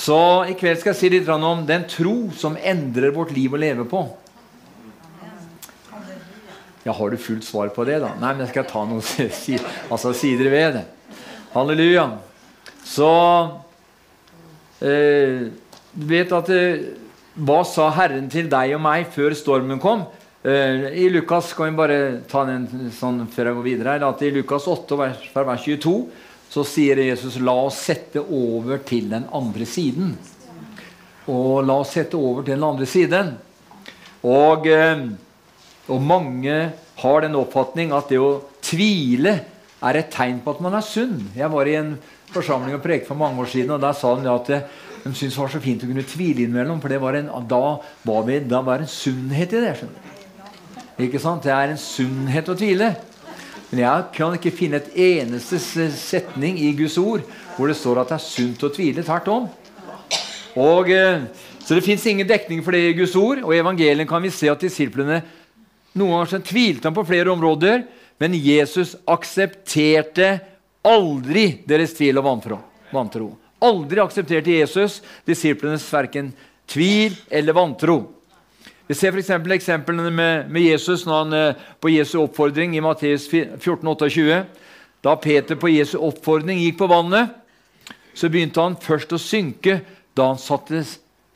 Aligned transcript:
Så 0.00 0.16
i 0.48 0.56
kveld 0.56 0.80
skal 0.80 0.94
jeg 0.94 1.00
si 1.00 1.10
litt 1.12 1.28
om 1.28 1.66
den 1.68 1.84
tro 1.90 2.30
som 2.36 2.56
endrer 2.56 3.12
vårt 3.12 3.34
liv 3.36 3.52
å 3.52 3.60
leve 3.60 3.84
på. 3.88 4.06
Ja, 6.86 6.94
Har 6.96 7.10
du 7.12 7.18
fullt 7.20 7.44
svar 7.44 7.68
på 7.74 7.84
det, 7.84 7.98
da? 8.00 8.14
Nei, 8.16 8.32
men 8.32 8.46
jeg 8.46 8.54
skal 8.54 8.68
ta 8.70 8.86
noen 8.88 9.04
altså, 9.92 10.14
sider 10.16 10.48
ved 10.52 10.78
det. 10.78 10.86
Halleluja. 11.52 12.06
Så 12.86 13.10
eh, 14.80 15.50
Du 15.92 16.06
vet 16.08 16.32
at 16.32 16.48
eh, 16.54 16.86
Hva 17.36 17.58
sa 17.68 17.90
Herren 17.92 18.30
til 18.32 18.48
deg 18.50 18.72
og 18.78 18.82
meg 18.86 19.10
før 19.12 19.36
stormen 19.36 19.82
kom? 19.82 20.06
Eh, 20.40 20.88
I 21.04 21.10
Lukas 21.12 21.50
skal 21.52 21.68
vi 21.68 21.76
bare 21.82 22.00
ta 22.30 22.46
den 22.48 22.88
sånn 22.96 23.26
før 23.28 23.50
jeg 23.50 23.58
går 23.58 23.66
videre 23.66 23.98
her, 23.98 24.06
at 24.08 24.24
i 24.24 24.32
Lukas 24.32 24.64
8, 24.70 24.96
vers, 24.96 25.26
vers 25.36 25.66
22, 25.66 25.96
så 26.50 26.64
sier 26.66 26.98
Jesus 27.04 27.38
la 27.38 27.54
oss 27.68 27.78
sette 27.86 28.20
over 28.20 28.82
til 28.86 29.08
den 29.12 29.28
andre 29.32 29.66
siden. 29.68 30.14
Og 31.30 31.62
la 31.62 31.78
oss 31.84 31.94
sette 31.94 32.18
over 32.18 32.42
til 32.42 32.56
den 32.56 32.70
andre 32.72 32.88
siden. 32.90 33.34
Og... 34.26 34.66
Eh, 34.66 35.10
og 35.90 36.02
mange 36.02 36.56
har 37.00 37.24
den 37.24 37.38
oppfatning 37.38 37.94
at 37.96 38.10
det 38.12 38.20
å 38.22 38.40
tvile 38.62 39.32
er 39.80 39.98
et 39.98 40.12
tegn 40.12 40.38
på 40.44 40.54
at 40.54 40.62
man 40.62 40.76
er 40.78 40.86
sunn. 40.86 41.16
Jeg 41.34 41.50
var 41.50 41.66
i 41.66 41.78
en 41.80 41.94
forsamling 42.30 42.76
og 42.76 42.84
prekte 42.84 43.10
for 43.10 43.18
mange 43.18 43.42
år 43.42 43.50
siden, 43.50 43.74
og 43.74 43.82
der 43.82 43.96
sa 43.96 44.12
de 44.18 44.30
at 44.30 44.50
de 44.50 44.60
syntes 45.16 45.34
det 45.34 45.40
var 45.40 45.52
så 45.54 45.62
fint 45.64 45.82
å 45.82 45.88
kunne 45.88 46.06
tvile 46.06 46.44
innimellom. 46.44 46.82
For 46.82 46.94
var 47.02 47.18
en, 47.18 47.30
da, 47.50 47.64
var 48.06 48.26
vi, 48.28 48.38
da 48.46 48.60
var 48.66 48.82
det 48.82 48.86
en 48.86 48.92
sunnhet 48.92 49.56
i 49.56 49.64
det. 49.64 49.74
Ikke 51.00 51.22
sant? 51.22 51.42
Det 51.46 51.54
er 51.56 51.72
en 51.72 51.80
sunnhet 51.80 52.52
å 52.52 52.58
tvile. 52.58 52.92
Men 53.70 53.84
jeg 53.84 54.06
kan 54.16 54.34
ikke 54.34 54.54
finne 54.54 54.80
et 54.80 54.90
eneste 54.98 55.60
setning 55.94 56.58
i 56.58 56.72
Guds 56.78 56.96
ord 56.98 57.22
hvor 57.54 57.70
det 57.70 57.78
står 57.78 58.02
at 58.02 58.10
det 58.10 58.18
er 58.18 58.24
sunt 58.24 58.64
å 58.66 58.72
tvile. 58.74 59.04
Tvert 59.06 59.30
om. 59.30 59.46
Og, 60.58 60.90
eh, 60.90 61.22
så 61.62 61.76
det 61.76 61.84
fins 61.86 62.06
ingen 62.10 62.26
dekning 62.26 62.64
for 62.66 62.74
det 62.74 62.82
i 62.88 62.96
Guds 62.98 63.14
ord. 63.14 63.44
Og 63.44 63.54
i 63.54 63.60
evangeliet 63.62 64.08
kan 64.10 64.22
vi 64.22 64.32
se 64.34 64.50
at 64.50 64.62
disiplene 64.62 65.20
noen 65.94 66.20
ganger 66.20 66.42
tvilte 66.46 66.86
han 66.86 66.94
på 66.94 67.06
flere 67.06 67.32
områder, 67.32 67.82
men 68.22 68.36
Jesus 68.38 68.94
aksepterte 69.10 70.36
aldri 70.86 71.62
deres 71.66 71.94
tvil 71.96 72.20
og 72.20 72.26
vantro. 72.92 73.32
Aldri 73.60 74.02
aksepterte 74.02 74.54
Jesus 74.60 75.00
disiplenes 75.28 75.86
verken 75.92 76.30
tvil 76.70 77.16
eller 77.30 77.56
vantro. 77.56 77.98
Vi 78.90 78.96
ser 78.98 79.14
f.eks. 79.14 79.28
eksemplene 79.54 80.10
med, 80.10 80.48
med, 80.50 80.64
Jesus 80.64 81.04
når 81.06 81.18
han, 81.20 81.34
eh, 81.38 81.58
på 81.78 81.92
Jesu 81.92 82.16
oppfordring 82.24 82.72
i 82.74 82.80
Matteus 82.82 83.28
14, 83.30 83.86
28. 83.86 84.40
Da 85.06 85.12
Peter 85.14 85.54
på 85.54 85.70
Jesu 85.70 85.94
oppfordring 86.02 86.58
gikk 86.58 86.80
på 86.80 86.88
vannet, 86.90 87.36
så 88.18 88.26
begynte 88.26 88.64
han 88.64 88.74
først 88.74 89.14
å 89.14 89.20
synke 89.22 89.76
da 90.18 90.26
han 90.32 90.42
satte 90.42 90.82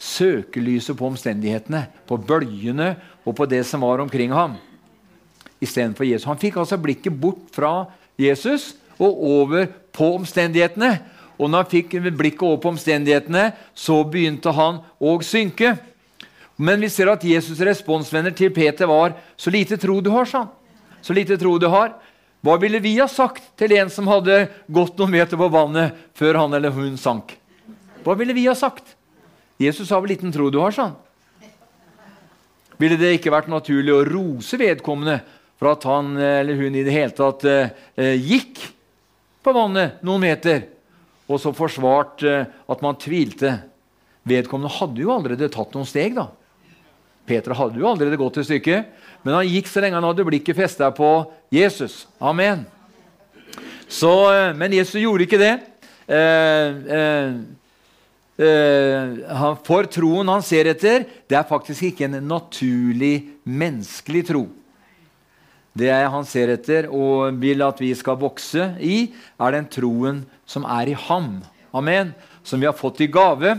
søkelyset 0.03 0.99
på 0.99 1.07
omstendighetene, 1.13 1.85
på 2.11 2.19
bølgene 2.27 2.97
og 3.23 3.39
på 3.39 3.47
det 3.47 3.63
som 3.71 3.87
var 3.87 4.03
omkring 4.03 4.35
ham. 4.35 4.59
Istedenfor 5.63 6.11
Jesus. 6.11 6.27
Han 6.27 6.43
fikk 6.43 6.59
altså 6.59 6.83
blikket 6.83 7.15
bort 7.15 7.47
fra 7.55 7.85
Jesus 8.19 8.73
og 8.99 9.25
over 9.31 9.71
på 9.95 10.11
omstendighetene. 10.19 10.97
Og 11.39 11.47
når 11.47 11.63
han 11.63 11.71
fikk 11.79 12.01
blikket 12.19 12.49
over 12.51 12.65
på 12.67 12.75
omstendighetene, 12.75 13.53
så 13.79 14.03
begynte 14.03 14.51
han 14.59 14.83
å 14.99 15.21
synke. 15.23 15.77
Men 16.57 16.81
vi 16.81 16.91
ser 16.91 17.11
at 17.11 17.25
Jesus' 17.27 17.63
responsvenner 17.67 18.35
til 18.35 18.51
Peter 18.55 18.87
var 18.87 19.15
'Så 19.37 19.51
lite 19.51 19.77
tro 19.77 20.01
du 20.01 20.11
har', 20.11 20.27
sa 20.27 20.39
han. 20.39 20.49
Så 21.03 21.13
lite 21.13 21.37
tro 21.37 21.59
du 21.59 21.67
har. 21.69 21.95
Hva 22.45 22.59
ville 22.61 22.79
vi 22.79 22.99
ha 22.99 23.07
sagt 23.09 23.43
til 23.57 23.73
en 23.73 23.91
som 23.91 24.07
hadde 24.07 24.49
gått 24.69 24.99
noen 24.99 25.11
meter 25.11 25.37
på 25.37 25.49
vannet 25.49 25.95
før 26.15 26.35
han 26.35 26.55
eller 26.55 26.71
hun 26.71 26.97
sank? 26.97 27.39
Hva 28.05 28.15
ville 28.15 28.35
vi 28.37 28.47
ha 28.47 28.55
sagt? 28.55 28.97
Jesus 29.59 29.91
har 29.91 30.01
vel 30.01 30.13
liten 30.13 30.33
tro 30.33 30.51
du 30.51 30.59
har, 30.61 30.71
sa 30.71 30.83
han. 30.83 30.97
Ville 32.77 32.99
det 33.01 33.15
ikke 33.17 33.33
vært 33.33 33.49
naturlig 33.49 33.95
å 33.95 34.05
rose 34.05 34.59
vedkommende 34.61 35.23
for 35.57 35.73
at 35.73 35.87
han 35.89 36.17
eller 36.19 36.59
hun 36.59 36.75
i 36.75 36.85
det 36.85 36.93
hele 36.93 37.15
tatt 37.17 37.45
eh, 37.49 38.15
gikk 38.19 38.61
på 39.45 39.55
vannet 39.55 40.03
noen 40.05 40.25
meter, 40.27 40.67
og 41.31 41.41
så 41.41 41.55
forsvart 41.57 42.25
eh, 42.29 42.45
at 42.45 42.85
man 42.85 42.99
tvilte? 43.01 43.57
Vedkommende 44.25 44.73
hadde 44.73 45.05
jo 45.05 45.13
allerede 45.15 45.53
tatt 45.53 45.73
noen 45.77 45.89
steg. 45.89 46.17
da. 46.17 46.29
Peter 47.25 47.57
hadde 47.57 47.81
jo 47.81 47.89
allerede 47.89 48.21
gått 48.21 48.39
et 48.43 48.49
stykke, 48.49 48.85
men 49.25 49.37
han 49.39 49.49
gikk 49.49 49.69
så 49.71 49.81
lenge 49.81 49.97
han 49.97 50.07
hadde 50.07 50.27
blikket 50.29 50.59
festa 50.59 50.91
på 50.95 51.11
Jesus. 51.53 52.05
Amen. 52.21 52.67
Så, 53.89 54.13
eh, 54.33 54.55
men 54.57 54.73
Jesus 54.77 55.01
gjorde 55.01 55.25
ikke 55.25 55.41
det. 55.41 55.55
Eh, 56.09 56.97
eh, 56.99 57.37
Uh, 58.35 59.55
for 59.63 59.87
troen 59.87 60.27
han 60.27 60.43
ser 60.43 60.67
etter, 60.67 61.05
det 61.31 61.37
er 61.39 61.47
faktisk 61.47 61.85
ikke 61.87 62.09
en 62.09 62.17
naturlig 62.27 63.39
menneskelig 63.47 64.25
tro. 64.27 64.43
Det 65.71 65.91
han 65.91 66.27
ser 66.27 66.51
etter 66.55 66.89
og 66.91 67.39
vil 67.39 67.63
at 67.63 67.79
vi 67.83 67.93
skal 67.95 68.19
vokse 68.19 68.73
i, 68.83 69.13
er 69.39 69.55
den 69.55 69.71
troen 69.71 70.25
som 70.51 70.67
er 70.67 70.91
i 70.91 70.99
ham. 71.07 71.45
Amen. 71.75 72.11
Som 72.43 72.59
vi 72.63 72.67
har 72.67 72.75
fått 72.75 73.05
i 73.07 73.11
gave. 73.11 73.55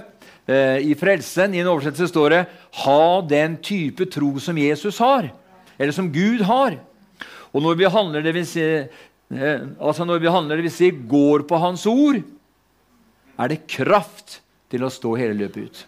Uh, 0.46 0.78
I 0.78 0.94
frelsen 0.94 1.56
i 1.56 1.62
en 1.64 1.72
oversettelse 1.72 2.12
står 2.12 2.30
det 2.30 2.46
'ha 2.86 3.22
den 3.22 3.58
type 3.58 4.06
tro 4.06 4.38
som 4.40 4.58
Jesus 4.58 4.98
har', 5.00 5.32
eller 5.80 5.92
som 5.92 6.12
Gud 6.12 6.42
har. 6.42 6.78
Og 7.54 7.62
når 7.62 7.76
vi 7.76 7.90
handler, 7.90 8.22
det 8.22 8.34
vil 8.34 8.46
si, 8.46 8.62
uh, 8.62 9.62
altså 9.82 10.06
når 10.06 10.20
vi 10.20 10.30
handler, 10.30 10.56
det 10.56 10.64
vil 10.64 10.72
si 10.72 10.92
går 10.92 11.48
på 11.48 11.58
Hans 11.58 11.86
ord, 11.86 12.22
er 13.40 13.48
det 13.48 13.68
kraft 13.68 14.42
til 14.70 14.84
å 14.84 14.90
stå 14.90 15.16
hele 15.16 15.34
løpet 15.34 15.58
ut. 15.58 15.86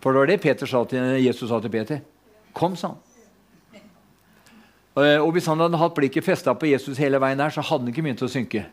For 0.00 0.12
det 0.12 0.18
var 0.18 0.26
det 0.26 0.40
Peter 0.40 0.66
sa 0.66 0.84
til, 0.84 1.18
Jesus 1.24 1.48
sa 1.50 1.60
til 1.60 1.70
Peter. 1.70 2.00
Kom, 2.54 2.76
sa 2.76 2.88
han. 2.88 3.02
Og 5.22 5.32
Hvis 5.32 5.46
han 5.46 5.60
hadde 5.60 5.78
hatt 5.78 5.94
blikket 5.94 6.24
festa 6.24 6.54
på 6.54 6.66
Jesus 6.66 6.98
hele 6.98 7.20
veien 7.22 7.38
her, 7.38 7.50
så 7.50 7.62
hadde 7.62 7.84
han 7.84 7.92
ikke 7.92 8.02
begynt 8.02 8.22
å 8.22 8.30
synke. 8.30 8.64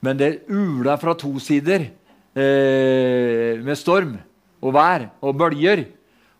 Men 0.00 0.18
det 0.20 0.46
ula 0.46 0.96
fra 1.00 1.14
to 1.18 1.32
sider 1.42 1.88
eh, 2.36 3.56
med 3.64 3.78
storm 3.78 4.16
og 4.60 4.74
vær 4.76 5.08
og 5.24 5.36
bølger. 5.38 5.86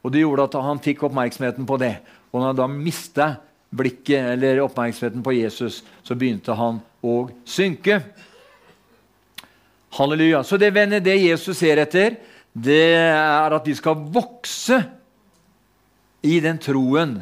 Og 0.05 0.13
det 0.13 0.23
gjorde 0.23 0.47
at 0.47 0.61
han 0.63 0.83
fikk 0.83 1.07
oppmerksomheten 1.09 1.67
på 1.67 1.79
det. 1.83 1.97
Og 2.31 2.41
når 2.41 2.53
han 2.53 2.61
da 2.61 2.69
mista 2.71 3.29
blikket 3.77 4.37
eller 4.37 4.63
oppmerksomheten 4.63 5.25
på 5.25 5.35
Jesus, 5.35 5.83
så 6.07 6.15
begynte 6.15 6.55
han 6.57 6.79
å 7.03 7.17
synke. 7.49 8.01
Halleluja. 9.97 10.43
Så 10.45 10.59
det, 10.61 10.71
venner, 10.77 11.01
det 11.03 11.17
Jesus 11.19 11.59
ser 11.59 11.81
etter, 11.83 12.19
det 12.53 12.97
er 13.01 13.57
at 13.57 13.65
de 13.67 13.75
skal 13.77 13.99
vokse 14.13 14.79
i 16.27 16.39
den 16.43 16.59
troen 16.63 17.19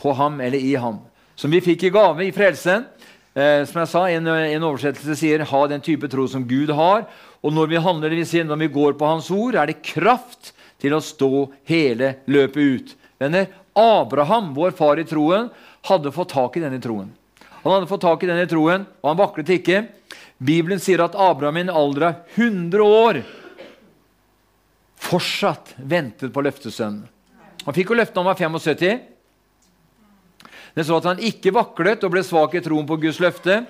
på 0.00 0.14
ham 0.16 0.40
eller 0.44 0.60
i 0.60 0.74
ham. 0.80 1.00
Som 1.36 1.52
vi 1.54 1.62
fikk 1.64 1.88
i 1.88 1.92
gave 1.94 2.26
i 2.26 2.34
frelsen. 2.34 2.86
Eh, 3.34 3.64
som 3.66 3.80
jeg 3.82 3.90
sa, 3.90 4.04
En, 4.10 4.26
en 4.28 4.66
oversettelse 4.70 5.16
sier 5.18 5.44
'ha 5.44 5.66
den 5.66 5.80
type 5.80 6.08
tro 6.08 6.26
som 6.26 6.44
Gud 6.46 6.70
har'. 6.70 7.06
Og 7.44 7.52
når 7.52 7.68
vi 7.70 7.82
handler, 7.84 8.10
det 8.10 8.22
vil 8.22 8.28
si 8.28 8.42
når 8.42 8.62
vi 8.62 8.72
går 8.72 8.96
på 8.96 9.08
Hans 9.08 9.28
ord, 9.34 9.58
er 9.58 9.68
det 9.68 9.84
kraft 9.84 10.54
til 10.80 10.96
å 10.96 11.02
stå 11.04 11.30
hele 11.68 12.14
løpet 12.30 12.56
ut. 12.56 12.94
Venner, 13.20 13.50
Abraham, 13.76 14.52
vår 14.56 14.72
far 14.78 15.00
i 15.00 15.06
troen, 15.08 15.50
hadde 15.84 16.12
fått 16.14 16.32
tak 16.32 16.56
i 16.56 16.64
denne 16.64 16.80
troen. 16.82 17.10
Han 17.64 17.72
hadde 17.72 17.88
fått 17.90 18.04
tak 18.04 18.24
i 18.24 18.28
denne 18.30 18.48
troen, 18.48 18.84
og 19.02 19.10
han 19.10 19.20
vaklet 19.20 19.54
ikke. 19.58 19.84
Bibelen 20.40 20.80
sier 20.82 21.04
at 21.04 21.16
Abraham 21.16 21.60
i 21.60 21.64
en 21.66 21.72
alder 21.72 22.06
av 22.08 22.36
100 22.36 22.84
år 22.84 23.20
fortsatt 25.04 25.74
ventet 25.76 26.32
på 26.32 26.44
løftesønnen. 26.44 27.04
Han 27.64 27.76
fikk 27.76 27.92
jo 27.92 27.96
løftet 27.96 28.18
han 28.20 28.28
var 28.28 28.40
75. 28.40 29.02
Det 30.74 30.84
så 30.84 30.96
at 30.98 31.08
han 31.08 31.22
ikke 31.22 31.54
vaklet 31.54 32.02
og 32.04 32.12
ble 32.12 32.24
svak 32.26 32.56
i 32.58 32.62
troen 32.64 32.88
på 32.88 32.98
Guds 33.04 33.20
løfte. 33.22 33.62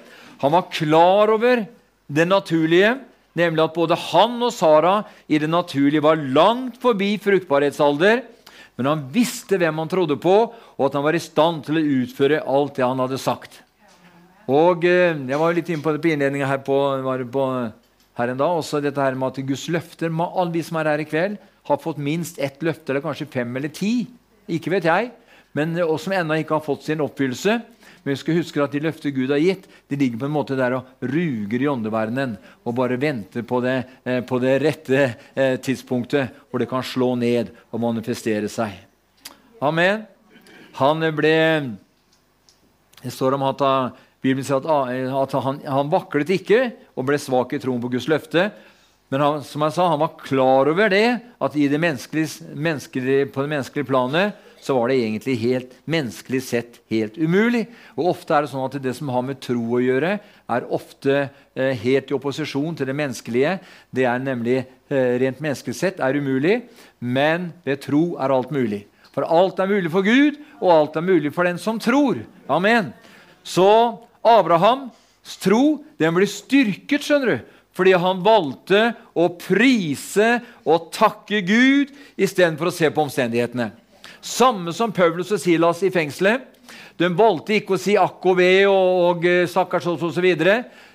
Han 0.43 0.55
var 0.55 0.71
klar 0.73 1.31
over 1.35 1.67
det 2.07 2.27
naturlige, 2.27 2.97
nemlig 3.39 3.65
at 3.65 3.75
både 3.75 3.99
han 4.11 4.39
og 4.43 4.53
Sara 4.55 5.01
i 5.27 5.41
det 5.43 5.51
naturlige 5.51 6.05
var 6.05 6.21
langt 6.21 6.79
forbi 6.83 7.15
fruktbarhetsalder. 7.23 8.23
Men 8.75 8.91
han 8.91 9.05
visste 9.15 9.59
hvem 9.61 9.79
han 9.83 9.91
trodde 9.91 10.17
på, 10.19 10.35
og 10.51 10.87
at 10.89 10.97
han 10.99 11.05
var 11.07 11.15
i 11.15 11.23
stand 11.23 11.63
til 11.67 11.79
å 11.79 11.87
utføre 12.03 12.43
alt 12.43 12.75
det 12.79 12.87
han 12.87 13.03
hadde 13.03 13.21
sagt. 13.23 13.61
Og 14.51 14.85
eh, 14.85 15.15
Jeg 15.15 15.41
var 15.41 15.55
litt 15.57 15.71
inne 15.73 15.85
på 15.85 15.95
det 15.95 16.03
på 16.05 16.11
innledninga 16.13 16.49
her, 16.51 16.61
på, 16.67 16.77
på, 17.33 17.45
her 18.19 18.33
en 18.33 18.41
dag. 18.41 18.59
Også 18.59 18.83
dette 18.85 19.01
her 19.01 19.17
med 19.17 19.33
at 19.33 19.47
Guds 19.47 19.69
løfter 19.73 20.11
Alle 20.11 20.53
de 20.53 20.65
som 20.67 20.81
er 20.81 20.91
her 20.93 21.05
i 21.05 21.09
kveld, 21.09 21.39
har 21.65 21.81
fått 21.81 22.03
minst 22.03 22.37
ett 22.43 22.61
løfte, 22.61 22.93
eller 22.93 23.05
kanskje 23.05 23.31
fem 23.31 23.57
eller 23.57 23.73
ti. 23.73 24.05
Ikke 24.53 24.75
vet 24.75 24.85
jeg. 24.91 25.13
Men, 25.57 25.77
eh, 25.79 25.87
og 25.87 26.01
som 26.03 26.13
ennå 26.13 26.43
ikke 26.43 26.59
har 26.59 26.67
fått 26.67 26.85
sin 26.85 27.01
oppfyllelse. 27.05 27.61
Men 28.05 28.13
vi 28.13 28.21
skal 28.21 28.37
huske 28.37 28.61
at 28.61 28.75
de 28.77 28.83
løfter 28.85 29.15
Gud 29.17 29.31
har 29.33 29.41
gitt, 29.41 29.65
de 29.89 29.97
ligger 29.97 30.21
på 30.21 30.29
en 30.29 30.35
måte 30.35 30.57
der 30.59 30.77
og 30.77 31.05
ruger 31.09 31.63
i 31.63 31.69
åndeverdenen 31.73 32.35
og 32.61 32.77
bare 32.77 32.99
venter 33.01 33.47
på 33.49 33.63
det, 33.65 33.79
eh, 34.05 34.21
på 34.21 34.41
det 34.43 34.59
rette 34.61 35.01
eh, 35.33 35.57
tidspunktet 35.57 36.37
hvor 36.51 36.61
det 36.61 36.69
kan 36.69 36.85
slå 36.85 37.15
ned 37.17 37.55
og 37.73 37.81
manifestere 37.81 38.51
seg. 38.53 38.77
Amen. 39.65 40.05
Han 40.77 41.01
ble 41.17 41.35
Det 43.01 43.13
står 43.13 43.37
om 43.37 43.45
at 43.49 43.63
Bibelen 44.25 44.45
sier 44.45 44.61
at, 44.61 44.69
at 45.21 45.35
han, 45.45 45.59
han, 45.65 45.91
vaklet 45.93 46.31
ikke 46.37 46.61
og 46.97 47.09
ble 47.09 47.19
svak 47.21 47.53
i 47.53 47.61
troen 47.61 47.81
på 47.81 47.91
Guds 47.93 48.09
løfte. 48.09 48.51
Men 49.13 49.21
han, 49.21 49.43
som 49.45 49.65
jeg 49.65 49.77
sa, 49.77 49.89
han 49.93 50.01
var 50.01 50.17
klar 50.21 50.71
over 50.73 50.93
det, 50.93 51.21
at 51.41 51.57
det 51.57 51.67
på 51.69 53.45
det 53.45 53.51
menneskelige 53.53 53.89
planet 53.89 54.44
så 54.65 54.75
var 54.79 54.89
det 54.89 54.97
egentlig 55.03 55.35
helt 55.43 55.73
menneskelig 55.85 56.41
sett 56.41 56.79
helt 56.89 57.19
umulig. 57.21 57.67
Og 57.99 58.15
Ofte 58.15 58.33
er 58.33 58.47
det 58.47 58.53
sånn 58.55 58.65
at 58.65 58.79
det 58.81 58.95
som 58.97 59.11
har 59.13 59.25
med 59.27 59.43
tro 59.45 59.61
å 59.77 59.83
gjøre, 59.83 60.15
er 60.25 60.69
ofte 60.73 61.19
eh, 61.21 61.75
helt 61.83 62.09
i 62.09 62.17
opposisjon 62.17 62.79
til 62.79 62.89
det 62.89 62.97
menneskelige. 62.97 63.59
Det 63.93 64.09
er 64.09 64.25
nemlig 64.25 64.57
eh, 64.63 65.15
rent 65.21 65.43
menneskelig 65.45 65.77
sett 65.77 66.01
er 66.01 66.17
umulig, 66.17 66.63
men 66.97 67.51
ved 67.69 67.85
tro 67.85 68.15
er 68.17 68.33
alt 68.33 68.55
mulig. 68.57 68.87
For 69.13 69.29
alt 69.29 69.61
er 69.61 69.71
mulig 69.71 69.93
for 69.93 70.07
Gud, 70.07 70.41
og 70.63 70.73
alt 70.73 70.97
er 70.97 71.07
mulig 71.13 71.35
for 71.37 71.45
den 71.45 71.61
som 71.61 71.77
tror. 71.83 72.25
Amen. 72.49 72.95
Så 73.45 73.69
Abrahams 74.25 75.37
tro 75.45 75.85
den 76.01 76.17
blir 76.17 76.31
styrket, 76.31 77.05
skjønner 77.05 77.35
du. 77.37 77.51
Fordi 77.75 77.93
han 77.99 78.21
valgte 78.25 78.93
å 79.19 79.29
prise 79.37 80.39
og 80.65 80.93
takke 80.95 81.43
Gud 81.45 81.91
istedenfor 82.17 82.71
å 82.71 82.75
se 82.75 82.89
på 82.89 83.03
omstendighetene. 83.03 83.73
Samme 84.25 84.73
som 84.73 84.93
Paulus 84.93 85.35
og 85.37 85.41
Silas 85.43 85.83
i 85.85 85.93
fengselet. 85.93 86.47
De 86.97 87.11
valgte 87.13 87.59
ikke 87.59 87.75
å 87.77 87.81
si 87.81 87.97
akk 87.99 88.25
og 88.31 88.39
ve 88.39 88.53
og, 88.71 88.93
og 89.11 89.27
eh, 89.29 89.43
stakkars 89.51 89.85
osv. 89.91 90.29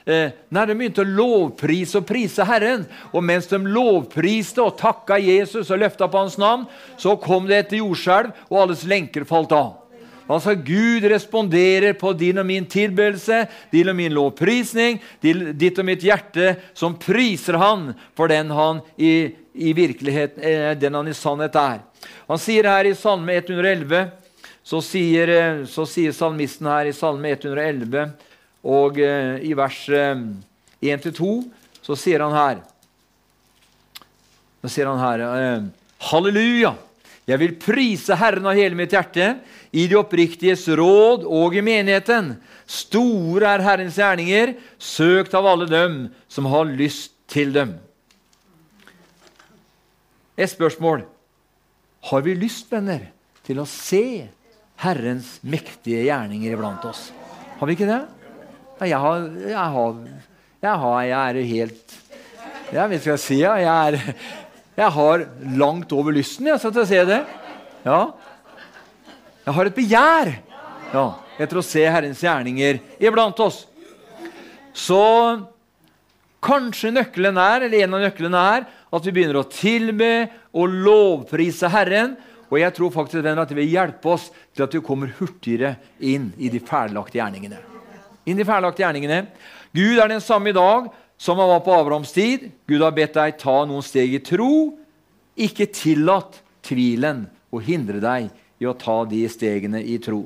Eh, 0.10 0.32
nei, 0.50 0.64
de 0.66 0.76
begynte 0.80 1.04
å 1.04 1.10
lovprise 1.10 2.00
og 2.00 2.08
prise 2.10 2.46
Herren. 2.48 2.88
Og 3.14 3.22
mens 3.22 3.50
de 3.52 3.60
lovpriste 3.62 4.64
og 4.64 4.80
takka 4.80 5.20
Jesus 5.22 5.70
og 5.70 5.84
løfta 5.84 6.08
på 6.10 6.24
hans 6.24 6.40
navn, 6.42 6.66
så 6.98 7.14
kom 7.22 7.46
det 7.50 7.60
et 7.60 7.78
jordskjelv, 7.78 8.34
og 8.50 8.64
alles 8.64 8.88
lenker 8.90 9.28
falt 9.30 9.54
av. 9.54 9.76
Altså 10.30 10.54
Gud 10.54 11.06
responderer 11.10 11.96
på 11.98 12.14
din 12.18 12.38
og 12.38 12.46
min 12.46 12.66
tilbedelse, 12.70 13.44
din 13.74 13.90
og 13.90 13.98
min 13.98 14.14
lovprisning, 14.14 15.00
ditt 15.22 15.82
og 15.82 15.88
mitt 15.90 16.06
hjerte, 16.06 16.54
som 16.78 16.98
priser 17.02 17.58
Han 17.58 17.92
for 18.18 18.30
den 18.30 18.54
han 18.54 18.84
i, 18.98 19.34
i 19.54 19.74
virkelighet, 19.74 20.38
eh, 20.38 20.74
den 20.78 20.98
han 20.98 21.10
i 21.10 21.18
sannhet 21.18 21.58
er. 21.58 21.82
Han 22.30 22.42
sier 22.42 22.68
her 22.70 22.90
i 22.90 22.96
Salme 22.98 23.36
111 23.40 24.10
så 24.70 24.82
sier, 24.86 25.32
eh, 25.34 25.62
så 25.66 25.86
sier 25.90 26.14
salmisten 26.16 26.68
her 26.70 26.90
i 26.90 26.96
Salme 26.96 27.32
111 27.34 28.12
og 28.70 29.00
eh, 29.02 29.40
i 29.50 29.56
vers 29.58 29.80
1-2 29.90 31.32
så 31.82 31.96
sier 31.98 32.22
han 32.22 32.36
her 32.36 32.60
Så 34.62 34.72
sier 34.76 34.92
han 34.92 35.00
her 35.02 35.70
Halleluja! 36.10 36.76
Jeg 37.30 37.38
vil 37.44 37.58
prise 37.62 38.16
Herren 38.18 38.48
av 38.50 38.58
hele 38.58 38.78
mitt 38.78 38.94
hjerte, 38.96 39.36
i 39.70 39.86
de 39.86 39.98
oppriktiges 40.00 40.64
råd 40.80 41.28
og 41.30 41.54
i 41.54 41.62
menigheten. 41.62 42.32
Store 42.66 43.52
er 43.54 43.62
Herrens 43.66 44.00
gjerninger, 44.02 44.56
søkt 44.82 45.36
av 45.38 45.46
alle 45.46 45.68
dem 45.70 46.00
som 46.32 46.50
har 46.50 46.66
lyst 46.66 47.14
til 47.30 47.54
dem. 47.54 47.76
Et 50.40 50.50
spørsmål. 50.50 51.04
Har 52.08 52.22
vi 52.24 52.36
lyst, 52.40 52.70
venner, 52.72 53.10
til 53.44 53.60
å 53.60 53.68
se 53.68 54.30
Herrens 54.80 55.38
mektige 55.44 56.06
gjerninger 56.08 56.56
iblant 56.56 56.86
oss? 56.88 57.10
Har 57.60 57.68
vi 57.68 57.76
ikke 57.76 57.90
det? 57.90 58.02
Jeg 58.88 59.02
har, 59.04 59.26
jeg 59.44 59.72
har, 59.76 59.98
jeg 60.64 60.76
har 60.84 61.00
jeg 61.04 61.18
er 61.20 61.40
helt 61.50 61.96
Jeg 62.72 62.92
vet 62.94 63.04
hva 63.04 63.12
jeg 63.12 63.24
si. 63.26 63.40
Jeg, 63.42 63.66
er, 63.68 63.98
jeg 64.80 64.96
har 64.96 65.26
langt 65.60 65.92
over 65.92 66.16
lysten 66.16 66.48
jeg, 66.48 66.62
til 66.64 66.84
å 66.84 66.88
se 66.88 67.04
det. 67.10 67.20
Ja. 67.84 68.00
Jeg 69.44 69.58
har 69.58 69.70
et 69.70 69.76
begjær 69.76 70.32
ja, 70.94 71.06
etter 71.42 71.60
å 71.60 71.66
se 71.66 71.84
Herrens 71.84 72.24
gjerninger 72.24 72.80
iblant 73.04 73.44
oss. 73.44 73.66
Så 74.72 75.02
kanskje 76.40 76.94
nøkkelen 76.96 77.40
er, 77.42 77.68
eller 77.68 77.84
en 77.84 77.98
av 77.98 78.06
nøklene 78.08 78.44
er 78.56 78.68
at 78.70 79.06
vi 79.06 79.14
begynner 79.14 79.42
å 79.42 79.50
tilbe 79.52 80.30
og 80.54 80.74
lovprise 80.74 81.70
Herren. 81.72 82.16
Og 82.50 82.58
jeg 82.58 82.74
tror 82.74 82.94
faktisk 82.94 83.22
at 83.22 83.52
det 83.52 83.58
vil 83.58 83.70
hjelpe 83.70 84.10
oss 84.10 84.30
til 84.56 84.66
at 84.66 84.74
vi 84.74 84.82
kommer 84.86 85.14
hurtigere 85.20 85.76
inn 86.00 86.32
i 86.38 86.50
de 86.50 86.62
ferdiglagte 86.64 87.20
gjerningene. 87.20 87.60
Inn 88.26 88.38
i 88.38 88.42
de 88.42 88.48
ferdelagte 88.48 88.84
gjerningene. 88.84 89.22
Gud 89.76 90.02
er 90.02 90.10
den 90.10 90.24
samme 90.24 90.50
i 90.50 90.58
dag 90.58 90.90
som 91.20 91.38
han 91.38 91.52
var 91.52 91.62
på 91.66 91.76
Abrahams 91.76 92.14
tid. 92.16 92.50
Gud 92.66 92.82
har 92.82 92.96
bedt 92.96 93.18
deg 93.20 93.38
ta 93.38 93.62
noen 93.70 93.86
steg 93.86 94.16
i 94.18 94.24
tro. 94.26 94.74
Ikke 95.38 95.70
tillatt 95.70 96.42
tvilen 96.66 97.28
å 97.54 97.62
hindre 97.62 98.02
deg 98.02 98.30
i 98.60 98.68
å 98.68 98.76
ta 98.78 99.04
de 99.08 99.22
stegene 99.32 99.82
i 99.84 100.00
tro. 100.02 100.24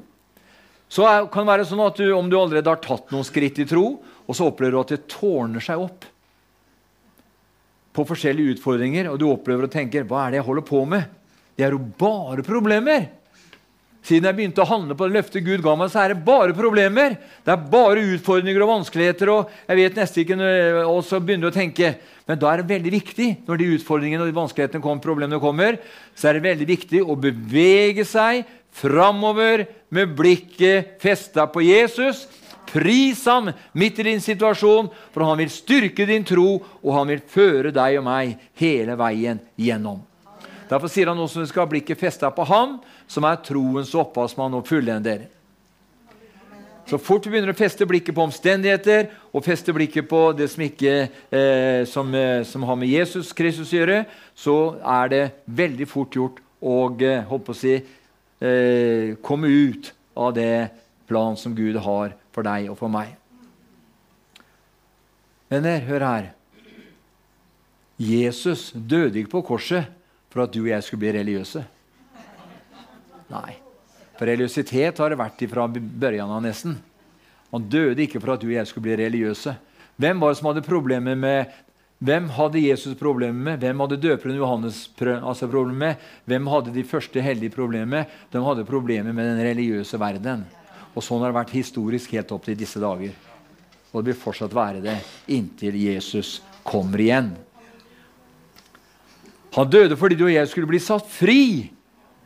Så 0.88 1.06
kan 1.34 1.44
det 1.44 1.50
være 1.50 1.66
sånn 1.66 1.81
at 1.81 1.98
du, 1.98 2.06
Om 2.14 2.30
du 2.30 2.38
allerede 2.38 2.70
har 2.70 2.81
tatt 2.81 3.12
noen 3.12 3.25
skritt 3.25 3.60
i 3.60 3.66
tro, 3.66 3.98
og 4.00 4.38
så 4.38 4.48
opplever 4.48 4.75
du 4.75 4.81
at 4.84 4.94
det 4.94 5.08
tårner 5.12 5.64
seg 5.64 5.81
opp 5.81 6.06
på 7.94 8.06
forskjellige 8.10 8.57
utfordringer, 8.57 9.12
og 9.12 9.19
du 9.22 9.28
opplever 9.30 9.68
og 9.68 9.74
tenker 9.74 10.07
hva 10.10 10.25
er 10.25 10.34
det 10.34 10.42
jeg 10.42 10.48
holder 10.48 10.66
på 10.68 10.86
med? 10.90 11.12
Det 11.54 11.68
er 11.68 11.75
jo 11.75 11.84
bare 12.00 12.45
problemer. 12.45 13.12
Siden 14.04 14.28
jeg 14.28 14.36
begynte 14.36 14.60
å 14.60 14.68
handle 14.68 14.98
på 15.00 15.07
det 15.07 15.16
løftet 15.16 15.45
Gud 15.45 15.62
ga 15.63 15.78
meg, 15.80 15.92
så 15.94 16.01
er 16.01 16.12
det 16.12 16.25
bare 16.25 16.56
problemer. 16.57 17.13
Det 17.45 17.54
er 17.54 17.69
bare 17.72 18.01
utfordringer 18.18 18.66
og 18.66 18.72
vanskeligheter. 18.74 19.31
Og 19.31 19.54
jeg 19.69 19.80
vet 19.80 20.00
nesten 20.01 20.25
ikke, 20.25 20.50
og 20.84 21.00
så 21.07 21.22
begynner 21.24 21.48
du 21.48 21.54
å 21.54 21.56
tenke 21.56 21.94
Men 22.28 22.40
da 22.40 22.51
er 22.51 22.62
det 22.62 22.72
veldig 22.72 22.92
viktig 22.92 23.25
når 23.48 23.57
de 23.60 23.69
utfordringene 23.78 24.24
og 24.24 24.30
de 24.30 24.36
vanskelighetene 24.38 24.84
kommer, 24.84 25.04
problemene 25.04 25.39
kommer, 25.44 25.75
så 26.16 26.30
er 26.30 26.38
det 26.38 26.46
veldig 26.46 26.68
viktig 26.69 27.01
å 27.04 27.18
bevege 27.19 28.06
seg 28.07 28.46
framover 28.74 29.66
med 29.92 30.16
blikket 30.16 30.96
festa 31.04 31.50
på 31.51 31.66
Jesus. 31.68 32.24
Pris 32.74 33.22
ham 33.30 33.52
midt 33.78 34.00
i 34.02 34.08
din 34.08 34.22
situasjon, 34.22 34.90
for 35.14 35.28
han 35.28 35.38
vil 35.38 35.52
styrke 35.54 36.08
din 36.10 36.25
tro, 36.25 36.58
og 36.81 36.96
han 36.98 37.12
vil 37.12 37.22
føre 37.22 37.74
deg 37.75 38.00
og 38.00 38.08
meg 38.08 38.34
hele 38.58 38.98
veien 38.98 39.44
gjennom. 39.62 40.02
Derfor 40.72 40.90
sier 40.90 41.12
han 41.12 41.22
også 41.22 41.42
at 41.42 41.46
vi 41.46 41.52
skal 41.52 41.68
ha 41.68 41.70
blikket 41.70 42.02
festa 42.02 42.31
på 42.34 42.48
ham, 42.50 42.80
som 43.06 43.28
er 43.30 43.42
troens 43.46 43.94
opphavsmann 43.94 44.58
og 44.58 44.66
fullender. 44.66 45.28
Så 46.90 46.98
fort 47.00 47.24
vi 47.24 47.31
begynner 47.31 47.54
å 47.54 47.58
feste 47.58 47.86
blikket 47.88 48.16
på 48.16 48.25
omstendigheter 48.25 49.08
og 49.31 49.46
feste 49.46 49.72
blikket 49.75 50.08
på 50.10 50.25
det 50.36 50.50
som, 50.52 50.66
ikke, 50.66 50.96
eh, 51.31 51.86
som, 51.88 52.10
eh, 52.16 52.44
som 52.44 52.66
har 52.68 52.75
med 52.75 52.92
Jesus 52.92 53.31
Kristus 53.31 53.72
å 53.72 53.78
gjøre, 53.78 54.00
så 54.36 54.58
er 54.81 55.14
det 55.14 55.24
veldig 55.46 55.88
fort 55.88 56.18
gjort 56.18 56.42
å 56.60 56.78
eh, 57.00 57.54
si, 57.54 57.78
eh, 58.42 59.16
komme 59.22 59.48
ut 59.48 59.94
av 60.18 60.34
det 60.34 60.72
plan 61.07 61.38
som 61.38 61.55
Gud 61.55 61.77
har 61.85 62.15
for 62.33 62.45
deg 62.45 62.69
og 62.71 62.77
for 62.79 62.91
meg. 62.91 63.15
Venner, 65.51 65.83
hør 65.85 66.05
her. 66.07 66.31
Jesus 68.01 68.71
døde 68.73 69.21
ikke 69.21 69.35
på 69.35 69.44
korset 69.53 69.91
for 70.33 70.45
at 70.45 70.53
du 70.53 70.63
og 70.63 70.72
jeg 70.72 70.86
skulle 70.86 71.03
bli 71.03 71.13
religiøse. 71.13 71.62
Nei. 73.29 73.60
For 74.17 74.29
religiøsitet 74.29 74.98
har 75.01 75.13
det 75.13 75.19
vært 75.19 75.43
fra 75.51 75.67
børjan 75.69 76.31
av 76.31 76.41
nesten. 76.45 76.79
Han 77.53 77.69
døde 77.69 78.01
ikke 78.01 78.22
for 78.22 78.33
at 78.33 78.41
du 78.41 78.50
og 78.50 78.57
jeg 78.57 78.69
skulle 78.69 78.88
bli 78.88 78.98
religiøse. 79.03 79.53
Hvem 80.01 80.22
var 80.22 80.33
det 80.33 80.39
som 80.39 80.50
hadde 80.50 80.65
problemer 80.65 81.17
med 81.19 81.53
hvem 82.03 82.25
hadde 82.36 82.60
Jesus 82.60 82.98
problemer 83.00 83.45
med? 83.45 83.62
Hvem 83.63 83.79
hadde 83.79 84.01
døperen 84.01 84.36
Johannes 84.36 84.89
altså 85.00 85.48
problemer 85.48 85.79
med? 85.86 86.07
Hvem 86.27 86.50
hadde 86.51 86.74
de 86.75 86.83
første 86.83 87.22
hellige 87.24 87.53
problemer 87.53 87.88
med? 87.88 88.17
De 88.33 88.41
hadde 88.43 88.65
problemer 88.67 89.15
med 89.15 89.29
den 89.29 89.39
religiøse 89.45 90.00
verden. 90.00 90.43
Og 90.93 91.01
Sånn 91.01 91.23
har 91.23 91.31
det 91.31 91.39
vært 91.39 91.55
historisk 91.55 92.13
helt 92.13 92.31
opp 92.35 92.45
til 92.45 92.57
disse 92.57 92.81
dager. 92.81 93.13
Og 93.93 94.01
det 94.01 94.13
vil 94.13 94.21
fortsatt 94.21 94.53
være 94.53 94.81
det 94.83 94.97
inntil 95.33 95.75
Jesus 95.77 96.39
kommer 96.65 97.01
igjen. 97.01 97.33
Han 99.53 99.69
døde 99.69 99.97
fordi 100.00 100.17
du 100.17 100.25
og 100.25 100.33
jeg 100.33 100.50
skulle 100.50 100.69
bli 100.69 100.81
satt 100.81 101.05
fri 101.09 101.69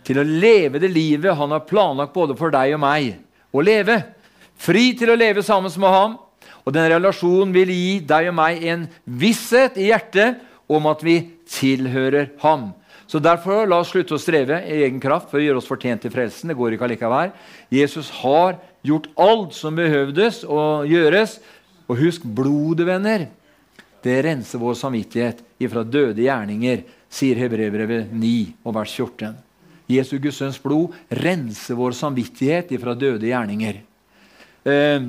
til 0.07 0.21
å 0.21 0.27
leve 0.27 0.79
det 0.79 0.91
livet 0.93 1.35
han 1.35 1.51
har 1.51 1.65
planlagt 1.67 2.15
både 2.15 2.37
for 2.39 2.53
deg 2.53 2.75
og 2.77 2.83
meg 2.83 3.17
å 3.51 3.63
leve. 3.63 3.99
Fri 4.57 4.93
til 4.97 5.11
å 5.11 5.19
leve 5.19 5.43
sammen 5.43 5.73
med 5.75 5.93
ham. 5.93 6.15
Og 6.63 6.73
den 6.75 6.87
relasjonen 6.91 7.53
vil 7.55 7.71
gi 7.71 7.99
deg 8.07 8.29
og 8.31 8.37
meg 8.39 8.63
en 8.67 8.87
visshet 9.03 9.77
i 9.79 9.89
hjertet 9.89 10.39
om 10.67 10.87
at 10.91 11.03
vi 11.03 11.19
tilhører 11.47 12.33
ham. 12.43 12.71
Så 13.07 13.21
Derfor 13.23 13.67
la 13.67 13.79
oss 13.79 13.93
slutte 13.93 14.17
å 14.17 14.19
streve 14.19 14.59
i 14.67 14.81
egen 14.83 14.99
kraft 14.99 15.31
for 15.31 15.39
å 15.39 15.43
gjøre 15.43 15.61
oss 15.61 15.69
fortjent 15.69 16.03
til 16.03 16.11
frelsen. 16.11 16.51
Det 16.51 16.57
går 16.59 16.75
ikke 16.75 16.89
allikevel. 16.89 17.31
Jesus 17.71 18.09
har 18.19 18.57
gjort 18.83 19.07
alt 19.15 19.55
som 19.55 19.79
behøvdes 19.79 20.43
å 20.43 20.83
gjøres. 20.87 21.37
Og 21.87 22.01
husk 22.01 22.25
blodet, 22.27 22.83
venner. 22.89 23.29
Det 24.03 24.19
renser 24.25 24.59
vår 24.59 24.75
samvittighet 24.75 25.39
ifra 25.63 25.85
døde 25.87 26.25
gjerninger 26.25 26.83
sier 27.07 27.39
Hebrevet 27.39 28.11
9 28.11 28.31
og 28.67 28.75
vers 28.75 28.93
14. 28.93 29.35
Jesu 29.87 30.17
Guds 30.19 30.39
sønns 30.41 30.59
blod 30.59 30.95
renser 31.23 31.77
vår 31.79 31.95
samvittighet 31.95 32.73
ifra 32.75 32.95
døde 32.95 33.29
gjerninger. 33.29 33.79
Eh, 34.67 35.05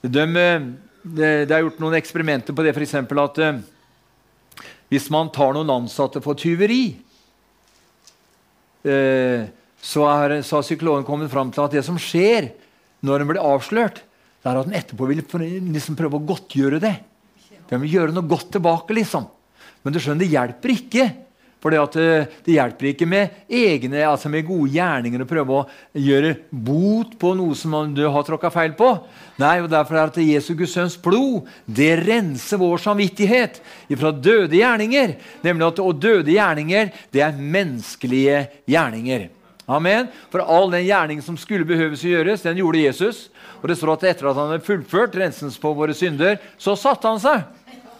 de, 0.00 0.24
eh, 0.24 0.68
det, 1.04 1.32
det 1.48 1.54
er 1.54 1.66
gjort 1.66 1.82
noen 1.82 1.98
eksperimenter 1.98 2.56
på 2.56 2.64
det, 2.64 2.72
f.eks. 2.72 2.94
at 2.96 3.42
eh, 3.44 3.60
hvis 4.88 5.10
man 5.12 5.28
tar 5.32 5.52
noen 5.52 5.74
ansatte 5.74 6.22
for 6.24 6.38
tyveri, 6.40 6.96
er, 8.86 9.48
så 9.80 10.04
har 10.08 10.62
psykologen 10.62 11.06
kommet 11.06 11.30
fram 11.32 11.50
til 11.54 11.64
at 11.64 11.74
det 11.74 11.84
som 11.86 11.98
skjer 12.00 12.52
når 13.06 13.22
en 13.22 13.30
blir 13.30 13.42
avslørt, 13.42 14.02
det 14.38 14.50
er 14.50 14.58
at 14.60 14.68
en 14.68 14.76
etterpå 14.78 15.08
vil 15.10 15.22
liksom 15.74 15.96
prøve 15.98 16.18
å 16.18 16.26
godtgjøre 16.28 16.80
det. 16.82 16.94
Den 17.68 17.82
vil 17.82 17.98
gjøre 17.98 18.14
noe 18.14 18.28
godt 18.28 18.52
tilbake. 18.54 18.94
liksom. 18.96 19.26
Men 19.82 19.94
du 19.94 20.00
skjønner, 20.00 20.24
det 20.24 20.32
hjelper 20.32 20.72
ikke. 20.74 21.06
For 21.58 21.74
det, 21.74 21.78
eh, 21.98 22.26
det, 22.46 22.54
hjelper 22.54 22.90
ikke 22.92 23.06
med 23.10 23.38
egne, 23.50 24.04
altså 24.06 24.30
med 24.30 24.46
gode 24.46 24.70
gjerninger 24.76 25.24
å 25.24 25.28
prøve 25.28 25.56
å 25.56 25.64
gjøre 25.98 26.36
bot 26.50 27.16
på 27.18 27.32
noe 27.34 27.56
som 27.58 27.74
du 27.94 28.04
har 28.06 28.26
tråkka 28.26 28.50
feil 28.54 28.76
på. 28.78 28.92
Nei, 29.42 29.56
og 29.62 29.70
Derfor 29.72 29.98
er 29.98 30.06
det 30.06 30.22
at 30.22 30.28
Jesu 30.28 30.52
Guds 30.54 30.76
sønns 30.76 30.98
blod 31.02 31.48
det 31.66 31.96
renser 32.04 32.62
vår 32.62 32.78
samvittighet 32.84 33.58
fra 33.90 34.12
døde 34.14 34.60
gjerninger. 34.60 35.16
Nemlig 35.42 35.66
at, 35.66 35.82
Og 35.82 35.98
døde 35.98 36.30
gjerninger, 36.30 36.94
det 37.10 37.26
er 37.26 37.34
menneskelige 37.34 38.46
gjerninger. 38.68 39.28
Amen. 39.68 40.08
For 40.32 40.40
all 40.40 40.70
den 40.72 40.86
gjerning 40.86 41.20
som 41.20 41.36
skulle 41.36 41.66
behøves 41.68 42.00
å 42.06 42.12
gjøres, 42.14 42.46
den 42.46 42.62
gjorde 42.62 42.86
Jesus. 42.86 43.26
Og 43.60 43.68
det 43.68 43.76
står 43.76 43.96
at 43.96 44.06
etter 44.12 44.30
at 44.30 44.38
han 44.38 44.52
hadde 44.52 44.64
fullført 44.64 45.16
rensens 45.18 45.58
på 45.60 45.74
våre 45.76 45.96
synder, 45.96 46.38
så 46.56 46.76
satte 46.78 47.10
han 47.10 47.20
seg. 47.20 47.42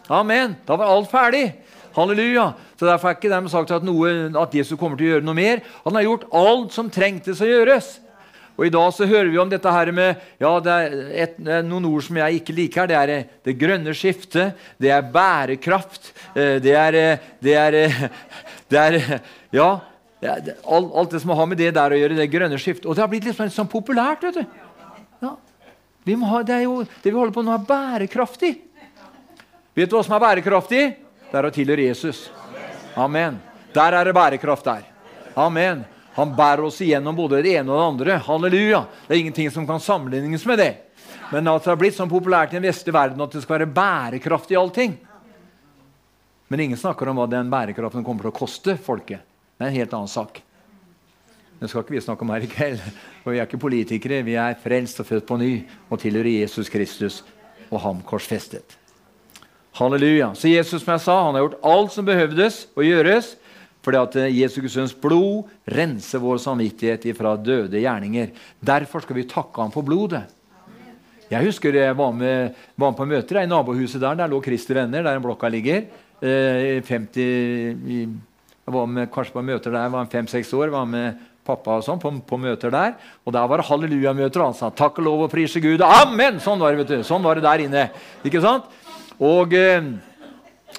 Amen. 0.09 0.55
Da 0.65 0.79
var 0.79 0.95
alt 0.95 1.11
ferdig. 1.11 1.51
Halleluja. 1.99 2.51
Så 2.79 2.87
Derfor 2.89 3.11
er 3.11 3.17
ikke 3.19 3.31
dermed 3.33 3.53
sagt 3.53 3.73
at, 3.75 3.87
noe, 3.87 4.11
at 4.39 4.55
Jesus 4.55 4.79
kommer 4.79 4.99
til 4.99 5.09
å 5.09 5.15
gjøre 5.17 5.27
noe 5.27 5.39
mer. 5.39 5.65
Han 5.85 5.99
har 5.99 6.07
gjort 6.07 6.29
alt 6.37 6.77
som 6.77 6.93
trengtes 6.93 7.43
å 7.43 7.49
gjøres. 7.49 7.97
Og 8.59 8.67
I 8.67 8.73
dag 8.75 8.89
så 8.91 9.07
hører 9.07 9.29
vi 9.31 9.39
om 9.39 9.51
dette 9.51 9.71
her 9.71 9.91
med 9.95 10.23
ja, 10.43 10.51
det 10.63 10.73
er, 10.75 10.95
et, 11.27 11.37
noen 11.67 11.85
ord 11.93 12.03
som 12.09 12.19
jeg 12.19 12.41
ikke 12.41 12.57
liker. 12.57 12.89
Det 12.91 12.97
er 12.99 13.13
eh, 13.15 13.29
det 13.47 13.55
grønne 13.61 13.95
skiftet, 13.95 14.59
det 14.83 14.91
er 14.91 15.13
bærekraft, 15.15 16.11
det 16.35 16.75
er, 16.75 16.99
det 17.39 17.55
er, 17.55 17.79
det 18.67 18.83
er 18.83 18.99
Ja, 19.55 19.69
det 20.19 20.57
alt, 20.67 20.91
alt, 20.91 21.13
det 21.13 21.21
som 21.23 21.31
har 21.39 21.47
med 21.47 21.61
det 21.63 21.71
der 21.77 21.95
å 21.95 21.99
gjøre, 21.99 22.19
det 22.19 22.31
grønne 22.33 22.59
skiftet. 22.59 22.89
Og 22.91 22.99
det 22.99 23.05
har 23.05 23.11
blitt 23.13 23.29
litt 23.29 23.39
sånn, 23.39 23.53
sånn 23.55 23.71
populært. 23.71 24.27
vet 24.27 24.41
du. 24.41 24.57
Ja. 25.23 25.37
Ha, 26.09 26.41
det, 26.43 26.63
jo, 26.65 26.81
det 26.83 27.13
vi 27.13 27.15
holder 27.15 27.37
på 27.37 27.45
nå, 27.47 27.55
er 27.55 27.69
bærekraftig. 27.69 28.57
Vet 29.79 29.91
du 29.93 29.95
hva 29.95 30.03
som 30.03 30.17
er 30.19 30.25
bærekraftig? 30.25 30.83
Det 31.29 31.37
er 31.37 31.49
å 31.49 31.53
tilhøre 31.53 31.87
Jesus. 31.91 32.29
Amen. 32.97 33.39
Der 33.75 33.95
er 33.95 34.09
det 34.09 34.17
bærekraft 34.17 34.65
der. 34.65 34.87
Amen. 35.39 35.85
Han 36.17 36.33
bærer 36.35 36.65
oss 36.67 36.81
igjennom 36.83 37.15
både 37.15 37.43
det 37.45 37.53
ene 37.61 37.71
og 37.71 37.79
det 37.79 37.89
andre. 37.93 38.17
Halleluja. 38.27 38.81
Det 39.07 39.15
er 39.15 39.21
ingenting 39.21 39.51
som 39.55 39.67
kan 39.69 39.81
sammenlignes 39.81 40.47
med 40.49 40.59
det. 40.59 40.73
Men 41.31 41.47
at 41.53 41.63
det 41.63 41.71
har 41.71 41.79
blitt 41.79 41.95
sånn 41.95 42.11
populært 42.11 42.55
i 42.55 42.59
den 42.59 42.67
vestlige 42.67 42.97
verden 42.97 43.23
at 43.23 43.37
det 43.37 43.45
skal 43.45 43.59
være 43.59 43.71
bærekraft 43.77 44.51
i 44.51 44.59
allting. 44.59 44.97
Men 46.49 46.65
ingen 46.65 46.81
snakker 46.81 47.11
om 47.11 47.21
hva 47.21 47.29
den 47.31 47.53
bærekraften 47.53 48.07
kommer 48.07 48.27
til 48.27 48.33
å 48.33 48.39
koste 48.39 48.79
folket. 48.81 49.21
Det 49.59 49.67
er 49.67 49.71
en 49.71 49.79
helt 49.79 49.95
annen 49.95 50.11
sak. 50.11 50.41
Det 51.59 51.69
skal 51.69 51.85
ikke 51.85 51.97
vi 51.97 52.03
snakke 52.03 52.25
om 52.25 52.33
her 52.33 52.47
i 52.47 52.51
kveld. 52.51 52.83
For 53.23 53.35
vi 53.35 53.43
er 53.43 53.47
ikke 53.47 53.61
politikere. 53.61 54.23
Vi 54.25 54.39
er 54.41 54.59
frelst 54.63 55.03
og 55.03 55.11
født 55.11 55.27
på 55.29 55.39
ny 55.39 55.53
og 55.91 56.01
tilhører 56.01 56.41
Jesus 56.41 56.71
Kristus 56.73 57.23
og 57.69 57.83
ham 57.85 58.01
korsfestet. 58.07 58.79
Halleluja. 59.77 60.33
Så 60.35 60.49
Jesus 60.49 60.83
som 60.83 60.95
jeg 60.95 61.05
sa, 61.05 61.19
han 61.27 61.37
har 61.37 61.45
gjort 61.45 61.61
alt 61.71 61.95
som 61.95 62.07
behøvdes 62.09 62.65
å 62.77 62.87
gjøres 62.87 63.35
fordi 63.85 64.01
at 64.01 64.17
eh, 64.21 64.41
Jesu 64.41 64.59
Guds 64.61 64.97
blod 65.01 65.49
renser 65.71 66.21
vår 66.21 66.41
samvittighet 66.43 67.07
fra 67.17 67.37
døde 67.41 67.81
gjerninger. 67.81 68.35
Derfor 68.61 69.05
skal 69.05 69.17
vi 69.17 69.29
takke 69.31 69.63
ham 69.63 69.73
for 69.73 69.87
blodet. 69.87 70.27
Jeg 71.29 71.45
husker 71.45 71.77
jeg 71.77 71.97
var 71.97 72.13
med, 72.17 72.57
var 72.77 72.93
med 72.93 72.99
på 72.99 73.07
møter 73.09 73.43
i 73.43 73.49
nabohuset 73.49 74.01
der. 74.01 74.17
Der 74.17 74.31
lå 74.33 74.41
Kristi 74.45 74.77
Venner, 74.77 75.05
der 75.05 75.21
blokka 75.23 75.49
ligger. 75.53 75.85
Eh, 76.21 76.81
50, 76.85 77.25
jeg 77.89 78.75
var 78.75 78.89
med, 78.91 79.11
kanskje 79.13 79.37
på 79.37 79.45
møter 79.45 79.73
der 79.73 79.87
jeg 79.87 79.95
var 79.95 80.09
fem-seks 80.13 80.53
år. 80.57 80.73
var 80.75 80.89
med 80.89 81.21
pappa 81.49 81.79
og 81.79 81.85
sånn 81.85 82.01
på, 82.01 82.13
på, 82.29 82.39
møter 82.41 82.73
der. 82.73 82.97
Og 83.25 83.33
der 83.33 83.47
var 83.49 83.61
det 83.61 83.69
hallelujamøter. 83.69 84.45
Han 84.45 84.57
sa 84.57 84.69
'takk 84.71 85.01
og 85.01 85.05
lov 85.05 85.23
og 85.27 85.31
prise 85.33 85.61
Gud'. 85.65 85.85
Amen! 85.85 86.41
Sånn 86.41 86.61
var 86.61 86.73
det 86.73 86.85
vet 86.85 86.93
du. 86.99 87.05
Sånn 87.05 87.25
var 87.25 87.39
det 87.39 87.47
der 87.47 87.65
inne. 87.65 87.89
Ikke 88.25 88.43
sant? 88.45 88.69
Og, 89.19 89.55
eh, 89.55 89.91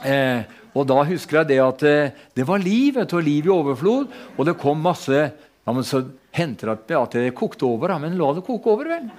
eh, 0.08 0.56
og 0.72 0.88
da 0.88 1.04
husker 1.08 1.42
jeg 1.42 1.50
det 1.52 1.60
at 1.64 1.84
eh, 1.88 2.16
det 2.38 2.46
var 2.48 2.64
liv, 2.64 2.98
og 3.02 3.20
liv 3.26 3.50
i 3.50 3.54
overflod. 3.54 4.08
Og 4.38 4.48
det 4.48 4.60
kom 4.62 4.80
masse 4.84 5.20
ja, 5.20 5.74
men 5.74 5.84
Så 5.86 6.06
hendte 6.34 6.72
det 6.88 6.98
at 6.98 7.14
det 7.14 7.36
kokte 7.38 7.68
over. 7.68 7.92
Ja, 7.92 8.00
men 8.02 8.18
la 8.18 8.32
det 8.34 8.46
koke 8.48 8.72
over, 8.72 8.88
vel. 8.90 9.10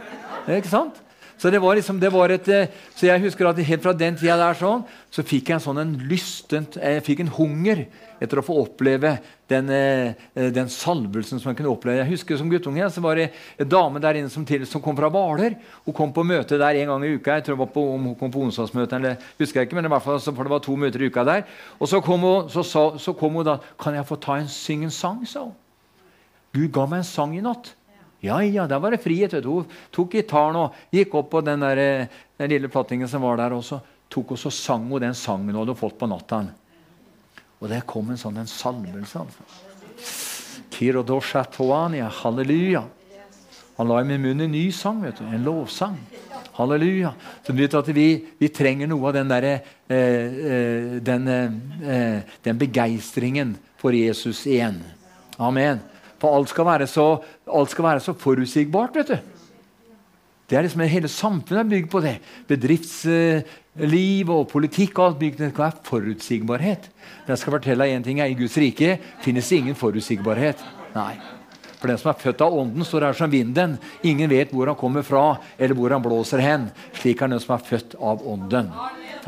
Ikke 0.50 0.70
sant? 0.72 0.98
Så 1.40 1.48
det 1.48 1.58
var 1.62 1.78
liksom, 1.78 1.96
det 2.00 2.10
var 2.12 2.28
et, 2.28 2.48
eh, 2.52 2.68
så 2.92 3.06
jeg 3.06 3.22
husker 3.22 3.48
at 3.48 3.58
helt 3.64 3.82
fra 3.82 3.94
den 3.96 4.16
tida 4.20 4.36
der 4.36 4.58
sånn, 4.58 4.82
så 5.08 5.22
fikk 5.24 5.48
jeg 5.48 5.56
en 5.56 5.62
sånn 5.64 5.80
en 5.80 5.94
lystent, 6.10 6.76
jeg 6.76 7.04
fikk 7.06 7.22
en 7.24 7.32
hunger 7.32 7.86
etter 8.20 8.42
å 8.42 8.44
få 8.44 8.58
oppleve 8.60 9.14
den, 9.48 9.70
eh, 9.72 10.12
den 10.52 10.68
salvelsen 10.68 11.40
som 11.40 11.48
jeg 11.48 11.56
kunne 11.62 11.72
oppleve. 11.72 12.02
Jeg 12.02 12.10
husker 12.12 12.36
Som 12.36 12.50
guttunge 12.50 12.90
så 12.92 13.00
var 13.00 13.16
det 13.16 13.30
en 13.58 13.68
dame 13.68 13.98
der 14.00 14.20
inne 14.20 14.28
som, 14.28 14.44
til, 14.44 14.66
som 14.66 14.82
kom 14.82 14.96
fra 14.96 15.08
Hvaler. 15.08 15.56
Hun 15.86 15.94
kom 15.94 16.12
på 16.12 16.26
møte 16.28 16.58
der 16.58 16.76
en 16.76 16.92
gang 16.92 17.04
i 17.04 17.14
uka. 17.16 17.40
Jeg 17.40 17.44
tror 17.44 17.56
det 17.56 17.64
var 17.64 17.72
på, 17.72 17.94
om 17.94 18.04
hun 18.04 18.14
kom 18.14 18.30
på 18.30 18.44
onsdagsmøte, 18.44 18.96
eller 18.96 19.16
husker 19.38 19.60
jeg 19.60 19.70
ikke, 19.70 19.80
men 19.80 19.88
i 19.88 19.94
hvert 19.94 20.04
fall, 20.04 20.20
for 20.20 20.44
det 20.44 20.52
var 20.52 20.60
to 20.60 20.76
møter 20.76 21.00
i 21.00 21.08
uka 21.08 21.24
der. 21.24 21.42
Og 21.80 21.88
så 21.88 22.02
kom 22.04 22.20
hun, 22.20 22.50
så, 22.52 22.62
så, 22.62 22.98
så 22.98 23.16
kom 23.16 23.32
hun 23.32 23.44
da 23.44 23.58
'Kan 23.80 23.94
jeg 23.94 24.06
få 24.06 24.20
ta 24.20 24.36
en, 24.36 24.48
synge 24.48 24.84
en 24.84 24.90
sang?' 24.90 25.26
sa 25.26 25.44
hun. 25.44 25.56
Gud 26.52 26.68
ga 26.72 26.86
meg 26.86 26.98
en 26.98 27.04
sang 27.04 27.36
i 27.36 27.40
natt. 27.40 27.74
Ja, 28.20 28.42
ja, 28.44 28.66
der 28.66 28.78
var 28.78 28.90
det 28.90 29.02
frihet. 29.02 29.32
vet 29.32 29.44
du. 29.44 29.50
Hun 29.50 29.66
tok 29.90 30.12
gitaren 30.12 30.56
og 30.56 30.74
gikk 30.92 31.14
opp 31.14 31.30
på 31.30 31.40
den, 31.40 31.60
der, 31.60 31.76
eh, 31.76 32.06
den 32.36 32.50
lille 32.50 32.68
plattingen 32.68 33.08
som 33.08 33.22
var 33.22 33.36
der, 33.36 33.52
og 33.52 33.64
så 33.64 33.80
tok 34.08 34.34
hun 34.34 34.36
så 34.36 34.50
sang 34.50 34.88
hun 34.90 35.00
den 35.00 35.14
sangen 35.14 35.54
hun 35.54 35.66
hadde 35.66 35.78
fått 35.78 35.98
på 35.98 36.06
natta. 36.06 36.44
Og 37.60 37.68
der 37.68 37.80
kom 37.80 38.10
en 38.10 38.20
sånn 38.20 38.38
en 38.40 38.46
salvelse. 38.46 39.24
Halleluja. 42.22 42.84
Han 43.76 43.88
la 43.88 44.00
i 44.00 44.04
min 44.04 44.20
munn 44.20 44.40
en 44.44 44.52
ny 44.52 44.70
sang, 44.72 45.00
vet 45.00 45.16
du, 45.16 45.24
en 45.24 45.44
lovsang. 45.44 45.96
Halleluja. 46.52 47.14
Så 47.46 47.52
du 47.52 47.62
vet 47.62 47.74
at 47.74 47.88
Vi, 47.88 48.26
vi 48.38 48.48
trenger 48.48 48.86
noe 48.86 49.08
av 49.08 49.14
den, 49.14 49.28
der, 49.28 49.44
eh, 49.44 49.96
eh, 49.96 51.00
den, 51.00 51.28
eh, 51.28 52.20
den 52.42 52.58
begeistringen 52.58 53.56
for 53.80 53.92
Jesus 53.92 54.46
igjen. 54.46 54.82
Amen. 55.38 55.80
For 56.20 56.36
alt 56.36 56.52
skal 56.52 56.68
være 56.68 56.86
så, 56.90 57.06
skal 57.68 57.84
være 57.84 58.00
så 58.04 58.12
forutsigbart. 58.12 58.96
vet 58.96 59.08
du. 59.08 59.18
Det 60.50 60.58
er 60.58 60.66
liksom 60.66 60.82
Hele 60.82 61.08
samfunnet 61.08 61.60
er 61.62 61.70
bygd 61.70 61.90
på 61.90 62.00
det. 62.02 62.16
Bedriftsliv 62.50 64.30
og 64.34 64.48
politikk 64.50 64.98
og 64.98 65.04
alt 65.06 65.20
bygd 65.20 65.38
det 65.38 65.50
være 65.56 65.84
forutsigbarhet. 65.86 66.88
Men 67.22 67.34
jeg 67.34 67.38
skal 67.38 67.54
fortelle 67.54 67.86
deg 67.86 67.94
en 67.94 68.06
ting. 68.06 68.20
I 68.20 68.34
Guds 68.34 68.58
rike 68.58 68.96
finnes 69.22 69.48
det 69.48 69.60
ingen 69.60 69.78
forutsigbarhet. 69.78 70.64
Nei. 70.96 71.14
For 71.80 71.88
den 71.88 72.00
som 72.02 72.10
er 72.10 72.18
født 72.20 72.42
av 72.44 72.56
Ånden, 72.60 72.84
står 72.84 73.06
her 73.06 73.16
som 73.16 73.30
vinden. 73.32 73.78
Ingen 74.04 74.28
vet 74.28 74.50
hvor 74.52 74.68
han 74.68 74.76
kommer 74.76 75.06
fra, 75.06 75.38
eller 75.56 75.78
hvor 75.78 75.94
han 75.94 76.02
blåser 76.04 76.42
hen. 76.44 76.66
Slik 76.98 77.22
er 77.22 77.30
den 77.32 77.40
som 77.40 77.54
er 77.56 77.64
født 77.64 77.94
av 77.96 78.20
Ånden. 78.28 78.68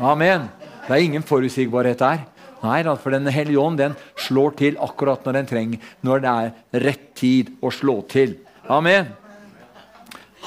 Amen. 0.03 0.45
Det 0.83 0.91
er 0.91 1.07
ingen 1.07 1.23
forutsigbarhet 1.25 2.03
der. 2.03 2.27
Nei, 2.63 2.79
for 2.95 3.11
Den 3.11 3.27
hellige 3.27 3.59
ånd 3.59 3.77
den 3.77 3.95
slår 4.15 4.55
til 4.55 4.77
akkurat 4.79 5.25
når 5.25 5.35
den 5.35 5.47
trenger, 5.49 5.79
når 6.01 6.23
det 6.23 6.31
er 6.31 6.83
rett 6.85 7.09
tid 7.19 7.51
å 7.59 7.71
slå 7.71 7.99
til. 8.07 8.37
Amen. 8.71 9.09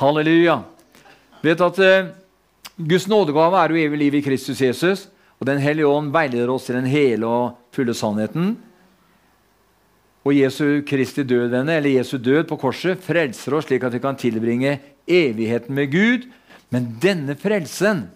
Halleluja. 0.00 0.62
Vet 1.44 1.60
at 1.60 1.80
uh, 1.80 2.08
Guds 2.76 3.06
nådegave 3.08 3.60
er 3.60 3.72
jo 3.72 3.82
evig 3.84 4.00
liv 4.00 4.16
i 4.16 4.22
Kristus 4.24 4.62
Jesus. 4.64 5.08
Og 5.36 5.44
Den 5.46 5.60
hellige 5.60 5.88
ånd 5.88 6.14
veileder 6.14 6.48
oss 6.48 6.64
til 6.64 6.78
den 6.78 6.88
hele 6.88 7.28
og 7.28 7.58
fulle 7.76 7.92
sannheten. 7.92 8.54
Og 10.24 10.32
Jesu 10.32 10.80
Kristi 10.88 11.22
død, 11.22 11.50
denne, 11.52 11.76
eller 11.76 11.98
Jesu 11.98 12.16
død 12.16 12.48
på 12.48 12.56
korset 12.58 13.02
frelser 13.04 13.54
oss 13.58 13.68
slik 13.68 13.84
at 13.84 13.92
vi 13.94 14.00
kan 14.02 14.16
tilbringe 14.18 14.78
evigheten 15.06 15.76
med 15.76 15.92
Gud. 15.92 16.24
Men 16.72 16.94
denne 17.02 17.36
frelsen 17.38 18.06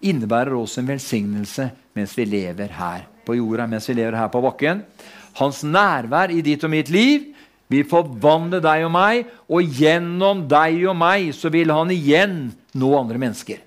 innebærer 0.00 0.56
også 0.56 0.80
en 0.80 0.90
velsignelse 0.94 1.68
mens 1.96 2.16
vi 2.16 2.26
lever 2.28 2.72
her 2.80 3.04
på 3.26 3.36
jorda 3.38 3.66
mens 3.70 3.88
vi 3.90 3.98
lever 3.98 4.16
her 4.18 4.30
på 4.32 4.42
bakken. 4.44 4.84
Hans 5.36 5.62
nærvær 5.66 6.32
i 6.32 6.42
ditt 6.44 6.64
og 6.64 6.72
mitt 6.72 6.90
liv 6.92 7.32
vil 7.72 7.86
forvandle 7.90 8.60
deg 8.62 8.84
og 8.86 8.92
meg, 8.94 9.30
og 9.50 9.78
gjennom 9.78 10.44
deg 10.48 10.84
og 10.86 10.96
meg 10.98 11.32
så 11.34 11.50
vil 11.52 11.72
han 11.74 11.90
igjen 11.90 12.36
nå 12.78 12.92
andre 12.98 13.20
mennesker. 13.20 13.62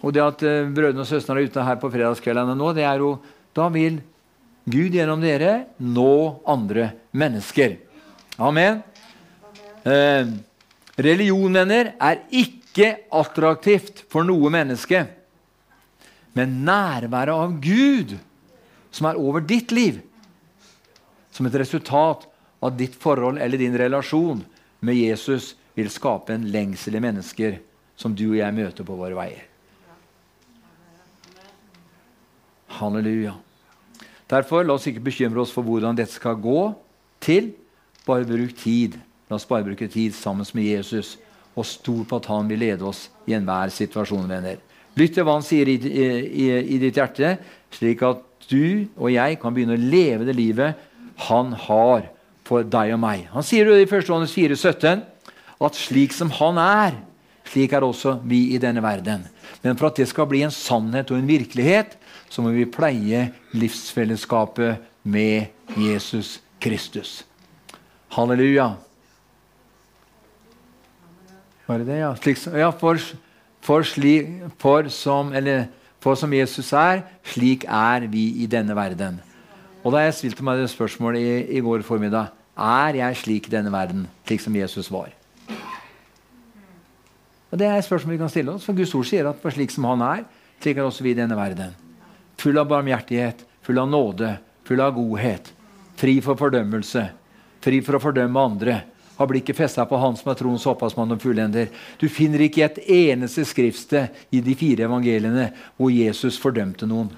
Og 0.00 0.14
det 0.16 0.22
at 0.24 0.44
uh, 0.46 0.70
brødrene 0.72 1.02
og 1.02 1.08
søstrene 1.08 1.42
er 1.42 1.50
ute 1.50 1.64
her 1.66 1.80
på 1.80 1.90
fredagskveldene 1.92 2.54
nå, 2.56 2.70
det 2.76 2.86
er 2.88 3.02
jo 3.02 3.18
Da 3.50 3.66
vil 3.68 3.98
Gud 4.70 4.94
gjennom 4.94 5.18
dere 5.20 5.72
nå 5.82 6.40
andre 6.48 6.92
mennesker. 7.10 7.72
Amen. 8.38 8.78
Eh, 9.82 10.28
religion, 10.94 11.56
venner, 11.58 11.90
er 11.98 12.20
ikke 12.30 12.92
attraktivt 13.10 14.04
for 14.12 14.22
noe 14.28 14.52
menneske 14.54 15.02
men 16.36 16.60
nærværet 16.66 17.34
av 17.34 17.56
Gud 17.62 18.16
som 18.94 19.08
er 19.10 19.18
over 19.18 19.42
ditt 19.44 19.72
liv. 19.74 20.00
Som 21.30 21.46
et 21.46 21.58
resultat 21.58 22.26
av 22.60 22.76
ditt 22.76 22.96
forhold 22.98 23.40
eller 23.40 23.60
din 23.60 23.76
relasjon 23.78 24.42
med 24.84 24.98
Jesus 24.98 25.54
vil 25.78 25.90
skape 25.92 26.34
en 26.34 26.48
lengsel 26.52 26.98
i 26.98 27.02
mennesker 27.02 27.60
som 28.00 28.14
du 28.16 28.30
og 28.32 28.40
jeg 28.40 28.56
møter 28.56 28.86
på 28.86 28.96
våre 28.98 29.16
veier. 29.16 29.46
Halleluja. 32.80 33.34
Derfor, 34.30 34.62
la 34.64 34.76
oss 34.78 34.86
ikke 34.86 35.02
bekymre 35.04 35.42
oss 35.42 35.52
for 35.52 35.66
hvordan 35.66 35.98
dette 35.98 36.14
skal 36.14 36.38
gå 36.40 36.70
til. 37.22 37.50
Bare 38.06 38.28
bruk 38.28 38.54
tid. 38.56 38.96
La 39.28 39.36
oss 39.36 39.48
bare 39.48 39.66
bruke 39.66 39.88
tid 39.90 40.14
sammen 40.16 40.46
med 40.54 40.68
Jesus 40.68 41.16
og 41.58 41.66
stol 41.66 42.04
på 42.08 42.20
at 42.20 42.28
han 42.30 42.48
vil 42.48 42.62
lede 42.62 42.86
oss 42.86 43.08
i 43.26 43.34
enhver 43.36 43.72
situasjon. 43.74 44.28
venner. 44.30 44.58
Lytt 45.00 45.16
til 45.16 45.24
hva 45.24 45.38
han 45.38 45.46
sier 45.46 45.68
i, 45.70 45.78
i, 45.80 46.46
i, 46.60 46.78
ditt 46.82 46.98
hjerte, 46.98 47.36
slik 47.72 48.02
at 48.04 48.24
du 48.50 48.86
og 48.98 49.08
jeg 49.14 49.38
kan 49.40 49.54
begynne 49.54 49.78
å 49.78 49.80
leve 49.80 50.26
det 50.28 50.34
livet 50.36 50.88
han 51.28 51.54
har 51.66 52.08
for 52.46 52.66
deg 52.66 52.92
og 52.96 53.00
meg. 53.00 53.28
Han 53.32 53.46
sier 53.46 53.70
i 53.72 53.86
1. 53.86 53.94
Johannes 54.08 54.34
4, 54.34 54.58
17, 54.58 55.04
at 55.60 55.78
slik 55.78 56.12
som 56.16 56.32
han 56.40 56.58
er, 56.60 56.98
slik 57.48 57.72
er 57.76 57.86
også 57.86 58.18
vi 58.28 58.50
i 58.54 58.60
denne 58.62 58.82
verden. 58.84 59.24
Men 59.64 59.78
for 59.78 59.90
at 59.90 60.00
det 60.00 60.08
skal 60.10 60.28
bli 60.30 60.42
en 60.44 60.54
sannhet 60.54 61.12
og 61.12 61.20
en 61.20 61.30
virkelighet, 61.30 61.96
så 62.30 62.44
må 62.44 62.52
vi 62.54 62.68
pleie 62.70 63.28
livsfellesskapet 63.56 64.84
med 65.02 65.76
Jesus 65.80 66.38
Kristus. 66.62 67.20
Halleluja. 68.14 68.72
Var 71.66 71.82
det 71.82 71.86
det, 71.86 71.98
ja? 72.02 72.14
Slik, 72.18 72.40
ja 72.58 72.70
for, 72.74 72.98
for, 73.64 73.84
sli, 73.86 74.14
for, 74.60 74.88
som, 74.92 75.32
eller, 75.36 75.68
for, 76.00 76.18
som, 76.18 76.32
Jesus 76.32 76.72
er, 76.76 77.04
slik 77.32 77.66
er 77.68 78.06
vi 78.10 78.42
i 78.42 78.48
denne 78.50 78.76
verden. 78.76 79.20
Og 79.84 79.94
da 79.94 80.04
jeg 80.04 80.16
stilte 80.18 80.44
meg 80.44 80.60
det 80.60 80.70
spørsmålet 80.72 81.20
i, 81.20 81.56
i 81.56 81.62
går 81.64 81.80
formiddag 81.86 82.34
Er 82.60 82.98
jeg 82.98 83.16
slik 83.16 83.46
i 83.48 83.52
denne 83.54 83.72
verden, 83.72 84.04
slik 84.28 84.42
som 84.44 84.56
Jesus 84.56 84.90
var? 84.92 85.08
Og 87.50 87.58
Det 87.58 87.66
er 87.66 87.78
et 87.78 87.84
spørsmål 87.84 88.12
vi 88.12 88.18
kan 88.20 88.28
stille 88.28 88.52
oss, 88.52 88.64
for 88.64 88.76
Guds 88.76 88.94
ord 88.94 89.06
sier 89.08 89.26
at 89.26 89.40
for 89.42 89.50
slik 89.50 89.72
som 89.74 89.88
han 89.88 90.04
er, 90.04 90.26
slik 90.60 90.76
er 90.76 90.84
også 90.84 91.02
vi 91.02 91.14
i 91.14 91.18
denne 91.18 91.36
verden. 91.36 91.72
Full 92.38 92.58
av 92.60 92.68
barmhjertighet, 92.68 93.42
full 93.64 93.80
av 93.80 93.88
nåde, 93.90 94.36
full 94.68 94.80
av 94.84 94.94
godhet. 94.94 95.50
Fri 95.98 96.20
for 96.24 96.38
fordømmelse, 96.38 97.02
fri 97.64 97.80
for 97.84 97.98
å 97.98 98.02
fordømme 98.04 98.44
andre 98.44 98.76
har 99.20 99.28
blikket 99.28 99.56
festa 99.56 99.84
på 99.84 99.98
Han 100.00 100.14
som 100.16 100.30
er 100.32 100.36
troens 100.38 100.64
opphavsmann 100.70 101.12
og 101.12 101.20
fullender. 101.20 101.68
Du 102.00 102.06
finner 102.08 102.40
ikke 102.46 102.64
et 102.64 102.78
eneste 102.88 103.44
skriftsted 103.44 104.14
i 104.32 104.40
de 104.40 104.54
fire 104.56 104.86
evangeliene 104.86 105.50
hvor 105.76 105.92
Jesus 105.92 106.38
fordømte 106.40 106.88
noen. 106.88 107.10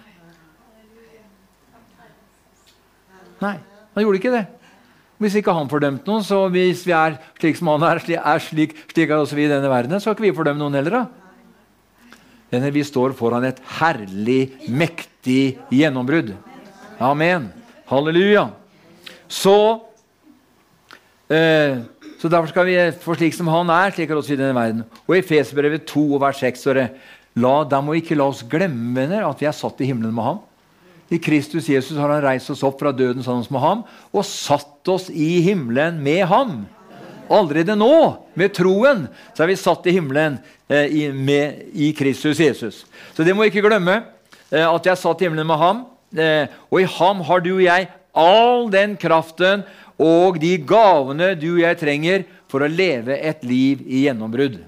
Nei, 3.42 3.54
han 3.94 4.02
gjorde 4.02 4.18
ikke 4.18 4.34
det. 4.34 4.42
Hvis 5.22 5.36
ikke 5.38 5.54
han 5.54 5.70
fordømte 5.70 6.10
noen, 6.10 6.26
så 6.26 6.40
hvis 6.50 6.82
vi 6.88 6.94
er 6.98 7.20
slik 7.38 7.60
som 7.60 7.70
han 7.70 7.86
er, 7.86 8.02
er 8.18 8.42
slik, 8.42 8.74
slik 8.90 9.06
er 9.06 9.22
også 9.22 9.38
vi 9.38 9.46
i 9.46 9.52
denne 9.52 9.70
verden, 9.70 10.02
så 10.02 10.10
har 10.10 10.18
ikke 10.18 10.26
vi 10.26 10.34
fordømt 10.34 10.58
noen 10.58 10.74
heller. 10.80 10.98
da. 10.98 12.18
Denne, 12.50 12.72
vi 12.74 12.82
står 12.82 13.14
foran 13.18 13.46
et 13.46 13.62
herlig, 13.78 14.56
mektig 14.66 15.54
gjennombrudd. 15.70 16.34
Amen. 16.98 17.46
Halleluja. 17.90 18.48
Så 19.30 19.56
Eh, 21.32 21.78
så 22.22 22.28
Derfor 22.30 22.52
skal 22.52 22.68
vi 22.68 22.76
få 23.02 23.16
slik 23.18 23.34
som 23.34 23.48
han 23.50 23.70
er, 23.74 23.90
slik 23.90 24.12
er 24.12 24.18
også 24.20 24.36
i 24.36 24.38
denne 24.38 24.54
verden. 24.54 24.84
Og 25.08 25.16
I 25.16 25.18
Efesbrevet 25.24 25.88
2, 25.90 26.04
vers 26.22 26.38
6 26.38 26.60
står 26.62 26.78
det 26.78 26.84
la, 27.42 27.64
Da 27.66 27.80
må 27.82 27.96
ikke 27.98 28.14
la 28.14 28.28
oss 28.30 28.44
glemme 28.46 28.94
venner, 28.94 29.24
at 29.26 29.40
vi 29.42 29.48
er 29.50 29.56
satt 29.56 29.80
i 29.82 29.88
himmelen 29.88 30.14
med 30.14 30.28
ham. 30.28 30.38
I 31.10 31.18
Kristus 31.18 31.66
Jesus 31.66 31.98
har 31.98 32.12
han 32.14 32.22
reist 32.22 32.52
oss 32.54 32.62
opp 32.62 32.78
fra 32.78 32.92
døden 32.94 33.26
sammen 33.26 33.48
med 33.50 33.60
ham 33.60 33.82
og 34.14 34.22
satt 34.24 34.86
oss 34.88 35.08
i 35.10 35.42
himmelen 35.42 35.98
med 36.04 36.22
ham. 36.30 36.60
Allerede 37.26 37.74
nå, 37.74 37.90
med 38.38 38.54
troen, 38.54 39.08
så 39.34 39.42
er 39.42 39.50
vi 39.50 39.58
satt 39.58 39.88
i 39.90 39.96
himmelen 39.96 40.38
eh, 40.70 40.86
i, 40.94 41.02
med, 41.10 41.58
i, 41.74 41.90
Kristus 41.96 42.38
Jesus. 42.38 42.84
Så 43.16 43.26
det 43.26 43.34
må 43.34 43.42
vi 43.42 43.50
ikke 43.50 43.64
glemme, 43.66 43.98
eh, 44.46 44.62
at 44.62 44.86
jeg 44.86 44.94
er 44.94 45.02
satt 45.02 45.20
i 45.20 45.26
himmelen 45.26 45.50
med 45.50 45.58
ham. 45.58 45.82
Eh, 46.14 46.46
og 46.70 46.78
i 46.84 46.88
ham 47.00 47.26
har 47.26 47.42
du 47.42 47.56
og 47.56 47.66
jeg 47.66 47.90
all 48.12 48.68
den 48.72 48.96
kraften 49.00 49.64
og 50.00 50.38
de 50.42 50.54
gavene 50.58 51.32
du 51.38 51.50
og 51.54 51.62
jeg 51.64 51.80
trenger 51.80 52.24
for 52.50 52.64
å 52.64 52.70
leve 52.70 53.16
et 53.18 53.44
liv 53.46 53.82
i 53.86 54.04
gjennombrudd. 54.06 54.60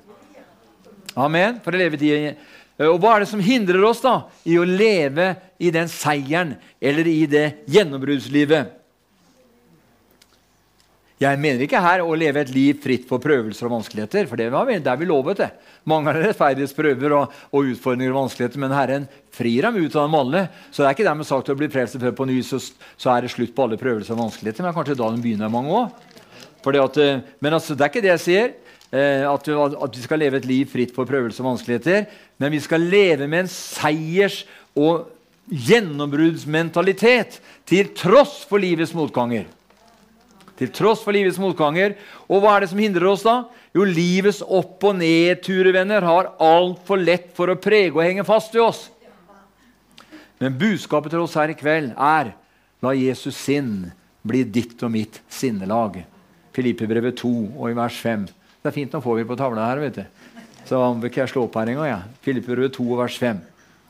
Amen. 1.14 1.60
For 1.64 1.74
å 1.74 1.80
leve 1.80 2.00
et. 2.00 2.36
Og 2.84 2.98
Hva 2.98 3.14
er 3.14 3.22
det 3.22 3.30
som 3.30 3.42
hindrer 3.42 3.84
oss 3.86 4.02
da 4.02 4.24
i 4.50 4.56
å 4.58 4.66
leve 4.66 5.34
i 5.62 5.70
den 5.74 5.86
seieren 5.90 6.56
eller 6.82 7.06
i 7.06 7.22
det 7.30 7.46
gjennombruddslivet? 7.70 8.83
Jeg 11.22 11.38
mener 11.38 11.62
ikke 11.62 11.78
her 11.78 12.02
å 12.02 12.16
leve 12.18 12.42
et 12.42 12.50
liv 12.50 12.80
fritt 12.82 13.04
for 13.06 13.22
prøvelser 13.22 13.68
og 13.68 13.76
vanskeligheter. 13.76 14.26
for 14.26 14.36
det 14.36 14.48
er 14.50 14.96
vi 14.98 15.06
lovet 15.06 15.38
det. 15.38 15.50
Mange 15.86 16.10
har 16.10 16.18
rettferdighetsprøver 16.18 17.12
og, 17.14 17.30
og, 17.52 17.70
utfordringer 17.70 18.10
og 18.10 18.24
vanskeligheter, 18.24 18.58
men 18.58 18.74
Herren 18.74 19.06
frir 19.30 19.62
dem 19.62 19.78
ut 19.78 19.94
av 19.94 20.08
dem 20.08 20.18
alle. 20.18 20.48
Så 20.72 20.82
det 20.82 20.88
er 20.88 20.96
ikke 20.96 21.06
dermed 21.06 21.28
sagt 21.28 21.48
å 21.48 21.54
bli 21.54 21.70
frelst 21.70 22.00
før 22.02 22.16
på 22.18 22.26
ny, 22.26 22.40
så, 22.42 22.58
så, 22.58 23.12
er 23.14 23.22
det 23.22 23.30
slutt 23.30 23.54
på 23.54 23.62
alle 23.62 23.78
prøvelser 23.78 24.16
og 24.16 24.24
vanskeligheter. 24.24 24.66
Men 24.66 24.74
kanskje 24.74 24.98
da 24.98 25.12
den 25.14 25.22
begynner 25.22 25.54
mange 25.54 25.70
òg. 25.70 26.04
Eh, 26.66 27.24
men 27.38 27.52
altså, 27.52 27.78
det 27.78 27.86
er 27.86 27.92
ikke 27.92 28.04
det 28.04 28.14
jeg 28.16 28.24
sier. 28.26 28.54
Eh, 28.90 29.22
at, 29.30 29.54
at, 29.54 29.94
vi 29.94 30.02
skal 30.02 30.18
leve 30.18 30.42
et 30.42 30.50
liv 30.50 30.66
fritt 30.70 30.94
for 30.96 31.06
prøvelser 31.06 31.46
og 31.46 31.52
vanskeligheter. 31.54 32.08
Men 32.42 32.56
vi 32.58 32.62
skal 32.64 32.82
leve 32.82 33.30
med 33.30 33.44
en 33.46 33.54
seiers- 33.54 34.42
og 34.74 35.12
gjennombruddsmentalitet 35.46 37.38
til 37.70 37.94
tross 37.94 38.40
for 38.48 38.58
livets 38.58 38.96
motganger. 38.96 39.46
Til 40.58 40.70
tross 40.70 41.02
for 41.02 41.14
livets 41.14 41.40
motganger. 41.42 41.96
Og 42.28 42.42
hva 42.42 42.54
er 42.54 42.64
det 42.64 42.70
som 42.70 42.82
hindrer 42.82 43.08
oss, 43.10 43.24
da? 43.26 43.44
Jo, 43.74 43.86
livets 43.88 44.42
opp- 44.44 44.84
og 44.86 44.96
nedturer, 45.00 45.72
venner, 45.74 46.06
har 46.06 46.32
altfor 46.38 47.00
lett 47.02 47.32
for 47.34 47.50
å 47.50 47.58
prege 47.58 47.96
og 47.96 48.04
henge 48.04 48.26
fast 48.26 48.54
ved 48.54 48.62
oss. 48.62 48.84
Men 50.38 50.56
budskapet 50.58 51.14
til 51.14 51.24
oss 51.24 51.34
her 51.38 51.50
i 51.50 51.58
kveld 51.58 51.94
er 51.94 52.34
la 52.84 52.94
Jesus 52.94 53.36
sinn 53.38 53.90
bli 54.24 54.42
ditt 54.44 54.82
og 54.84 54.92
mitt 54.94 55.20
sinnelag. 55.32 56.02
Filippebrevet 56.54 57.18
2 57.20 57.32
og 57.58 57.70
i 57.70 57.76
vers 57.76 57.98
5. 58.00 58.26
Det 58.62 58.70
er 58.70 58.76
fint, 58.76 58.94
nå 58.94 59.02
får 59.04 59.18
vi 59.20 59.26
på 59.28 59.36
tavla 59.38 59.68
her. 59.68 59.82
vet 59.82 59.98
du. 59.98 60.04
Så 60.64 60.78
bør 60.80 61.10
ikke 61.10 61.24
jeg 61.24 61.32
slå 61.34 61.44
opp 61.44 61.58
her 61.58 61.70
engang. 61.72 61.88
Ja. 61.90 62.00
Filippebrevet 62.24 62.72
2 62.78 62.86
og 62.86 63.02
vers 63.02 63.18
5. 63.20 63.40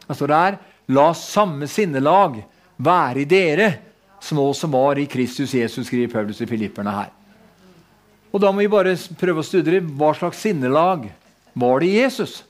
Det 0.09 0.17
står 0.19 0.33
der 0.33 0.59
La 0.95 1.13
samme 1.17 1.69
sinnelag 1.71 2.43
være 2.77 3.23
i 3.23 3.29
dere 3.29 3.69
små 4.25 4.49
som 4.57 4.73
var 4.73 4.99
i 4.99 5.07
Kristus 5.11 5.53
Jesus, 5.55 5.87
skriver 5.87 6.13
Paulus 6.13 6.41
i 6.41 6.49
Filipperne 6.49 6.95
her. 6.95 7.13
Og 8.35 8.41
Da 8.43 8.51
må 8.51 8.65
vi 8.65 8.73
bare 8.73 8.97
prøve 9.21 9.45
å 9.45 9.47
studere 9.47 9.85
hva 9.85 10.11
slags 10.17 10.41
sinnelag 10.43 11.07
var 11.55 11.81
det 11.81 11.91
i 11.93 12.01
Jesus. 12.01 12.41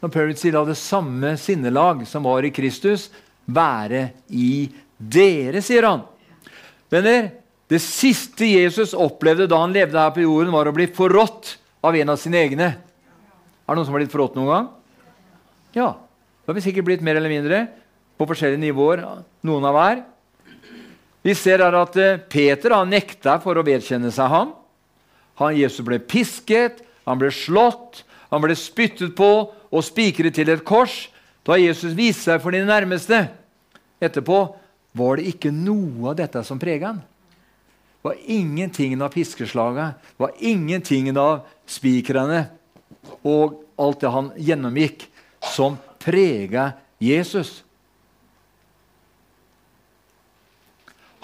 Når 0.00 0.12
Paulus 0.14 0.40
sier 0.40 0.54
la 0.54 0.62
det 0.68 0.78
samme 0.78 1.34
sinnelag 1.40 2.04
som 2.08 2.24
var 2.28 2.46
i 2.46 2.52
Kristus, 2.54 3.08
være 3.50 4.12
i 4.30 4.70
dere, 4.96 5.62
sier 5.64 5.88
han. 5.88 6.04
Venner, 6.92 7.32
det 7.70 7.80
siste 7.82 8.46
Jesus 8.46 8.94
opplevde 8.94 9.48
da 9.50 9.58
han 9.62 9.74
levde 9.74 9.98
her 9.98 10.14
på 10.14 10.22
jorden, 10.24 10.54
var 10.54 10.70
å 10.70 10.76
bli 10.76 10.86
forrådt 10.94 11.56
av 11.86 11.96
en 11.96 12.14
av 12.14 12.20
sine 12.20 12.40
egne. 12.40 12.70
Er 12.70 13.70
det 13.70 13.78
noen 13.78 13.88
som 13.88 13.94
har 13.94 14.02
blitt 14.02 14.14
forrådt 14.14 14.38
noen 14.38 14.50
gang? 14.50 14.70
Ja. 15.76 15.90
Da 16.42 16.50
har 16.50 16.58
vi 16.58 16.64
sikkert 16.64 16.88
blitt 16.88 17.04
mer 17.06 17.18
eller 17.18 17.30
mindre 17.30 17.60
på 18.18 18.26
forskjellige 18.26 18.62
nivåer, 18.64 19.04
noen 19.46 19.66
av 19.68 19.76
hver. 19.76 20.00
Vi 21.22 21.34
ser 21.36 21.60
her 21.60 21.76
at 21.76 21.96
eh, 22.00 22.20
Peter 22.32 22.72
han 22.74 22.90
nekta 22.92 23.36
for 23.42 23.58
å 23.58 23.64
vedkjenne 23.66 24.12
seg 24.14 24.30
ham. 24.32 24.54
Han, 25.40 25.56
Jesus 25.56 25.84
ble 25.84 26.00
pisket, 26.00 26.80
han 27.08 27.20
ble 27.20 27.30
slått, 27.34 28.04
han 28.30 28.42
ble 28.44 28.56
spyttet 28.56 29.14
på 29.18 29.30
og 29.50 29.84
spikret 29.84 30.36
til 30.36 30.52
et 30.52 30.64
kors. 30.66 31.08
Da 31.46 31.58
Jesus 31.60 31.96
viste 31.96 32.28
seg 32.28 32.42
for 32.42 32.54
de 32.54 32.62
nærmeste 32.64 33.24
etterpå, 34.00 34.40
var 34.96 35.20
det 35.20 35.30
ikke 35.30 35.52
noe 35.54 36.10
av 36.10 36.18
dette 36.18 36.42
som 36.46 36.58
prega 36.60 36.92
han. 36.92 37.00
Det 38.00 38.08
var 38.08 38.20
ingenting 38.32 38.96
av 38.96 39.12
piskeslaget, 39.12 39.96
det 40.00 40.22
var 40.24 40.32
ingenting 40.40 41.10
av 41.20 41.42
spikrene 41.68 42.46
og 43.28 43.60
alt 43.80 44.00
det 44.00 44.12
han 44.12 44.30
gjennomgikk, 44.40 45.04
som 45.44 45.76
prega 46.00 46.70
Jesus. 47.00 47.60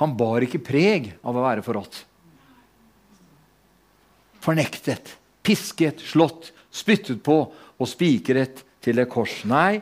Han 0.01 0.17
bar 0.17 0.45
ikke 0.45 0.63
preg 0.65 1.11
av 1.25 1.37
å 1.37 1.45
være 1.45 1.65
forrådt. 1.65 2.03
Fornektet, 4.45 5.15
pisket, 5.47 6.03
slått, 6.05 6.53
spyttet 6.71 7.23
på 7.25 7.39
og 7.49 7.89
spikret 7.89 8.63
til 8.85 9.01
et 9.03 9.11
kors. 9.11 9.41
Nei, 9.49 9.81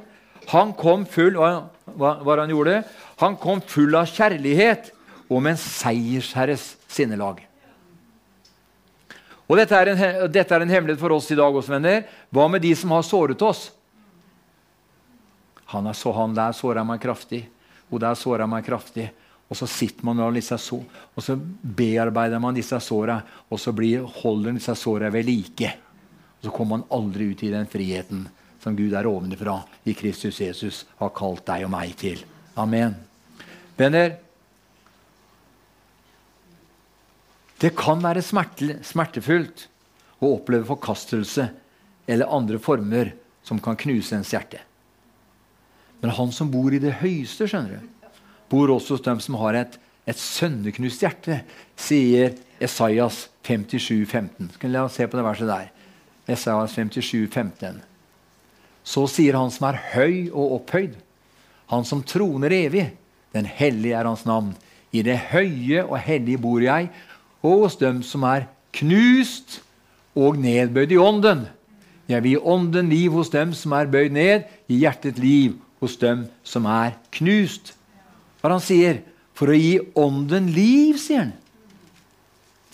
han 0.53 0.74
kom 0.79 1.05
full 1.09 1.37
hva, 1.38 1.50
hva 1.96 2.37
han 2.40 2.53
gjorde? 2.53 2.83
Han 3.20 3.37
kom 3.40 3.62
full 3.66 3.96
av 3.98 4.09
kjærlighet 4.12 4.92
og 5.29 5.40
med 5.42 5.55
en 5.55 5.61
seiersherres 5.61 6.74
sinnelag. 6.90 7.42
Og 9.44 9.59
dette 9.61 9.77
er, 9.77 9.90
en, 9.92 10.05
dette 10.33 10.57
er 10.57 10.64
en 10.64 10.72
hemmelighet 10.72 11.00
for 11.00 11.12
oss 11.12 11.29
i 11.33 11.37
dag 11.37 11.53
også, 11.53 11.74
venner. 11.74 12.07
Hva 12.33 12.46
med 12.48 12.64
de 12.64 12.72
som 12.79 12.94
har 12.94 13.05
såret 13.05 13.42
oss? 13.44 13.66
Han, 15.74 15.88
er 15.90 15.96
så, 15.98 16.12
han 16.16 16.37
der 16.37 16.57
såra 16.57 16.85
meg 16.87 17.03
kraftig. 17.03 17.42
Hun 17.90 18.00
der 18.00 18.16
såra 18.16 18.48
meg 18.48 18.64
kraftig. 18.64 19.11
Og 19.52 19.59
så 19.59 19.68
sitter 19.68 20.07
man 20.07 20.16
med 20.18 20.38
disse 20.38 20.57
så, 20.59 20.78
og 20.80 21.22
så 21.22 21.37
bearbeider 21.37 22.40
man 22.40 22.57
disse 22.57 22.78
såra, 22.80 23.18
og 23.48 23.61
så 23.61 23.74
blir, 23.76 24.07
holder 24.22 24.57
disse 24.57 24.74
såra 24.78 25.11
ved 25.12 25.28
like. 25.28 25.74
Og 26.38 26.48
så 26.48 26.54
kommer 26.54 26.78
man 26.78 26.88
aldri 26.96 27.28
ut 27.33 27.44
i 27.44 27.52
den 27.52 27.68
friheten 27.70 28.24
som 28.64 28.76
Gud 28.76 28.94
er 28.96 29.07
ovenfra 29.07 29.59
i 29.85 29.92
Kristus 29.96 30.40
Jesus 30.40 30.85
har 30.96 31.12
kalt 31.16 31.44
deg 31.46 31.66
og 31.66 31.72
meg 31.74 31.92
til. 32.00 32.22
Amen. 32.57 32.96
Venner, 33.76 34.14
det 37.61 37.74
kan 37.76 38.00
være 38.04 38.24
smertefullt 38.24 39.66
å 40.24 40.33
oppleve 40.38 40.68
forkastelse 40.68 41.50
eller 42.09 42.33
andre 42.33 42.61
former 42.62 43.12
som 43.44 43.61
kan 43.61 43.76
knuse 43.76 44.16
ens 44.16 44.33
hjerte. 44.33 44.62
Men 46.00 46.12
han 46.16 46.33
som 46.37 46.50
bor 46.52 46.72
i 46.74 46.80
det 46.80 46.98
høyeste, 47.00 47.48
skjønner 47.48 47.78
du, 47.78 47.92
bor 48.55 48.73
også 48.75 48.97
hos 48.97 49.05
dem 49.05 49.21
som 49.23 49.38
har 49.43 49.59
et, 49.59 49.79
et 50.07 50.21
sønneknust 50.21 51.03
hjerte, 51.03 51.40
sier 51.77 52.37
Esaias 52.62 53.27
57, 53.47 54.05
15. 54.07 54.53
Skal 54.57 54.75
la 54.75 54.85
oss 54.87 54.99
se 55.01 55.09
på 55.11 55.19
det 55.19 55.27
verset 55.27 55.51
der. 55.51 55.71
Esaias 56.31 56.77
57, 56.77 57.27
15. 57.29 57.83
Så 58.85 59.07
sier 59.11 59.37
han 59.38 59.53
som 59.53 59.71
er 59.71 59.81
høy 59.95 60.29
og 60.29 60.61
opphøyd, 60.61 60.95
han 61.73 61.87
som 61.88 62.05
troner 62.05 62.53
evig, 62.53 62.90
den 63.35 63.49
hellige 63.49 63.97
er 63.97 64.07
hans 64.07 64.27
navn. 64.29 64.53
I 64.95 65.03
det 65.03 65.17
høye 65.33 65.83
og 65.88 65.97
hellige 66.05 66.38
bor 66.38 66.62
jeg, 66.62 66.90
og 67.43 67.64
hos 67.64 67.79
dem 67.81 68.03
som 68.07 68.23
er 68.29 68.47
knust 68.77 69.59
og 70.14 70.38
nedbøyd 70.38 70.93
i 70.95 71.01
ånden. 71.01 71.47
Jeg 72.09 72.23
vil 72.23 72.35
gi 72.37 72.43
ånden 72.53 72.90
liv 72.93 73.17
hos 73.17 73.33
dem 73.33 73.55
som 73.57 73.73
er 73.75 73.90
bøyd 73.90 74.12
ned, 74.14 74.45
i 74.69 74.85
hjertet 74.85 75.19
liv 75.19 75.57
hos 75.83 75.97
dem 76.01 76.29
som 76.47 76.69
er 76.69 76.95
knust. 77.17 77.73
Hva 78.44 78.52
han 78.52 78.61
sier? 78.61 78.98
For 79.33 79.48
å 79.48 79.57
gi 79.57 79.78
ånden 79.96 80.50
liv, 80.52 80.98
sier 81.00 81.22
han, 81.22 81.30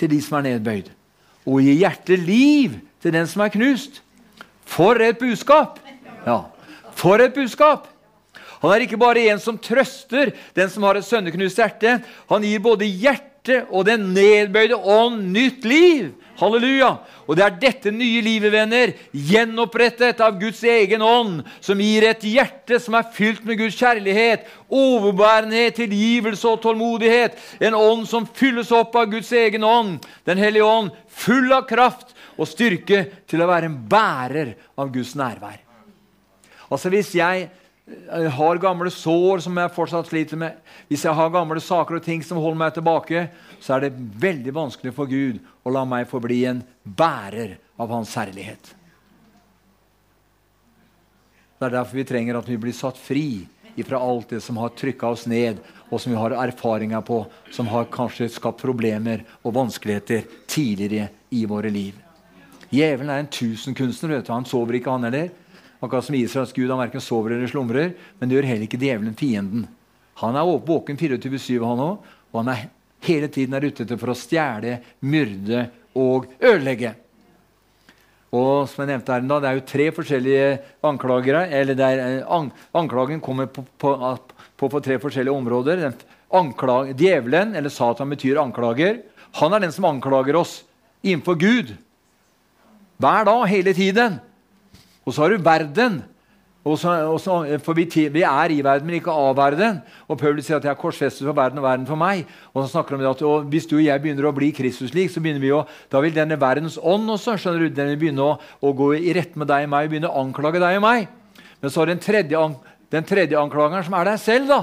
til 0.01 0.11
de 0.11 0.19
som 0.21 0.41
er 0.41 0.49
nedbøyd. 0.49 0.89
Og 1.47 1.63
gi 1.63 1.77
hjertet 1.79 2.25
liv 2.27 2.75
til 3.01 3.15
den 3.15 3.29
som 3.31 3.45
er 3.45 3.53
knust. 3.55 4.01
For 4.67 4.99
et 4.99 5.21
budskap! 5.23 5.79
Ja, 6.27 6.41
for 6.99 7.23
et 7.23 7.39
budskap! 7.39 7.87
Han 8.61 8.75
er 8.75 8.83
ikke 8.85 8.99
bare 8.99 9.23
en 9.31 9.39
som 9.41 9.57
trøster 9.63 10.35
den 10.59 10.75
som 10.75 10.85
har 10.89 10.99
et 10.99 11.07
sønneknust 11.07 11.63
hjerte. 11.63 12.01
Han 12.29 12.45
gir 12.45 12.67
både 12.67 12.91
hjertet 13.41 13.71
og 13.71 13.87
den 13.87 14.13
nedbøyde 14.15 14.77
ånd 14.77 15.33
nytt 15.33 15.65
liv. 15.65 16.15
Halleluja! 16.39 16.99
Og 17.27 17.37
det 17.37 17.45
er 17.45 17.59
dette 17.61 17.91
nye 17.93 18.23
livet, 18.23 18.51
venner, 18.53 18.93
gjenopprettet 19.13 20.21
av 20.21 20.39
Guds 20.41 20.63
egen 20.65 21.03
ånd, 21.03 21.43
som 21.61 21.79
gir 21.79 22.03
et 22.03 22.23
hjerte 22.25 22.81
som 22.81 22.95
er 22.95 23.11
fylt 23.13 23.45
med 23.45 23.59
Guds 23.59 23.77
kjærlighet, 23.77 24.47
overbærenhet, 24.69 25.77
tilgivelse 25.77 26.49
og 26.49 26.63
tålmodighet. 26.63 27.37
En 27.61 27.75
ånd 27.75 28.09
som 28.09 28.27
fylles 28.27 28.73
opp 28.73 28.97
av 28.97 29.11
Guds 29.13 29.33
egen 29.33 29.65
ånd, 29.65 30.01
Den 30.25 30.39
hellige 30.39 30.65
ånd, 30.65 30.91
full 31.09 31.53
av 31.53 31.67
kraft 31.69 32.15
og 32.37 32.49
styrke 32.49 33.05
til 33.29 33.43
å 33.43 33.49
være 33.49 33.69
en 33.69 33.79
bærer 33.89 34.55
av 34.79 34.91
Guds 34.93 35.15
nærvær. 35.15 35.61
Altså 36.71 36.89
Hvis 36.89 37.15
jeg 37.15 37.51
jeg 37.91 38.33
har 38.37 38.61
gamle 38.63 38.91
sår 38.95 39.43
som 39.45 39.57
jeg 39.59 39.73
fortsatt 39.75 40.11
sliter 40.11 40.39
med, 40.39 40.59
hvis 40.91 41.05
jeg 41.07 41.17
har 41.17 41.33
gamle 41.35 41.63
saker 41.63 41.99
og 41.99 42.05
ting 42.05 42.23
som 42.27 42.39
holder 42.43 42.61
meg 42.63 42.75
tilbake, 42.77 43.25
så 43.63 43.77
er 43.77 43.87
det 43.87 44.03
veldig 44.23 44.55
vanskelig 44.55 44.93
for 44.95 45.11
Gud 45.11 45.41
å 45.67 45.73
la 45.75 45.85
meg 45.89 46.09
få 46.11 46.21
bli 46.23 46.45
en 46.51 46.63
bærer 46.85 47.57
av 47.81 47.91
Hans 47.91 48.15
herlighet. 48.19 48.75
Det 51.59 51.69
er 51.69 51.75
derfor 51.77 51.99
vi 51.99 52.07
trenger 52.09 52.39
at 52.39 52.49
vi 52.49 52.61
blir 52.61 52.77
satt 52.77 52.99
fri 52.99 53.47
fra 53.81 53.97
alt 54.05 54.35
det 54.35 54.43
som 54.45 54.59
har 54.61 54.75
trykka 54.77 55.09
oss 55.09 55.23
ned, 55.31 55.57
og 55.89 56.01
som 56.01 56.13
vi 56.13 56.19
har 56.21 56.35
erfaringer 56.37 57.01
på, 57.01 57.23
som 57.51 57.69
har 57.73 57.89
kanskje 57.93 58.29
skapt 58.29 58.61
problemer 58.61 59.23
og 59.41 59.55
vanskeligheter 59.57 60.27
tidligere 60.51 61.09
i 61.33 61.47
våre 61.49 61.71
liv. 61.73 61.95
Djevelen 62.71 63.11
er 63.11 63.23
en 63.23 63.31
tusenkunstner. 63.33 64.21
Han 64.29 64.45
sover 64.45 64.77
ikke, 64.77 64.93
han 64.93 65.09
heller. 65.09 65.31
Akkurat 65.81 66.05
som 66.05 66.15
Israels 66.15 66.53
Gud, 66.53 66.71
han 66.71 66.81
verken 66.81 67.01
sover 67.01 67.35
eller 67.37 67.49
slumrer. 67.49 67.95
Men 68.19 68.29
det 68.29 68.37
gjør 68.37 68.49
heller 68.51 68.69
ikke 68.69 68.81
djevelen, 68.81 69.17
fienden. 69.17 69.69
Han 70.21 70.37
er 70.37 70.49
våken 70.69 70.99
24-7, 71.01 71.61
han 71.65 71.85
òg. 71.87 72.11
Og 72.31 72.43
han 72.43 72.53
er 72.53 72.67
hele 73.07 73.31
tiden 73.33 73.57
er 73.57 73.65
ute 73.65 73.97
for 73.97 74.13
å 74.13 74.19
stjele, 74.19 74.81
myrde 75.01 75.69
og 75.97 76.29
ødelegge. 76.39 76.95
Og 78.31 78.69
som 78.71 78.85
jeg 78.85 78.93
nevnte 78.93 79.13
her, 79.13 79.21
Det 79.21 79.49
er 79.49 79.55
jo 79.55 79.67
tre 79.67 79.91
forskjellige 79.91 80.61
anklagere. 80.85 81.51
eller 81.51 81.75
er, 81.75 81.99
eh, 81.99 82.25
an, 82.29 82.53
Anklagen 82.75 83.21
kommer 83.21 83.47
på, 83.47 83.65
på, 83.79 84.19
på, 84.57 84.69
på, 84.69 84.83
tre 84.83 84.99
forskjellige 84.99 85.35
områder. 85.35 85.95
Anklag, 86.33 86.95
djevelen, 86.97 87.57
eller 87.57 87.69
Satan, 87.69 88.09
betyr 88.09 88.39
anklager. 88.39 89.03
Han 89.33 89.53
er 89.53 89.61
den 89.61 89.73
som 89.73 89.85
anklager 89.85 90.37
oss 90.37 90.63
innenfor 91.03 91.35
Gud. 91.39 91.77
Hver 92.99 93.25
dag, 93.25 93.47
hele 93.49 93.75
tiden. 93.75 94.21
Og 95.07 95.15
så 95.15 95.25
har 95.25 95.33
du 95.33 95.45
verden. 95.45 96.01
Og 96.61 96.77
så, 96.77 96.93
og 97.09 97.17
så, 97.21 97.35
for 97.65 97.73
vi, 97.73 97.87
vi, 98.13 98.21
er 98.23 98.53
i 98.53 98.59
verden, 98.65 98.85
men 98.87 98.99
ikke 98.99 99.13
av 99.17 99.33
verden. 99.39 99.79
Og 100.13 100.19
Paulus 100.21 100.45
sier 100.45 100.59
at 100.59 100.67
jeg 100.67 100.75
er 100.75 100.81
korsfestet 100.81 101.25
for 101.25 101.37
verden 101.37 101.59
og 101.63 101.65
verden 101.65 101.87
for 101.89 101.97
meg. 102.01 102.27
Og 102.53 102.61
så 102.61 102.75
snakker 102.75 102.99
om 102.99 103.01
det 103.01 103.09
at 103.09 103.23
Hvis 103.49 103.69
du 103.71 103.79
og 103.79 103.85
jeg 103.87 104.03
begynner 104.03 104.29
å 104.29 104.35
bli 104.37 104.51
Kristus-lik, 104.53 105.09
så 105.09 105.23
begynner 105.25 105.41
vi 105.41 105.55
å, 105.57 105.63
da 105.89 106.03
vil 106.05 106.13
denne 106.13 106.37
verdens 106.41 106.77
ånd 106.77 107.09
også 107.17 107.39
skjønner 107.41 107.65
du, 107.65 107.73
den 107.73 107.95
vil 107.95 108.03
begynne 108.03 108.27
å, 108.27 108.35
å, 108.61 108.75
gå 108.77 108.93
i 108.99 109.15
rette 109.17 109.41
med 109.41 109.49
deg 109.49 109.65
og 109.65 109.73
meg, 109.73 109.89
begynne 109.89 110.13
å 110.13 110.21
anklage 110.21 110.61
deg 110.61 110.83
og 110.83 110.85
meg. 110.85 111.09
Men 111.63 111.73
så 111.73 111.81
har 111.81 111.95
den 111.95 112.05
tredje, 112.05 112.45
den 112.93 113.09
tredje 113.09 113.41
anklageren, 113.41 113.87
som 113.87 113.97
er 113.97 114.13
deg 114.13 114.21
selv. 114.21 114.53
da. 114.53 114.61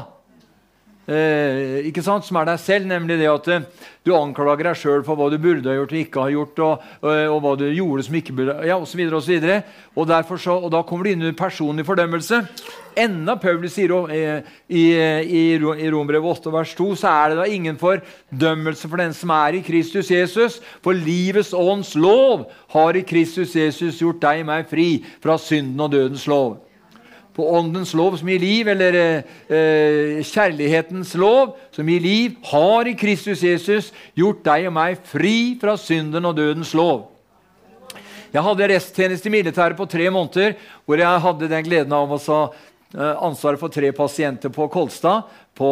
Eh? 1.07 2.01
Som 2.03 2.39
er 2.41 2.49
deg 2.49 2.59
selv, 2.59 2.87
nemlig 2.89 3.15
det 3.21 3.29
at 3.31 3.45
eh, 3.53 3.67
du 4.03 4.11
anklager 4.15 4.67
deg 4.67 4.79
sjøl 4.79 5.05
for 5.07 5.15
hva 5.15 5.29
du 5.31 5.37
burde 5.39 5.69
ha 5.71 5.77
gjort 5.77 5.93
og 5.93 6.01
ikke 6.01 6.25
har 6.25 6.33
gjort, 6.33 6.59
og, 6.65 6.89
og, 6.99 7.07
eh, 7.13 7.27
og 7.31 7.39
hva 7.45 7.53
du 7.59 7.63
gjorde 7.69 8.03
som 8.07 8.17
ikke 8.19 8.35
burde 8.35 8.57
ja, 8.67 8.75
osv. 8.75 9.05
Og, 9.07 9.21
så 9.23 9.31
videre, 9.31 9.61
og, 9.95 10.11
så 10.11 10.39
så, 10.43 10.57
og 10.57 10.73
da 10.75 10.83
kommer 10.83 11.07
du 11.07 11.13
inn 11.13 11.23
under 11.23 11.37
personlig 11.39 11.87
fordømmelse. 11.87 12.41
Enda 12.97 13.37
Paulus 13.39 13.77
sier 13.77 13.93
eh, 14.11 14.51
i, 14.67 14.83
i, 15.23 15.41
i 15.55 15.89
Rombrevet 15.93 16.27
8, 16.27 16.51
vers 16.51 16.75
2, 16.75 16.91
så 16.99 17.13
er 17.13 17.31
det 17.31 17.39
da 17.39 17.47
ingen 17.55 17.79
fordømmelse 17.79 18.91
for 18.91 18.99
den 18.99 19.15
som 19.15 19.31
er 19.37 19.61
i 19.61 19.63
Kristus 19.63 20.11
Jesus. 20.11 20.59
For 20.83 20.91
livets 20.91 21.55
ånds 21.55 21.95
lov 21.95 22.49
har 22.75 22.99
i 22.99 23.07
Kristus 23.07 23.55
Jesus 23.55 24.03
gjort 24.03 24.19
deg 24.27 24.43
og 24.43 24.51
meg 24.51 24.67
fri 24.67 24.89
fra 25.23 25.39
synden 25.39 25.87
og 25.87 25.93
dødens 25.95 26.27
lov 26.27 26.57
på 27.37 27.45
åndens 27.53 27.93
lov 27.93 28.17
som 28.17 28.29
gir 28.31 28.41
liv, 28.41 28.69
eller 28.73 28.97
eh, 28.97 29.35
eh, 29.53 30.23
kjærlighetens 30.25 31.13
lov 31.21 31.53
som 31.75 31.87
gir 31.87 32.01
liv, 32.01 32.39
har 32.49 32.89
i 32.89 32.95
Kristus 32.97 33.43
Jesus 33.45 33.91
gjort 34.17 34.41
deg 34.47 34.65
og 34.71 34.73
meg 34.79 34.97
fri 35.05 35.37
fra 35.61 35.77
synden 35.77 36.25
og 36.25 36.35
dødens 36.39 36.73
lov. 36.77 37.05
Jeg 38.33 38.43
hadde 38.43 38.69
resttjeneste 38.73 39.29
i 39.29 39.35
militæret 39.37 39.77
på 39.77 39.87
tre 39.89 40.09
måneder, 40.11 40.57
hvor 40.85 40.99
jeg 40.99 41.23
hadde 41.23 41.51
den 41.51 41.65
gleden 41.65 41.93
av 41.95 42.11
å 42.11 42.19
ha 42.25 42.41
eh, 42.49 43.15
ansvaret 43.29 43.61
for 43.61 43.73
tre 43.73 43.93
pasienter 43.95 44.51
på 44.53 44.67
Kolstad. 44.73 45.29
På 45.57 45.69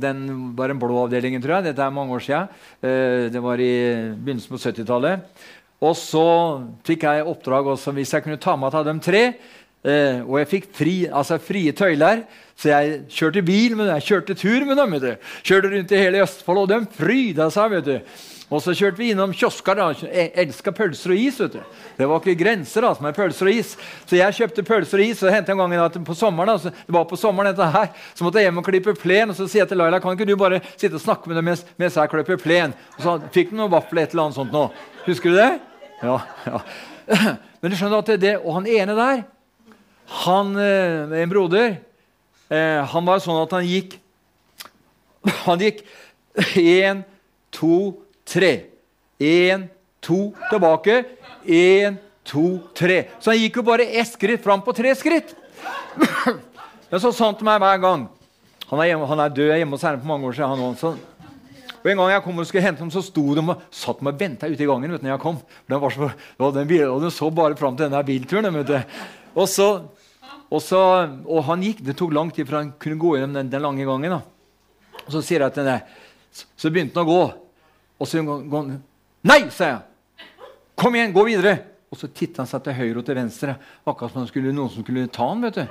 den 0.00 0.52
var 0.56 0.72
en 0.72 0.80
blå 0.80 1.02
avdelingen, 1.02 1.42
tror 1.42 1.58
jeg. 1.58 1.70
Dette 1.70 1.84
er 1.84 1.94
mange 1.94 2.16
år 2.16 2.24
siden. 2.24 2.52
Eh, 2.80 3.28
det 3.32 3.42
var 3.44 3.60
i 3.60 3.72
begynnelsen 4.12 4.54
på 4.54 4.60
70-tallet. 4.62 5.24
Og 5.84 5.94
så 5.98 6.26
fikk 6.86 7.04
jeg 7.06 7.26
oppdrag 7.30 7.72
også, 7.74 7.92
hvis 7.94 8.14
jeg 8.14 8.24
kunne 8.24 8.40
ta 8.42 8.56
med 8.58 8.74
av 8.74 8.86
dem 8.86 9.02
tre, 9.02 9.22
Eh, 9.86 10.24
og 10.26 10.40
jeg 10.40 10.50
fikk 10.50 10.64
fri, 10.74 10.94
altså 11.06 11.38
frie 11.38 11.72
tøyler, 11.76 12.24
så 12.58 12.72
jeg 12.72 13.04
kjørte 13.14 13.44
bil 13.46 13.76
med 13.78 13.86
dem. 13.86 13.94
Jeg 14.00 14.08
kjørte 14.08 14.34
tur 14.34 14.64
med 14.66 14.76
dem. 14.76 14.96
vet 14.96 15.04
du. 15.04 15.28
Kjørte 15.46 15.70
rundt 15.74 15.92
i 15.94 16.00
hele 16.00 16.24
Østfold, 16.24 16.58
og 16.64 16.72
de 16.72 16.80
fryda 16.96 17.46
seg. 17.54 17.70
vet 17.76 17.86
du. 17.86 18.24
Og 18.48 18.62
så 18.64 18.72
kjørte 18.72 18.96
vi 18.96 19.10
innom 19.12 19.34
kiosker. 19.36 19.78
Jeg 20.08 20.32
elska 20.42 20.72
pølser 20.74 21.12
og 21.14 21.20
is. 21.22 21.38
vet 21.38 21.52
du. 21.52 21.60
Det 21.98 22.08
var 22.08 22.18
ikke 22.18 22.42
grenser 22.42 22.82
da, 22.82 22.90
med 23.04 23.14
pølser 23.14 23.46
og 23.46 23.60
is. 23.60 23.76
Så 24.08 24.18
jeg 24.18 24.36
kjøpte 24.40 24.64
pølser 24.66 24.98
og 24.98 25.04
is. 25.04 25.22
og 25.22 25.30
hendte 25.32 25.54
en 25.54 25.62
gang 25.62 25.76
at 25.84 26.00
på 26.04 26.16
sommeren, 26.16 26.54
altså, 26.56 26.72
det 26.74 26.96
var 26.98 27.06
på 27.06 27.20
sommeren 27.20 27.52
dette 27.52 27.70
her, 27.76 27.88
så 28.14 28.24
måtte 28.24 28.42
jeg 28.42 28.48
hjem 28.48 28.58
og 28.58 28.68
klippe 28.72 28.96
plen. 28.98 29.30
Og 29.30 29.38
så 29.38 29.46
sier 29.46 29.62
jeg 29.62 29.70
til 29.70 29.78
Laila 29.78 30.00
kan 30.02 30.16
ikke 30.16 30.26
du 30.26 30.36
bare 30.40 30.62
sitte 30.74 30.96
og 30.96 31.04
snakke 31.04 31.30
med 31.30 31.38
dem 31.38 31.52
mens, 31.52 31.66
mens 31.78 32.00
jeg 32.00 32.10
klipper 32.10 32.40
plen. 32.42 32.74
Og 32.96 33.04
så 33.04 33.18
fikk 33.30 33.52
de 33.52 33.60
noen 33.60 33.70
vafler 33.76 34.08
et 34.08 34.16
eller 34.16 34.26
annet 34.26 34.40
sånt 34.40 34.56
nå. 34.56 34.66
Husker 35.06 35.30
du 35.30 35.38
det? 35.38 35.50
Ja, 36.02 36.20
ja. 36.48 36.64
Men 37.60 37.70
du 37.70 37.76
skjønner 37.78 38.02
at 38.02 38.16
det, 38.20 38.38
Og 38.42 38.54
han 38.58 38.66
ene 38.66 38.96
der 38.96 39.26
han, 40.08 40.56
eh, 40.56 41.20
En 41.22 41.28
broder 41.28 41.76
eh, 42.48 42.84
han 42.92 43.04
var 43.04 43.20
sånn 43.20 43.42
at 43.42 43.52
han 43.52 43.66
gikk 43.68 43.98
Han 45.46 45.60
gikk 45.60 45.82
én, 46.56 47.02
to, 47.50 47.98
tre. 48.28 48.68
Én, 49.18 49.64
to, 50.04 50.28
tilbake. 50.52 51.00
Én, 51.42 51.96
to, 52.22 52.60
tre. 52.78 53.00
Så 53.18 53.32
han 53.32 53.40
gikk 53.40 53.58
jo 53.58 53.64
bare 53.66 53.88
ett 53.88 54.12
skritt 54.12 54.44
fram 54.44 54.62
på 54.62 54.74
tre 54.76 54.94
skritt. 54.94 55.34
Men 56.90 57.02
så 57.02 57.10
sa 57.10 57.26
han 57.26 57.36
til 57.36 57.48
meg 57.48 57.58
hver 57.58 57.80
gang 57.82 58.04
Han 58.70 58.78
er, 58.78 58.92
hjemme, 58.92 59.08
han 59.10 59.20
er 59.24 59.32
død 59.34 59.50
hjemme 59.58 59.74
hos 59.74 59.84
Herren 59.84 60.00
for 60.00 60.12
mange 60.12 60.28
år 60.30 60.36
siden. 60.38 60.54
han 60.54 60.66
også. 60.68 60.94
Og 61.78 61.90
En 61.90 62.00
gang 62.00 62.12
jeg 62.12 62.24
kom 62.24 62.38
og 62.38 62.48
skulle 62.48 62.64
hente 62.64 62.84
dem, 62.84 62.92
så 62.94 63.02
sto 63.04 63.24
de 63.34 63.42
og 63.42 63.66
satt 63.74 64.02
meg 64.04 64.14
og 64.14 64.22
venta 64.22 64.48
ute 64.48 64.62
i 64.62 64.68
gangen. 64.68 64.92
vet 64.92 65.02
du, 65.02 65.06
når 65.08 65.16
jeg 65.16 65.24
kom. 65.24 65.38
Den 65.68 65.82
var 65.82 65.94
så, 65.94 66.10
den, 66.54 66.68
de 66.68 67.10
så 67.10 67.30
bare 67.34 67.56
fram 67.56 67.76
til 67.76 67.88
denne 67.88 68.04
bilturen. 68.04 68.54
vet 68.60 68.70
du. 68.70 68.78
Og 69.34 69.48
så 69.48 69.68
og, 70.48 70.60
så, 70.64 70.80
og 71.28 71.42
han 71.44 71.62
gikk, 71.62 71.82
Det 71.84 71.96
tok 71.98 72.14
lang 72.16 72.30
tid 72.32 72.48
før 72.48 72.62
han 72.62 72.70
kunne 72.80 73.00
gå 73.00 73.16
gjennom 73.16 73.36
den, 73.36 73.50
den 73.52 73.64
lange 73.64 73.84
gangen. 73.84 74.16
Da. 74.16 75.02
Og 75.04 75.10
Så 75.12 75.22
sier 75.24 75.44
jeg 75.44 75.54
til 75.54 75.66
henne, 75.66 75.82
så 76.32 76.70
begynte 76.72 77.00
han 77.00 77.08
å 77.08 77.12
gå. 77.12 77.24
Og 77.98 78.08
så 78.08 78.22
går 78.24 78.62
han 78.62 78.78
Nei, 79.28 79.42
sa 79.50 79.72
jeg! 79.72 80.26
Kom 80.78 80.94
igjen, 80.94 81.12
gå 81.12 81.24
videre! 81.26 81.56
Og 81.90 81.98
så 81.98 82.08
titta 82.12 82.44
han 82.44 82.48
seg 82.48 82.62
til 82.64 82.76
høyre 82.76 83.00
og 83.00 83.04
til 83.08 83.16
venstre, 83.18 83.56
akkurat 83.88 84.12
som 84.14 84.26
skulle, 84.28 84.52
noen 84.54 84.70
som 84.70 84.84
skulle 84.84 85.08
ta 85.12 85.26
han, 85.26 85.42
vet 85.42 85.58
du. 85.58 85.64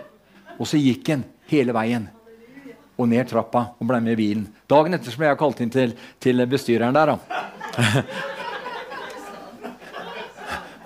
Og 0.57 0.65
så 0.67 0.79
gikk 0.81 1.13
han 1.13 1.23
hele 1.51 1.75
veien 1.77 2.09
og 2.97 3.05
ned 3.09 3.29
trappa 3.29 3.61
og 3.77 3.85
ble 3.87 3.99
med 4.01 4.15
i 4.15 4.19
bilen. 4.19 4.47
Dagen 4.69 4.97
etter 4.97 5.13
ble 5.19 5.29
jeg 5.29 5.39
kalt 5.39 5.61
inn 5.61 5.73
til, 5.73 5.93
til 6.19 6.45
bestyreren 6.49 6.97
der. 6.97 7.13
da. 7.13 7.17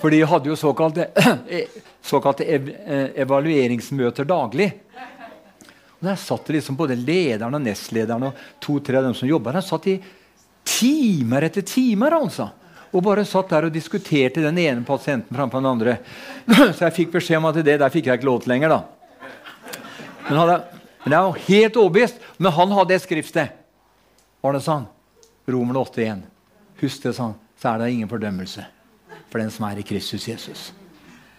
For 0.01 0.11
de 0.11 0.19
hadde 0.25 0.49
jo 0.49 0.57
såkalt 0.57 0.97
såkalte 2.01 2.45
ev 2.45 2.69
eh, 2.69 3.09
evalueringsmøter 3.21 4.25
daglig. 4.25 4.71
Og 5.99 6.07
Der 6.07 6.17
satt 6.17 6.49
liksom 6.49 6.75
både 6.75 6.97
lederen 6.97 7.53
og 7.53 7.61
nestlederen 7.61 8.31
og 8.31 8.39
to-tre 8.59 8.97
av 8.97 9.05
dem 9.05 9.13
som 9.17 9.29
jobba 9.29 9.53
der. 9.53 9.61
satt 9.61 9.87
i 9.87 9.99
timer 10.65 11.45
etter 11.45 11.61
timer 11.61 12.15
altså. 12.17 12.49
og 12.91 13.03
bare 13.03 13.25
satt 13.25 13.49
der 13.49 13.65
og 13.65 13.73
diskuterte 13.73 14.41
den 14.41 14.57
ene 14.57 14.83
pasienten 14.83 15.35
framfor 15.37 15.61
den 15.61 15.69
andre. 15.69 15.97
Så 16.75 16.87
jeg 16.87 16.97
fikk 16.97 17.13
beskjed 17.13 17.37
om 17.37 17.45
at 17.51 17.61
det 17.63 17.77
der 17.77 17.93
fikk 17.93 18.09
jeg 18.09 18.19
ikke 18.19 18.29
lov 18.29 18.41
til 18.41 18.55
lenger. 18.55 18.69
da. 18.69 18.81
Men, 20.27 20.37
hadde, 20.41 20.57
men 21.05 21.15
jeg 21.15 21.29
var 21.29 21.39
helt 21.47 21.77
overbevist. 21.77 22.19
Men 22.37 22.51
han 22.57 22.75
hadde 22.79 22.97
et 22.97 23.05
skriftsted. 23.05 23.55
Arne 24.41 24.59
sa 24.59 24.81
han. 24.81 24.89
Romerne 25.47 25.79
8,1. 25.85 26.27
Husk 26.81 27.03
det, 27.03 27.13
sa 27.13 27.29
han. 27.29 27.39
Så 27.61 27.69
er 27.69 27.79
det 27.79 27.93
ingen 27.93 28.09
fordømmelse 28.09 28.65
for 29.29 29.39
den 29.39 29.51
som 29.53 29.69
er 29.69 29.79
i 29.79 29.85
Kristus 29.85 30.27
Jesus. 30.27 30.71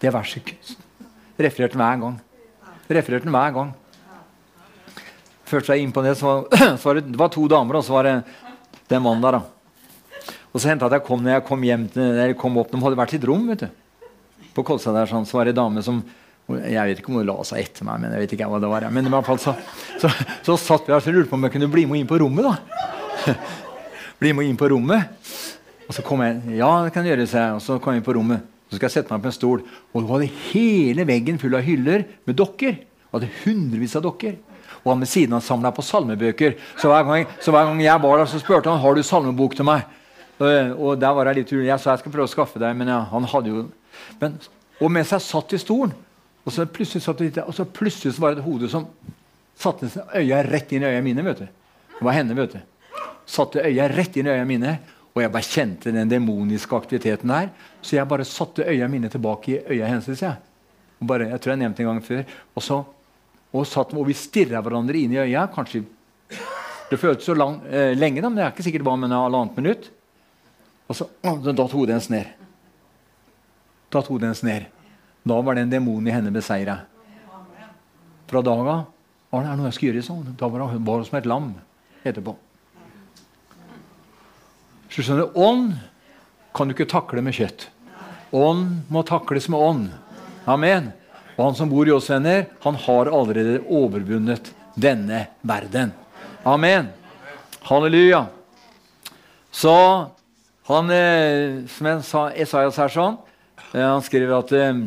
Det 0.02 0.10
verset 0.10 0.76
refererte 1.42 1.78
hver 1.78 2.00
gang. 2.02 2.18
Refererte 2.90 3.32
hver 3.32 3.56
gang. 3.56 3.72
Først 5.48 5.68
jeg 5.72 5.84
inn 5.84 5.92
på 5.92 6.04
det, 6.04 6.14
så 6.18 6.28
var, 6.28 6.46
så 6.80 6.88
var 6.88 6.98
det, 6.98 7.04
det, 7.10 7.18
var 7.20 7.32
to 7.32 7.44
damer, 7.50 7.78
og 7.78 7.84
så 7.86 7.96
var 7.96 8.08
det 8.08 8.16
den 8.90 9.04
mannen 9.04 9.24
der. 9.24 9.38
da. 9.38 10.32
Og 10.52 10.60
så 10.60 10.68
hendte 10.68 10.88
det 10.88 10.96
at 10.96 11.00
jeg 11.00 11.08
kom 11.08 11.22
når 11.24 11.36
jeg 11.36 11.46
kom 11.48 11.62
hjem 11.66 11.86
til, 11.92 12.18
jeg 12.20 12.36
kom 12.40 12.58
opp, 12.60 12.72
De 12.72 12.80
hadde 12.82 12.98
vært 12.98 13.14
i 13.14 13.20
et 13.20 13.28
rom. 13.28 13.46
vet 13.48 13.64
du. 13.64 14.10
På 14.52 14.64
Kolstad 14.68 14.96
der 14.96 15.08
sånn, 15.08 15.24
så 15.28 15.38
var 15.38 15.48
det 15.48 15.54
en 15.56 15.62
dame 15.62 15.84
som 15.84 16.02
Jeg 16.52 16.84
vet 16.88 16.98
ikke 16.98 17.12
om 17.12 17.20
hun 17.20 17.28
la 17.28 17.36
seg 17.46 17.62
etter 17.62 17.86
meg, 17.86 18.00
men 18.02 18.12
jeg 18.12 18.24
vet 18.24 18.32
ikke 18.34 18.48
hva 18.50 18.58
det 18.60 18.68
var. 18.68 18.84
Men 18.92 19.06
i 19.06 19.12
hvert 19.12 19.24
fall 19.24 19.38
så, 19.40 19.54
så, 20.02 20.10
så 20.44 20.56
satt 20.60 20.88
vi 20.88 20.92
der 20.92 20.98
og 20.98 21.14
lurte 21.14 21.30
på 21.30 21.38
om 21.38 21.46
jeg 21.46 21.54
kunne 21.54 21.70
bli 21.72 21.84
med 21.88 22.02
inn 22.02 22.10
på 22.10 22.18
rommet. 22.20 22.48
da. 22.50 23.36
bli 24.20 24.34
med 24.36 24.50
inn 24.50 24.58
på 24.60 24.68
rommet. 24.68 25.14
Og 25.86 25.94
så 25.96 26.04
kom 26.04 26.20
jeg. 26.26 26.58
Ja, 26.58 26.72
det 26.84 26.92
kan 26.92 27.06
gjøre, 27.06 27.28
seg. 27.30 27.56
Og 27.56 27.62
så 27.64 27.78
kom 27.80 27.94
jeg 27.94 28.02
inn 28.02 28.08
på 28.10 28.16
rommet. 28.18 28.51
Så 28.72 28.78
skal 28.78 28.88
jeg 28.88 28.94
sette 28.94 29.12
meg 29.12 29.20
på 29.20 29.28
en 29.28 29.34
stol. 29.36 29.62
Og 29.92 29.98
hun 30.00 30.08
hadde 30.14 30.30
hele 30.48 31.04
veggen 31.04 31.36
full 31.40 31.52
av 31.58 31.66
hyller 31.66 32.06
med 32.24 32.38
dokker. 32.40 32.78
Hun 33.10 33.18
hadde 33.18 33.28
hundrevis 33.42 33.98
av 34.00 34.06
dokker. 34.06 34.38
Og 34.80 34.94
han 34.94 35.02
ved 35.04 35.10
siden 35.12 35.36
av 35.36 35.42
samla 35.44 35.74
på 35.76 35.84
salmebøker. 35.84 36.56
Så 36.80 36.88
hver, 36.88 37.04
gang, 37.04 37.26
så 37.44 37.52
hver, 37.52 37.68
gang, 37.68 37.82
jeg 37.84 38.02
var 38.06 38.22
der, 38.22 38.30
så 38.32 38.40
spurte 38.40 38.72
han 38.72 38.80
har 38.80 38.96
du 38.96 39.02
salmebok 39.04 39.58
til 39.58 39.68
meg. 39.68 39.84
Og, 40.40 40.48
og 40.80 40.96
der 41.02 41.12
var 41.12 41.28
Jeg 41.28 41.42
litt 41.42 41.52
urolig. 41.52 41.68
Jeg 41.68 41.84
sa 41.84 41.92
jeg 41.92 42.00
skal 42.00 42.14
prøve 42.16 42.30
å 42.30 42.32
skaffe 42.32 42.62
deg, 42.62 42.72
men 42.80 42.88
ja, 42.88 43.02
han 43.12 43.28
hadde 43.28 43.52
jo 43.52 43.66
men, 44.22 44.40
Og 44.80 44.90
mens 44.90 45.12
jeg 45.12 45.22
satt 45.22 45.52
i 45.52 45.60
stolen, 45.60 45.92
og 46.42 46.54
så 46.54 46.64
plutselig, 46.66 47.04
satt 47.04 47.20
litt, 47.20 47.36
og 47.38 47.54
så 47.54 47.68
plutselig 47.68 48.16
var 48.18 48.32
det 48.32 48.40
et 48.40 48.48
hode 48.48 48.70
som 48.72 48.88
satte 49.60 49.90
øya 50.18 50.40
rett 50.48 50.72
inn 50.72 50.82
i 50.82 50.88
øya 50.88 51.02
mine. 51.04 51.22
vet 51.22 51.44
du. 51.44 51.46
Det 51.98 52.06
var 52.08 52.16
henne. 52.16 52.34
vet 52.34 52.56
du. 52.56 52.58
Satte 53.26 53.62
øya 53.62 53.86
rett 53.92 54.16
inn 54.16 54.26
i 54.26 54.30
øya 54.32 54.48
mine. 54.48 54.78
Og 55.12 55.20
jeg 55.20 55.32
bare 55.32 55.44
kjente 55.44 55.92
den 55.92 56.08
demoniske 56.08 56.76
aktiviteten 56.76 57.28
der. 57.28 57.50
Så 57.84 57.96
jeg 57.98 58.08
bare 58.08 58.24
satte 58.24 58.64
øya 58.64 58.88
mine 58.88 59.10
tilbake 59.12 59.52
i 59.52 59.76
øya 59.76 59.90
hennes. 59.90 60.22
Jeg. 60.22 60.36
Bare, 61.02 61.28
jeg 61.34 61.40
tror 61.40 61.52
jeg 61.52 61.60
nevnte 61.60 61.82
en 61.82 61.90
gang 61.90 62.04
før. 62.04 62.22
Og 62.56 62.64
så 62.64 62.78
og, 63.52 63.66
satt, 63.68 63.92
og 63.92 64.06
vi 64.08 64.14
stirra 64.16 64.62
hverandre 64.64 64.96
inn 64.96 65.12
i 65.12 65.20
øya. 65.20 65.46
kanskje 65.52 65.84
Det 66.90 66.98
føltes 67.00 67.24
så 67.24 67.34
lang, 67.34 67.60
eh, 67.68 67.94
lenge, 67.96 68.20
da, 68.20 68.28
men 68.28 68.36
det 68.36 68.44
er 68.44 68.50
ikke 68.52 68.64
sikkert 68.64 68.82
det 68.82 68.88
var 68.88 68.96
med 69.00 69.12
halvannet 69.12 69.56
minutt. 69.56 69.90
Og 70.88 70.96
så 70.96 71.06
datt 71.22 71.72
hodet 71.72 71.94
hennes 71.94 72.08
ned. 72.12 72.26
Datt 73.92 74.08
hodet 74.08 74.28
hennes 74.28 74.42
ned. 74.42 74.66
Da 75.24 75.40
var 75.40 75.54
den 75.54 75.70
demonen 75.70 76.08
i 76.08 76.12
henne 76.12 76.32
beseira. 76.32 76.80
Fra 78.28 78.42
da 78.42 78.52
av 78.52 78.68
var 79.30 79.44
det 79.44 79.56
noe 79.56 79.68
jeg 79.70 79.76
skulle 79.76 79.92
gjøre 79.92 80.04
sånn. 80.04 80.36
Da 80.36 80.48
var 80.48 80.68
hun 80.68 81.04
som 81.04 81.18
et 81.18 81.28
lam 81.28 81.54
etterpå. 82.04 82.36
Så 84.92 85.00
skjønner 85.00 85.24
du, 85.24 85.38
Ånd 85.40 85.70
kan 86.52 86.68
du 86.68 86.74
ikke 86.76 86.90
takle 86.90 87.22
med 87.24 87.36
kjøtt. 87.36 87.68
Ånd 88.32 88.82
må 88.92 89.02
takles 89.08 89.48
med 89.52 89.60
ånd. 89.60 89.86
Amen. 90.48 90.90
Og 91.38 91.46
han 91.46 91.56
som 91.56 91.70
bor 91.72 91.88
i 91.88 91.94
oss, 91.94 92.10
venner, 92.12 92.44
han 92.60 92.76
har 92.76 93.08
allerede 93.08 93.62
overvunnet 93.72 94.52
denne 94.76 95.26
verden. 95.48 95.94
Amen. 96.44 96.90
Halleluja. 97.64 98.26
Så 99.52 99.72
han, 100.68 100.90
eh, 100.90 101.64
som 101.72 101.88
jeg 101.88 102.04
sa, 102.08 102.26
Esaias 102.30 102.80
her 102.80 102.92
sånn, 102.92 103.18
eh, 103.72 103.80
han 103.80 104.04
skriver 104.04 104.38
at 104.38 104.52
eh, 104.52 104.84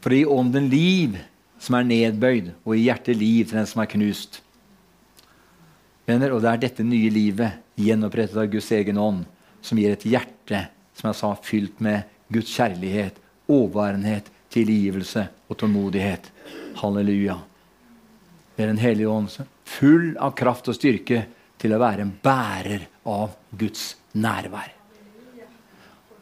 For 0.00 0.14
i 0.14 0.24
ånden 0.24 0.68
liv 0.70 1.16
som 1.58 1.74
er 1.76 1.86
nedbøyd, 1.88 2.52
og 2.64 2.76
i 2.76 2.86
hjertet 2.86 3.18
liv 3.18 3.48
til 3.48 3.58
den 3.58 3.66
som 3.66 3.82
er 3.82 3.90
knust. 3.90 4.40
Venner, 6.06 6.32
og 6.32 6.44
det 6.44 6.52
er 6.52 6.60
dette 6.62 6.86
nye 6.86 7.10
livet, 7.10 7.65
gjenopprettet 7.76 8.40
av 8.40 8.50
Guds 8.50 8.70
egen 8.72 8.98
ånd, 8.98 9.24
som 9.60 9.78
gir 9.78 9.92
et 9.92 10.08
hjerte 10.08 10.66
som 10.96 11.10
jeg 11.10 11.18
sa, 11.18 11.30
fylt 11.44 11.80
med 11.84 12.08
Guds 12.32 12.50
kjærlighet 12.56 13.20
overværenhet, 13.52 14.30
tilgivelse 14.50 15.26
og 15.48 15.58
tålmodighet. 15.60 16.30
Halleluja. 16.80 17.38
Det 18.56 18.64
er 18.64 18.66
Den 18.66 18.78
hellige 18.80 19.08
ånd 19.08 19.28
full 19.64 20.16
av 20.18 20.32
kraft 20.32 20.68
og 20.68 20.74
styrke 20.76 21.26
til 21.58 21.74
å 21.74 21.80
være 21.80 22.02
en 22.02 22.12
bærer 22.22 22.86
av 23.04 23.36
Guds 23.50 23.96
nærvær. 24.14 24.72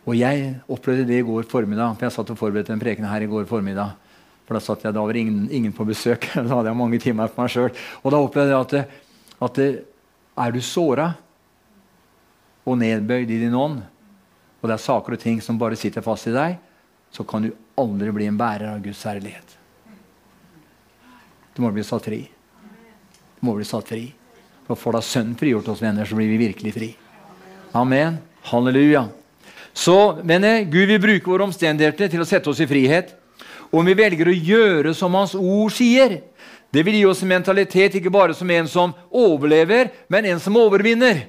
Og 0.04 0.16
Jeg 0.16 0.60
opplevde 0.68 1.06
det 1.08 1.18
i 1.18 1.24
går 1.24 1.44
formiddag, 1.48 1.96
for 1.96 2.04
jeg 2.04 2.12
satt 2.12 2.30
og 2.30 2.38
forberedte 2.38 2.72
en 2.72 2.80
preken 2.80 3.04
her 3.08 3.22
i 3.22 3.26
går 3.26 3.46
formiddag. 3.46 3.94
For 4.44 4.54
Da 4.54 4.60
satt 4.60 4.84
jeg, 4.84 4.92
da 4.92 5.00
var 5.00 5.16
ingen, 5.16 5.48
ingen 5.50 5.72
på 5.72 5.84
besøk. 5.84 6.28
Da 6.34 6.42
hadde 6.42 6.68
jeg 6.68 6.76
mange 6.76 6.98
timer 6.98 7.28
for 7.28 7.42
meg 7.42 7.50
sjøl. 7.50 7.70
Og 8.02 8.12
da 8.12 8.20
opplevde 8.20 8.52
jeg 8.52 8.60
at, 8.60 8.90
at 9.40 9.58
er 10.36 10.52
du 10.52 10.60
såra 10.60 11.14
og 12.64 12.78
nedbøyd 12.80 13.30
i 13.30 13.40
din 13.42 13.56
ånd, 13.56 13.82
og 14.60 14.68
det 14.68 14.78
er 14.78 14.84
saker 14.86 15.16
og 15.16 15.20
ting 15.20 15.40
som 15.44 15.58
bare 15.60 15.76
sitter 15.76 16.04
fast 16.04 16.30
i 16.30 16.34
deg, 16.34 16.56
så 17.12 17.24
kan 17.28 17.44
du 17.44 17.52
aldri 17.78 18.10
bli 18.14 18.28
en 18.30 18.38
bærer 18.40 18.72
av 18.72 18.80
Guds 18.82 19.02
herlighet. 19.06 19.58
Du 21.54 21.62
må 21.62 21.70
bli 21.70 21.84
satt 21.86 22.08
fri. 22.08 22.24
Du 23.38 23.44
må 23.46 23.54
bli 23.58 23.66
satt 23.68 23.92
fri. 23.92 24.06
For 24.64 24.80
får 24.80 24.96
da 24.96 25.02
Sønnen 25.04 25.36
frigjort 25.38 25.68
oss, 25.68 25.82
venner, 25.84 26.08
så 26.08 26.16
blir 26.16 26.30
vi 26.32 26.40
virkelig 26.40 26.72
fri. 26.74 26.88
Amen. 27.76 28.16
Halleluja. 28.48 29.04
Så, 29.74 30.16
venner, 30.22 30.62
Gud 30.64 30.88
vil 30.88 31.02
bruke 31.02 31.30
våre 31.30 31.46
omstendigheter 31.46 32.08
til 32.10 32.22
å 32.22 32.26
sette 32.28 32.50
oss 32.50 32.62
i 32.64 32.68
frihet. 32.70 33.12
Og 33.68 33.82
Om 33.82 33.90
vi 33.90 33.98
velger 33.98 34.30
å 34.30 34.34
gjøre 34.34 34.94
som 34.96 35.14
Hans 35.18 35.34
ord 35.34 35.74
sier, 35.74 36.20
det 36.74 36.82
vil 36.86 36.96
gi 36.98 37.04
oss 37.06 37.22
en 37.22 37.30
mentalitet 37.30 38.00
ikke 38.00 38.10
bare 38.10 38.34
som 38.34 38.50
en 38.50 38.70
som 38.70 38.94
overlever, 39.10 39.92
men 40.08 40.26
en 40.32 40.40
som 40.42 40.56
overvinner. 40.58 41.26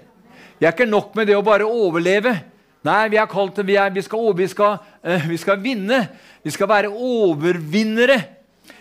Det 0.60 0.68
er 0.68 0.76
ikke 0.76 0.88
nok 0.88 1.16
med 1.18 1.28
det 1.28 1.36
å 1.36 1.44
bare 1.46 1.68
overleve. 1.68 2.36
Nei, 2.86 3.02
vi 3.10 3.18
er 3.18 3.28
kalt 3.30 3.58
vi, 3.66 3.76
vi, 3.96 4.04
skal, 4.06 4.28
vi, 4.38 4.48
skal, 4.48 4.78
uh, 5.02 5.28
vi 5.28 5.38
skal 5.42 5.60
vinne. 5.62 6.04
Vi 6.46 6.54
skal 6.54 6.70
være 6.70 6.92
overvinnere. 6.94 8.20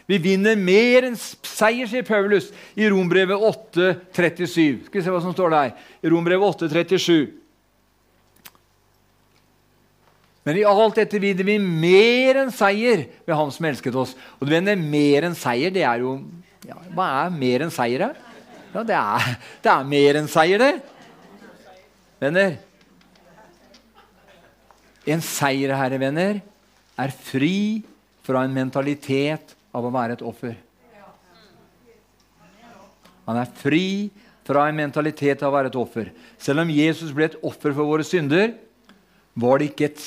Vi 0.04 0.18
vinner 0.20 0.58
mer 0.60 1.06
enn 1.08 1.16
seier, 1.16 1.88
sier 1.88 2.04
Paulus 2.04 2.50
i 2.76 2.84
Rombrevet 2.92 3.40
8,37. 3.40 4.84
Skal 4.90 5.00
vi 5.00 5.04
se 5.06 5.14
hva 5.14 5.22
som 5.24 5.32
står 5.32 5.54
der. 5.54 5.72
I 6.04 6.12
Rombrevet 6.12 6.68
8,37. 6.68 7.32
Men 10.44 10.60
i 10.60 10.66
alt 10.68 11.00
dette 11.00 11.20
vinner 11.22 11.46
vi 11.48 11.56
mer 11.56 12.42
enn 12.42 12.52
seier 12.52 13.06
ved 13.24 13.38
Han 13.38 13.52
som 13.54 13.64
elsket 13.70 13.96
oss. 13.96 14.12
Og 14.36 14.44
du 14.44 14.52
vet, 14.52 14.68
mer 14.76 15.30
enn 15.30 15.36
seier, 15.38 15.72
det 15.72 15.86
er 15.88 16.04
jo 16.04 16.18
ja, 16.68 16.76
Hva 16.92 17.06
er 17.24 17.32
mer 17.32 17.64
enn 17.64 17.72
seier, 17.72 18.04
da? 18.04 18.34
Ja, 18.74 18.82
det 18.84 18.98
er, 18.98 19.38
det 19.64 19.72
er 19.72 19.88
mer 19.88 20.20
enn 20.20 20.28
seier, 20.28 20.60
det. 20.60 20.93
Venner, 22.24 22.56
en 25.04 25.20
seier, 25.20 25.74
herre 25.76 25.98
venner, 26.00 26.40
er 26.96 27.12
fri 27.12 27.82
fra 28.24 28.44
en 28.46 28.54
mentalitet 28.54 29.52
av 29.74 29.84
å 29.84 29.92
være 29.92 30.16
et 30.16 30.24
offer. 30.24 30.54
Han 33.24 33.40
er 33.40 33.50
fri 33.56 33.86
fra 34.44 34.66
en 34.68 34.76
mentalitet 34.76 35.42
av 35.42 35.50
å 35.50 35.56
være 35.56 35.72
et 35.72 35.78
offer. 35.80 36.10
Selv 36.40 36.64
om 36.64 36.72
Jesus 36.72 37.12
ble 37.16 37.28
et 37.30 37.38
offer 37.44 37.72
for 37.72 37.88
våre 37.88 38.04
synder, 38.06 38.54
var 39.34 39.58
det 39.58 39.72
ikke 39.72 39.88
et 39.88 40.02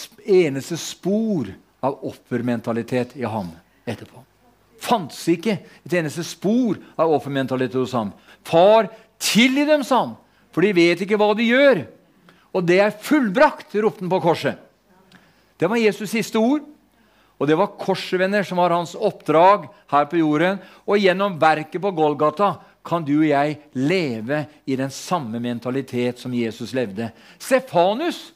eneste 0.48 0.78
spor 0.80 1.50
av 1.84 2.00
offermentalitet 2.08 3.18
i 3.20 3.26
ham 3.28 3.50
etterpå. 3.88 4.24
Fantes 4.82 5.20
ikke 5.34 5.58
et 5.84 5.98
eneste 6.00 6.24
spor 6.26 6.78
av 6.96 7.12
offermentalitet 7.18 7.80
hos 7.82 7.96
ham. 7.98 8.14
Far, 8.46 8.92
tilgi 9.20 9.66
dem, 9.68 9.84
sa 9.84 10.06
han, 10.06 10.16
for 10.54 10.64
de 10.64 10.74
vet 10.78 11.02
ikke 11.04 11.20
hva 11.20 11.34
de 11.38 11.50
gjør. 11.50 11.84
Og 12.58 12.66
det 12.66 12.80
er 12.82 12.96
fullbrakt, 12.96 13.76
ropte 13.78 14.02
han 14.02 14.12
på 14.12 14.24
korset. 14.24 14.58
Det 15.58 15.70
var 15.70 15.78
Jesus' 15.78 16.10
siste 16.10 16.42
ord. 16.42 16.66
Og 17.38 17.46
det 17.46 17.58
var 17.58 17.76
korsvenner 17.78 18.46
som 18.46 18.58
var 18.58 18.74
hans 18.74 18.96
oppdrag 18.98 19.68
her 19.94 20.08
på 20.10 20.18
jorden. 20.18 20.58
Og 20.90 20.98
gjennom 20.98 21.38
verket 21.38 21.82
på 21.84 21.92
Golgata 21.94 22.56
kan 22.88 23.06
du 23.06 23.20
og 23.20 23.28
jeg 23.30 23.60
leve 23.78 24.46
i 24.66 24.78
den 24.80 24.90
samme 24.94 25.42
mentalitet 25.44 26.22
som 26.22 26.34
Jesus 26.34 26.74
levde. 26.74 27.12
Stefanus 27.38 28.32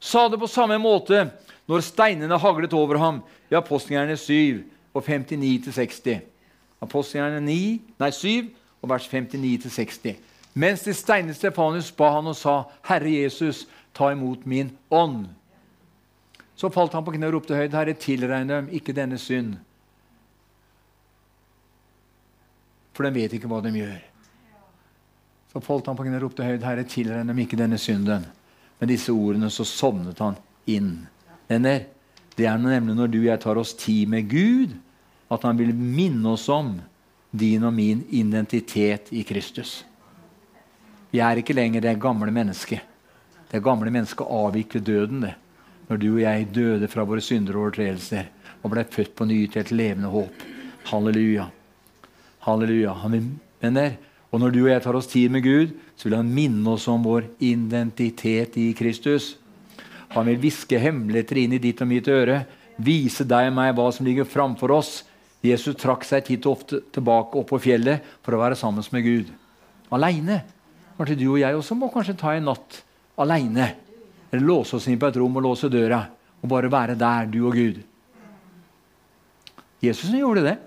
sa 0.00 0.28
det 0.30 0.40
på 0.40 0.48
samme 0.48 0.78
måte 0.80 1.26
når 1.68 1.84
steinene 1.84 2.38
haglet 2.40 2.72
over 2.74 3.00
ham 3.02 3.20
i 3.50 3.58
Apostelgjerne 3.58 4.16
7 4.16 4.62
og 4.94 5.04
59-60. 5.04 6.22
Apostlingerne 6.80 8.12
7 8.14 8.48
og 8.80 8.88
vers 8.88 9.08
59-60. 9.10 10.29
Mens 10.52 10.82
de 10.82 10.94
steinet 10.94 11.36
Stefanus, 11.36 11.90
ba 11.94 12.10
han 12.16 12.26
og 12.26 12.36
sa, 12.36 12.64
'Herre 12.82 13.22
Jesus, 13.22 13.66
ta 13.94 14.10
imot 14.12 14.46
min 14.46 14.76
ånd.' 14.90 15.28
Så 16.56 16.70
falt 16.70 16.92
han 16.92 17.04
på 17.04 17.14
kne 17.14 17.26
og 17.30 17.32
ropte 17.32 17.56
høyt, 17.56 17.72
Herre, 17.72 17.94
tilregn 17.94 18.48
dem 18.48 18.68
ikke 18.68 18.92
denne 18.92 19.16
synd. 19.18 19.54
For 22.92 23.06
de 23.06 23.14
vet 23.14 23.32
ikke 23.32 23.48
hva 23.48 23.62
de 23.64 23.72
gjør. 23.72 24.02
Så 25.52 25.62
falt 25.64 25.86
han 25.86 25.96
på 25.96 26.04
kne 26.04 26.18
og 26.18 26.26
ropte 26.26 26.44
høyt, 26.44 26.62
Herre, 26.62 26.84
tilregn 26.84 27.32
dem 27.32 27.38
ikke 27.38 27.56
denne 27.56 27.78
synden. 27.80 28.26
Med 28.78 28.92
disse 28.92 29.12
ordene 29.12 29.48
så 29.50 29.64
sovnet 29.64 30.20
han 30.20 30.36
inn. 30.68 31.06
Venner, 31.48 31.86
det 32.36 32.46
er 32.46 32.60
nemlig 32.60 32.94
når 32.98 33.08
du 33.08 33.18
og 33.22 33.30
jeg 33.30 33.40
tar 33.40 33.58
oss 33.60 33.72
tid 33.74 34.12
med 34.12 34.28
Gud, 34.28 34.76
at 35.30 35.42
han 35.46 35.58
vil 35.58 35.72
minne 35.74 36.34
oss 36.34 36.48
om 36.52 36.74
din 37.30 37.64
og 37.64 37.72
min 37.72 38.04
identitet 38.10 39.12
i 39.16 39.22
Kristus. 39.22 39.80
Vi 41.10 41.20
er 41.20 41.40
ikke 41.40 41.56
lenger 41.56 41.82
det 41.84 41.98
gamle 42.00 42.32
mennesket. 42.34 42.80
Det 43.50 43.62
gamle 43.62 43.90
mennesket 43.90 44.26
avviklet 44.26 44.86
døden. 44.86 45.20
det 45.20 45.34
når 45.90 45.98
du 45.98 46.10
og 46.12 46.20
jeg 46.22 46.46
døde 46.54 46.88
fra 46.88 47.02
våre 47.02 47.22
synder 47.24 47.56
og 47.56 47.64
overtredelser 47.64 48.28
og 48.62 48.70
ble 48.70 48.84
født 48.94 49.16
på 49.18 49.26
ny 49.26 49.40
til 49.50 49.64
et 49.64 49.72
levende 49.74 50.12
håp. 50.12 50.44
Halleluja. 50.86 51.48
Halleluja. 52.46 52.92
Han 53.02 53.16
og 54.30 54.38
når 54.38 54.52
du 54.54 54.60
og 54.62 54.70
jeg 54.70 54.82
tar 54.84 54.94
oss 54.94 55.10
tid 55.10 55.32
med 55.34 55.42
Gud, 55.42 55.72
så 55.98 56.06
vil 56.06 56.20
han 56.20 56.30
minne 56.30 56.70
oss 56.70 56.86
om 56.88 57.02
vår 57.02 57.26
identitet 57.42 58.54
i 58.62 58.68
Kristus. 58.78 59.34
Han 60.14 60.30
vil 60.30 60.38
hviske 60.38 60.78
hemmeligheter 60.78 61.42
inn 61.42 61.58
i 61.58 61.62
ditt 61.62 61.82
og 61.82 61.90
mitt 61.90 62.06
øre, 62.06 62.44
vise 62.78 63.26
deg 63.26 63.50
og 63.50 63.58
meg 63.58 63.74
hva 63.74 63.90
som 63.90 64.06
ligger 64.06 64.30
framfor 64.30 64.76
oss. 64.78 64.92
Jesus 65.42 65.74
trakk 65.80 66.06
seg 66.06 66.28
titt 66.28 66.46
og 66.46 66.60
ofte 66.60 66.82
tilbake 66.94 67.42
opp 67.42 67.50
på 67.50 67.58
fjellet 67.66 68.06
for 68.22 68.38
å 68.38 68.42
være 68.44 68.58
sammen 68.60 68.86
med 68.94 69.06
Gud. 69.08 69.34
Aleine. 69.90 70.44
Kanskje 71.00 71.16
du 71.16 71.30
og 71.30 71.38
jeg 71.40 71.56
også 71.56 71.74
må 71.80 71.88
kanskje 71.88 72.12
ta 72.20 72.34
en 72.36 72.50
natt 72.50 72.82
aleine. 73.16 73.70
Eller 74.28 74.44
låse 74.44 74.76
oss 74.76 74.88
inn 74.92 74.98
på 75.00 75.08
et 75.08 75.16
rom 75.16 75.38
og 75.40 75.46
låse 75.46 75.70
døra 75.72 76.02
og 76.40 76.48
bare 76.48 76.68
være 76.72 76.96
der, 77.00 77.30
du 77.32 77.38
og 77.48 77.56
Gud. 77.56 77.78
Jesus 79.80 80.12
gjorde 80.12 80.44
det. 80.44 80.58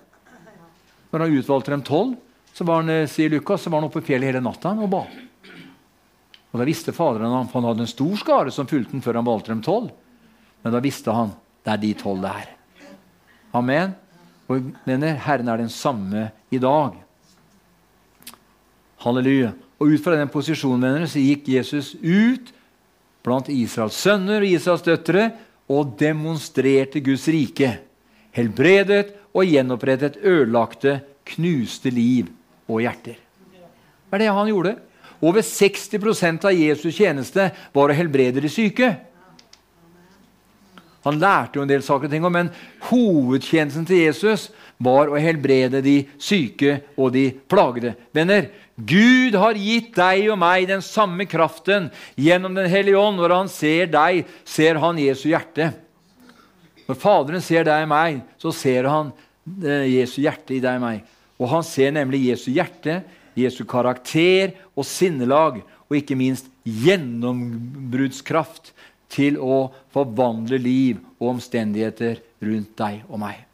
Når 1.13 1.21
han 1.21 1.35
utvalgte 1.37 1.73
dem 1.75 1.83
tolv, 1.85 2.15
så 2.49 2.65
var 2.65 2.81
han, 2.81 2.89
eh, 2.89 3.05
sier 3.05 3.29
Lukas, 3.29 3.61
så 3.61 3.69
var 3.69 3.81
han 3.81 3.91
oppe 3.91 4.01
på 4.01 4.09
fjellet 4.09 4.31
hele 4.31 4.41
natta 4.41 4.73
og 4.73 4.89
ba. 4.89 5.03
Og 6.53 6.59
Da 6.59 6.65
visste 6.65 6.93
Faderen 6.93 7.33
han, 7.33 7.49
han 7.53 7.63
hadde 7.69 7.85
en 7.85 7.93
stor 7.93 8.15
skare 8.17 8.51
som 8.51 8.65
fulgte 8.69 8.93
ham 8.93 9.01
før 9.01 9.21
han 9.21 9.25
valgte 9.25 9.53
dem 9.53 9.61
tolv. 9.61 9.91
Men 10.63 10.73
da 10.73 10.81
visste 10.81 11.13
han 11.13 11.33
det 11.63 11.73
er 11.73 11.77
de 11.77 11.93
tolv 11.93 12.25
det 12.25 12.33
er. 12.41 12.49
Amen. 13.53 13.93
Og 14.49 14.73
mener, 14.85 15.13
Herren 15.13 15.47
er 15.47 15.57
den 15.57 15.69
samme 15.69 16.31
i 16.49 16.57
dag. 16.57 16.97
Halleluja. 18.97 19.53
Og 19.81 19.93
Ut 19.93 20.03
fra 20.03 20.17
den 20.17 20.31
posisjonen 20.31 20.83
venner, 20.85 21.07
så 21.09 21.21
gikk 21.21 21.49
Jesus 21.55 21.93
ut 22.01 22.53
blant 23.23 23.49
Israels 23.51 23.97
sønner 23.97 24.43
og 24.43 24.51
Israels 24.51 24.85
døtre 24.85 25.29
og 25.71 25.95
demonstrerte 25.99 27.01
Guds 27.03 27.25
rike. 27.31 27.77
Helbredet 28.35 29.13
og 29.33 29.47
gjenopprettet 29.47 30.19
ødelagte, 30.21 30.99
knuste 31.23 31.91
liv 31.93 32.27
og 32.67 32.83
hjerter. 32.83 33.15
Det 33.15 34.19
er 34.19 34.25
det 34.25 34.33
han 34.35 34.51
gjorde. 34.51 34.75
Over 35.23 35.41
60 35.41 36.43
av 36.43 36.51
Jesus' 36.51 36.97
tjeneste 36.97 37.47
var 37.73 37.89
å 37.89 37.95
helbrede 37.95 38.43
de 38.43 38.51
syke. 38.51 38.89
Han 41.03 41.19
lærte 41.19 41.59
jo 41.59 41.63
en 41.63 41.71
del 41.71 41.83
saker, 41.83 42.11
ting, 42.11 42.23
men 42.31 42.51
hovedtjenesten 42.89 43.87
til 43.87 44.03
Jesus 44.05 44.49
var 44.83 45.11
å 45.11 45.19
helbrede 45.19 45.81
de 45.83 45.97
syke 46.21 46.77
og 46.95 47.11
de 47.15 47.29
plagede. 47.51 47.95
Venner, 48.15 48.47
Gud 48.75 49.35
har 49.37 49.57
gitt 49.59 49.91
deg 49.93 50.31
og 50.33 50.39
meg 50.41 50.65
den 50.65 50.81
samme 50.81 51.27
kraften 51.29 51.91
gjennom 52.17 52.55
Den 52.57 52.69
hellige 52.71 52.97
ånd. 52.97 53.19
Når 53.21 53.35
han 53.35 53.51
ser 53.51 53.91
deg, 53.93 54.23
ser 54.45 54.79
han 54.81 54.97
Jesu 54.97 55.29
hjerte. 55.29 55.69
Når 56.87 56.97
Faderen 56.99 57.43
ser 57.43 57.63
deg 57.67 57.85
og 57.85 57.91
meg, 57.93 58.23
så 58.41 58.51
ser 58.55 58.89
han 58.89 59.11
eh, 59.61 59.99
Jesu 59.99 60.21
hjerte 60.23 60.57
i 60.57 60.63
deg 60.63 60.81
og 60.81 60.87
meg. 60.87 61.05
Og 61.37 61.49
han 61.53 61.63
ser 61.65 61.93
nemlig 61.93 62.29
Jesu 62.31 62.49
hjerte, 62.53 63.03
Jesu 63.37 63.63
karakter 63.69 64.53
og 64.73 64.85
sinnelag, 64.87 65.61
og 65.89 65.97
ikke 65.97 66.17
minst 66.17 66.49
gjennombruddskraft 66.65 68.73
til 69.13 69.37
å 69.37 69.69
forvandle 69.93 70.57
liv 70.57 70.97
og 71.19 71.35
omstendigheter 71.35 72.17
rundt 72.41 72.77
deg 72.79 73.03
og 73.07 73.19
meg. 73.21 73.45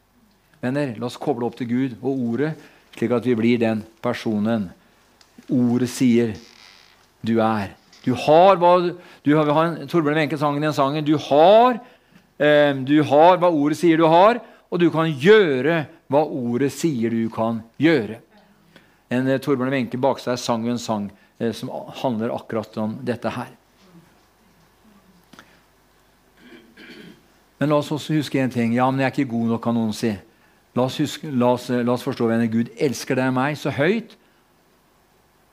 Venner, 0.60 0.94
la 0.96 1.06
oss 1.08 1.20
koble 1.20 1.46
opp 1.48 1.56
til 1.60 1.68
Gud 1.68 1.96
og 2.00 2.20
Ordet, 2.32 2.54
slik 2.96 3.12
at 3.16 3.26
vi 3.28 3.34
blir 3.36 3.58
den 3.60 3.82
personen 4.04 4.70
Ordet 5.50 5.90
sier 5.92 6.34
du 7.26 7.36
er. 7.42 7.74
Du 8.04 8.14
har 8.16 8.56
hva 8.56 8.74
du 9.24 9.34
har, 9.36 9.74
Torbjørn 9.90 10.16
Wenche 10.22 10.38
sang 10.40 10.60
den 10.60 10.72
sangen. 10.72 11.04
Du 11.04 11.16
har, 11.18 11.80
eh, 12.38 12.72
du 12.74 13.02
har 13.02 13.38
hva 13.38 13.50
Ordet 13.52 13.78
sier 13.78 14.00
du 14.00 14.06
har, 14.08 14.40
og 14.70 14.80
du 14.80 14.88
kan 14.90 15.10
gjøre 15.10 15.84
hva 16.08 16.24
Ordet 16.24 16.72
sier 16.72 17.10
du 17.10 17.28
kan 17.28 17.62
gjøre. 17.78 18.20
En 19.10 19.28
eh, 19.28 19.38
Torbjørn 19.38 19.70
Wenche 19.74 20.00
seg 20.24 20.38
sang 20.38 20.68
en 20.68 20.78
sang 20.78 21.10
eh, 21.38 21.52
som 21.52 21.70
handler 22.02 22.34
akkurat 22.34 22.76
om 22.78 22.98
dette 23.02 23.28
her. 23.28 23.52
Men 27.60 27.68
la 27.68 27.76
oss 27.76 27.92
også 27.92 28.14
huske 28.16 28.40
en 28.40 28.50
ting. 28.50 28.72
Ja, 28.72 28.90
men 28.90 29.00
jeg 29.00 29.10
er 29.10 29.12
ikke 29.12 29.36
god 29.36 29.48
nok, 29.52 29.62
kan 29.62 29.74
noen 29.76 29.92
si. 29.92 30.14
La 30.72 30.86
oss, 30.86 30.96
huske, 30.96 31.28
la 31.28 31.52
oss, 31.52 31.68
la 31.68 31.92
oss 31.92 32.06
forstå, 32.06 32.30
venner, 32.30 32.48
Gud 32.48 32.70
elsker 32.80 33.18
deg 33.18 33.28
og 33.28 33.36
meg 33.36 33.58
så 33.60 33.74
høyt 33.74 34.16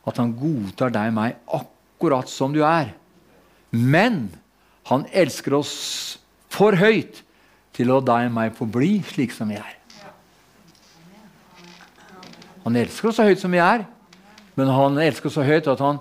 at 0.08 0.20
han 0.22 0.34
godtar 0.40 0.94
deg 0.94 1.12
og 1.12 1.18
meg 1.18 1.40
akkurat 1.58 2.32
som 2.32 2.54
du 2.56 2.62
er. 2.66 2.94
Men 3.72 4.30
han 4.88 5.04
elsker 5.12 5.58
oss 5.58 5.74
for 6.54 6.78
høyt 6.80 7.24
til 7.76 7.92
å 7.92 8.00
la 8.00 8.08
deg 8.08 8.30
og 8.30 8.38
meg 8.38 8.56
forbli 8.58 8.94
slik 9.06 9.36
som 9.36 9.52
vi 9.52 9.60
er. 9.60 9.74
Han 12.64 12.76
elsker 12.76 13.12
oss 13.12 13.20
så 13.20 13.28
høyt 13.28 13.40
som 13.40 13.54
vi 13.54 13.62
er, 13.64 13.86
men 14.58 14.72
han 14.74 14.98
elsker 15.00 15.30
oss 15.30 15.38
så 15.38 15.46
høyt 15.46 15.70
at 15.72 15.84
han 15.84 16.00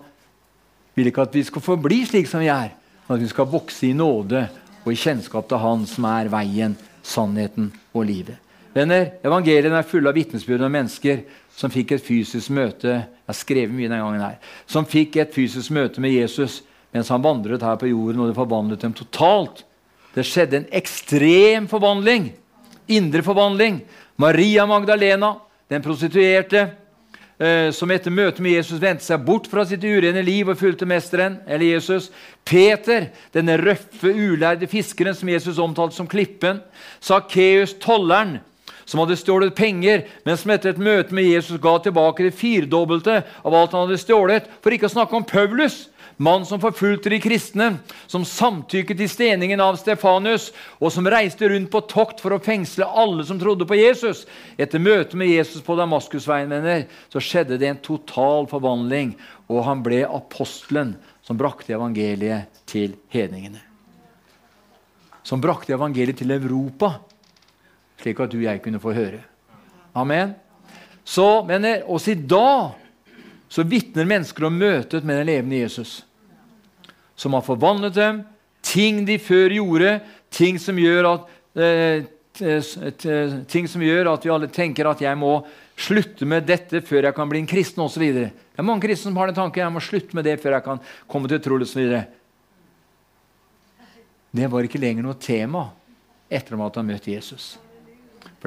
vil 0.96 1.10
ikke 1.10 1.26
at 1.26 1.34
vi 1.36 1.44
skal 1.46 1.62
forbli 1.62 2.00
slik 2.08 2.30
som 2.30 2.42
vi 2.42 2.48
er, 2.50 2.72
men 3.06 3.18
at 3.18 3.22
vi 3.22 3.30
skal 3.30 3.50
vokse 3.50 3.86
i 3.86 3.94
nåde 3.94 4.46
og 4.86 4.88
i 4.90 4.98
kjennskap 4.98 5.48
til 5.50 5.60
Han 5.60 5.84
som 5.90 6.06
er 6.08 6.30
veien, 6.32 6.76
sannheten 7.06 7.68
og 7.92 8.06
livet. 8.08 8.38
Venner, 8.74 9.16
Evangeliene 9.24 9.78
er 9.80 9.88
fulle 9.88 10.10
av 10.10 10.16
vitnesbyrd 10.16 10.64
om 10.66 10.72
mennesker 10.72 11.22
som 11.56 11.72
fikk 11.72 11.96
et 11.96 12.04
fysisk 12.04 12.52
møte 12.52 12.90
jeg 12.92 13.30
har 13.32 13.38
skrevet 13.38 13.74
mye 13.74 13.88
denne 13.88 14.02
gangen 14.02 14.22
her, 14.22 14.40
som 14.68 14.86
fikk 14.88 15.16
et 15.22 15.34
fysisk 15.34 15.72
møte 15.74 16.02
med 16.04 16.14
Jesus 16.14 16.60
mens 16.94 17.10
han 17.12 17.24
vandret 17.24 17.64
her 17.64 17.76
på 17.80 17.90
jorden, 17.90 18.22
og 18.22 18.30
det 18.30 18.38
forvandlet 18.38 18.84
dem 18.86 18.94
totalt. 18.96 19.64
Det 20.14 20.24
skjedde 20.24 20.62
en 20.62 20.68
ekstrem 20.78 21.66
forvandling. 21.68 22.30
Indre 22.88 23.20
forvandling. 23.26 23.82
Maria 24.22 24.64
Magdalena, 24.70 25.34
den 25.68 25.84
prostituerte, 25.84 26.62
Eh, 27.36 27.68
som 27.76 27.90
etter 27.92 28.08
møtet 28.08 28.40
med 28.40 28.54
Jesus 28.54 28.80
vendte 28.80 29.04
seg 29.04 29.20
bort 29.26 29.44
fra 29.50 29.66
sitt 29.68 29.82
urene 29.84 30.22
liv 30.24 30.48
og 30.48 30.56
fulgte 30.56 30.88
mesteren, 30.88 31.36
eller 31.44 31.68
Jesus. 31.74 32.08
Peter, 32.48 33.10
denne 33.36 33.58
røffe, 33.60 34.08
ulærde 34.08 34.68
fiskeren 34.70 35.16
som 35.16 35.28
Jesus 35.28 35.60
omtalte 35.60 35.98
som 35.98 36.08
Klippen. 36.08 36.62
Sakkeus, 37.04 37.74
tolleren, 37.82 38.38
som 38.87 39.03
hadde 39.03 39.18
stjålet 39.18 39.57
penger, 39.59 40.07
men 40.25 40.38
som 40.38 40.53
etter 40.55 40.72
et 40.72 40.81
møte 40.81 41.14
med 41.14 41.27
Jesus 41.27 41.61
ga 41.62 41.75
tilbake 41.83 42.29
det 42.29 42.37
firdobbelte 42.38 43.18
av 43.42 43.55
alt 43.55 43.75
han 43.75 43.88
hadde 43.88 44.01
stjålet. 44.01 44.46
For 44.62 44.75
ikke 44.75 44.87
å 44.88 44.94
snakke 44.94 45.18
om 45.18 45.27
Paulus, 45.27 45.88
mann 46.16 46.46
som 46.49 46.61
forfulgte 46.62 47.11
de 47.12 47.18
kristne, 47.20 47.68
som 48.07 48.25
samtykket 48.25 49.03
i 49.03 49.09
steningen 49.11 49.61
av 49.61 49.77
Stefanus, 49.81 50.49
og 50.81 50.92
som 50.94 51.09
reiste 51.11 51.51
rundt 51.51 51.70
på 51.72 51.83
tokt 51.90 52.22
for 52.22 52.37
å 52.37 52.40
fengsle 52.42 52.87
alle 52.87 53.27
som 53.27 53.40
trodde 53.40 53.66
på 53.68 53.79
Jesus. 53.79 54.25
Etter 54.57 54.83
møtet 54.83 55.18
med 55.18 55.35
Jesus 55.35 55.64
på 55.66 55.77
Damaskusveien 55.77 56.49
mener, 56.51 56.87
så 57.12 57.20
skjedde 57.20 57.59
det 57.61 57.68
en 57.72 57.83
total 57.85 58.49
forvandling, 58.51 59.16
og 59.51 59.66
han 59.66 59.83
ble 59.85 60.05
apostelen 60.07 60.94
som 61.27 61.38
brakte 61.38 61.75
evangeliet 61.77 62.62
til 62.70 62.96
hedningene. 63.12 63.61
Som 65.27 65.42
brakte 65.42 65.74
evangeliet 65.74 66.22
til 66.22 66.30
Europa, 66.30 67.01
slik 68.01 68.20
at 68.20 68.32
du 68.32 68.38
og 68.38 68.49
jeg 68.49 68.62
kunne 68.64 68.82
få 68.82 68.94
høre. 68.97 69.22
Amen. 69.97 70.34
Så, 71.07 71.42
venner, 71.47 71.84
også 71.86 72.12
i 72.12 72.18
dag 72.18 72.74
så 73.49 73.62
vitner 73.62 74.09
mennesker 74.09 74.49
om 74.49 74.59
møtet 74.59 75.07
med 75.07 75.20
den 75.20 75.30
levende 75.30 75.62
Jesus 75.62 76.01
som 77.16 77.32
har 77.32 77.44
forvandlet 77.47 77.94
dem. 77.97 78.20
Ting 78.62 79.05
de 79.07 79.16
før 79.22 79.55
gjorde, 79.57 80.01
ting 80.30 80.59
som 80.61 80.76
gjør 80.78 81.09
at, 81.14 81.30
eh, 81.57 82.05
ting 83.49 83.68
som 83.68 83.80
gjør 83.80 84.12
at 84.12 84.26
vi 84.26 84.32
alle 84.34 84.51
tenker 84.53 84.90
at 84.90 85.01
jeg 85.01 85.16
må 85.16 85.38
slutte 85.76 86.26
med 86.28 86.44
dette 86.47 86.82
før 86.84 87.09
jeg 87.09 87.14
kan 87.14 87.28
bli 87.28 87.40
en 87.40 87.49
kristen 87.49 87.82
osv. 87.84 88.03
Det 88.12 88.30
er 88.59 88.66
mange 88.66 88.84
kristne 88.84 89.11
som 89.11 89.16
har 89.16 89.30
den 89.30 89.38
tanken 89.38 89.62
jeg 89.62 89.72
må 89.72 89.80
slutte 89.80 90.16
med 90.16 90.24
det 90.24 90.40
før 90.42 90.59
jeg 90.59 90.64
kan 90.64 90.80
komme 91.09 91.28
til 91.28 91.40
tro 91.40 91.57
osv. 91.57 92.05
Det 94.36 94.51
var 94.53 94.68
ikke 94.68 94.82
lenger 94.82 95.07
noe 95.07 95.16
tema 95.20 95.70
etter 96.28 96.59
at 96.61 96.76
han 96.76 96.86
møtte 96.86 97.12
Jesus. 97.12 97.57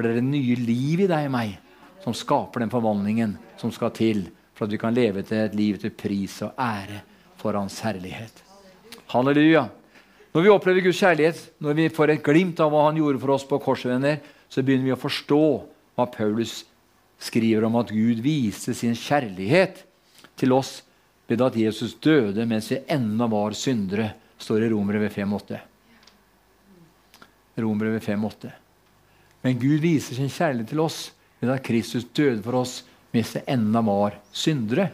For 0.00 0.06
det 0.08 0.14
er 0.14 0.22
det 0.22 0.30
nye 0.32 0.54
liv 0.56 1.02
i 1.04 1.06
deg 1.10 1.26
og 1.28 1.32
meg 1.34 1.50
som 2.00 2.14
skaper 2.16 2.62
den 2.62 2.70
forvandlingen 2.72 3.34
som 3.60 3.68
skal 3.68 3.90
til 3.92 4.22
for 4.56 4.64
at 4.64 4.72
vi 4.72 4.78
kan 4.80 4.94
leve 4.96 5.20
til 5.28 5.42
et 5.42 5.56
liv 5.58 5.76
til 5.82 5.92
pris 5.92 6.38
og 6.46 6.54
ære 6.56 7.02
for 7.36 7.52
Hans 7.52 7.76
herlighet. 7.84 8.32
Halleluja. 9.12 9.66
Når 10.32 10.46
vi 10.46 10.52
opplever 10.54 10.86
Guds 10.86 11.02
kjærlighet, 11.04 11.42
når 11.60 11.76
vi 11.76 11.88
får 11.92 12.14
et 12.14 12.22
glimt 12.24 12.62
av 12.64 12.72
hva 12.72 12.86
han 12.86 12.96
gjorde 12.96 13.20
for 13.20 13.34
oss 13.34 13.44
på 13.44 13.58
korsvenner 13.60 14.22
så 14.48 14.64
begynner 14.64 14.88
vi 14.88 14.94
å 14.94 15.02
forstå 15.02 15.42
hva 16.00 16.08
Paulus 16.08 16.62
skriver 17.20 17.68
om 17.68 17.76
at 17.82 17.92
Gud 17.92 18.24
viste 18.24 18.72
sin 18.72 18.96
kjærlighet 18.96 19.82
til 20.40 20.56
oss 20.56 20.78
ved 21.28 21.44
at 21.44 21.60
Jesus 21.60 21.92
døde 22.00 22.48
mens 22.48 22.72
vi 22.72 22.80
ennå 22.88 23.28
var 23.36 23.52
syndere, 23.52 24.14
står 24.40 24.64
i 24.64 24.72
Romerbrevet 24.72 25.12
5,8. 25.20 25.60
Romerbrevet 27.60 28.08
5,8. 28.08 28.56
Men 29.44 29.58
Gud 29.60 29.80
viser 29.80 30.18
sin 30.18 30.30
kjærlighet 30.30 30.72
til 30.72 30.82
oss 30.84 31.10
ved 31.40 31.52
at 31.54 31.64
Kristus 31.64 32.04
døde 32.16 32.42
for 32.44 32.60
oss 32.60 32.80
mens 33.14 33.32
det 33.34 33.46
ennå 33.50 33.82
var 33.86 34.18
syndere. 34.32 34.90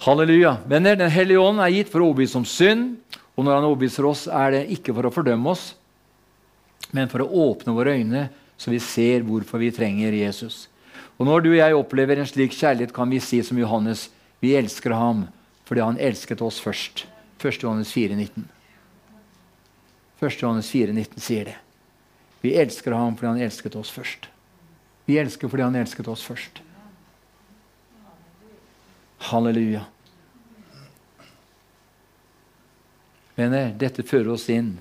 Halleluja. 0.00 0.56
Venner, 0.68 0.96
Den 0.96 1.10
hellige 1.10 1.40
ånd 1.40 1.60
er 1.60 1.72
gitt 1.74 1.90
for 1.92 2.00
å 2.00 2.10
overbevise 2.10 2.38
om 2.38 2.46
synd. 2.48 3.00
Og 3.36 3.44
når 3.44 3.58
han 3.58 3.66
overbeviser 3.68 4.06
oss, 4.08 4.26
er 4.28 4.54
det 4.54 4.68
ikke 4.74 4.94
for 4.96 5.08
å 5.08 5.12
fordømme 5.12 5.52
oss, 5.52 5.74
men 6.92 7.08
for 7.08 7.24
å 7.24 7.30
åpne 7.48 7.72
våre 7.72 7.94
øyne, 7.96 8.26
så 8.60 8.72
vi 8.72 8.80
ser 8.84 9.24
hvorfor 9.24 9.62
vi 9.62 9.70
trenger 9.72 10.12
Jesus. 10.12 10.66
Og 11.16 11.26
Når 11.28 11.40
du 11.44 11.50
og 11.50 11.56
jeg 11.56 11.76
opplever 11.76 12.20
en 12.20 12.28
slik 12.28 12.52
kjærlighet, 12.56 12.92
kan 12.92 13.08
vi 13.08 13.20
si 13.20 13.42
som 13.44 13.58
Johannes 13.58 14.08
vi 14.40 14.56
elsker 14.56 14.96
ham 14.96 15.28
fordi 15.68 15.84
han 15.84 16.00
elsket 16.02 16.40
oss 16.42 16.58
først. 16.60 17.04
1. 17.38 17.62
Johannes 17.62 17.92
4, 17.92 18.16
19. 18.16 18.48
1. 20.20 20.40
Johannes 20.42 20.70
4, 20.72 20.92
19 20.92 21.22
sier 21.22 21.52
det. 21.52 21.58
Vi 22.40 22.54
elsker 22.56 22.92
ham 22.96 23.16
fordi 23.16 23.26
han 23.26 23.40
elsket 23.44 23.76
oss 23.76 23.90
først. 23.92 24.28
Vi 25.04 25.18
elsker 25.20 25.50
fordi 25.50 25.66
han 25.66 25.76
elsket 25.76 26.08
oss 26.08 26.22
først. 26.24 26.60
Halleluja. 29.30 29.84
Venner, 33.36 33.72
dette 33.76 34.04
fører 34.04 34.32
oss 34.34 34.48
inn 34.52 34.74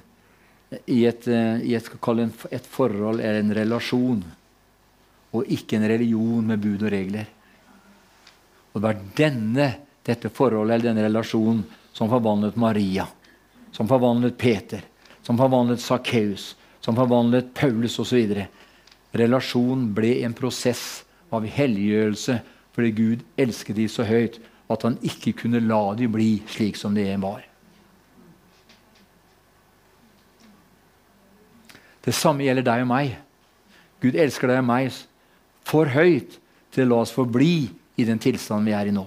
i 0.86 1.04
et, 1.08 1.28
eh, 1.28 1.62
i 1.66 1.76
et, 1.76 1.90
et 2.52 2.68
forhold 2.68 3.20
eller 3.20 3.40
en 3.42 3.56
relasjon, 3.56 4.24
og 5.32 5.52
ikke 5.52 5.78
en 5.78 5.88
religion 5.90 6.46
med 6.46 6.62
bud 6.62 6.84
og 6.84 6.94
regler. 6.94 7.28
Og 8.72 8.82
Det 8.82 8.86
var 8.86 9.02
denne, 9.18 9.68
dette 10.06 10.30
forholdet 10.30 10.76
eller 10.76 10.90
denne 10.92 11.08
relasjonen 11.08 11.64
som 11.94 12.10
forvandlet 12.10 12.56
Maria, 12.56 13.08
som 13.72 13.88
forvandlet 13.90 14.38
Peter, 14.38 14.84
som 15.26 15.38
forvandlet 15.38 15.82
Sakkeus, 15.82 16.54
som 16.82 16.98
forvandlet 16.98 17.54
Paulus 17.56 18.00
osv. 18.02 18.36
Relasjon 19.16 19.90
ble 19.96 20.20
en 20.26 20.36
prosess 20.38 21.04
av 21.34 21.46
helliggjørelse 21.46 22.40
fordi 22.76 22.92
Gud 22.96 23.24
elsket 23.40 23.78
de 23.80 23.88
så 23.92 24.06
høyt 24.08 24.40
at 24.70 24.86
han 24.86 24.98
ikke 25.06 25.34
kunne 25.44 25.62
la 25.66 25.82
de 25.98 26.08
bli 26.12 26.32
slik 26.48 26.78
som 26.78 26.96
de 26.96 27.06
var. 27.22 27.42
Det 32.06 32.16
samme 32.16 32.46
gjelder 32.46 32.66
deg 32.66 32.86
og 32.86 32.90
meg. 32.90 33.18
Gud 34.00 34.16
elsker 34.16 34.50
deg 34.50 34.62
og 34.62 34.70
meg 34.70 34.94
for 35.68 35.90
høyt 35.92 36.38
til 36.74 36.86
å 36.86 36.90
la 36.94 37.02
oss 37.04 37.14
forbli 37.14 37.70
i 38.00 38.06
den 38.08 38.22
tilstanden 38.22 38.70
vi 38.70 38.78
er 38.78 38.90
i 38.90 38.96
nå. 38.96 39.04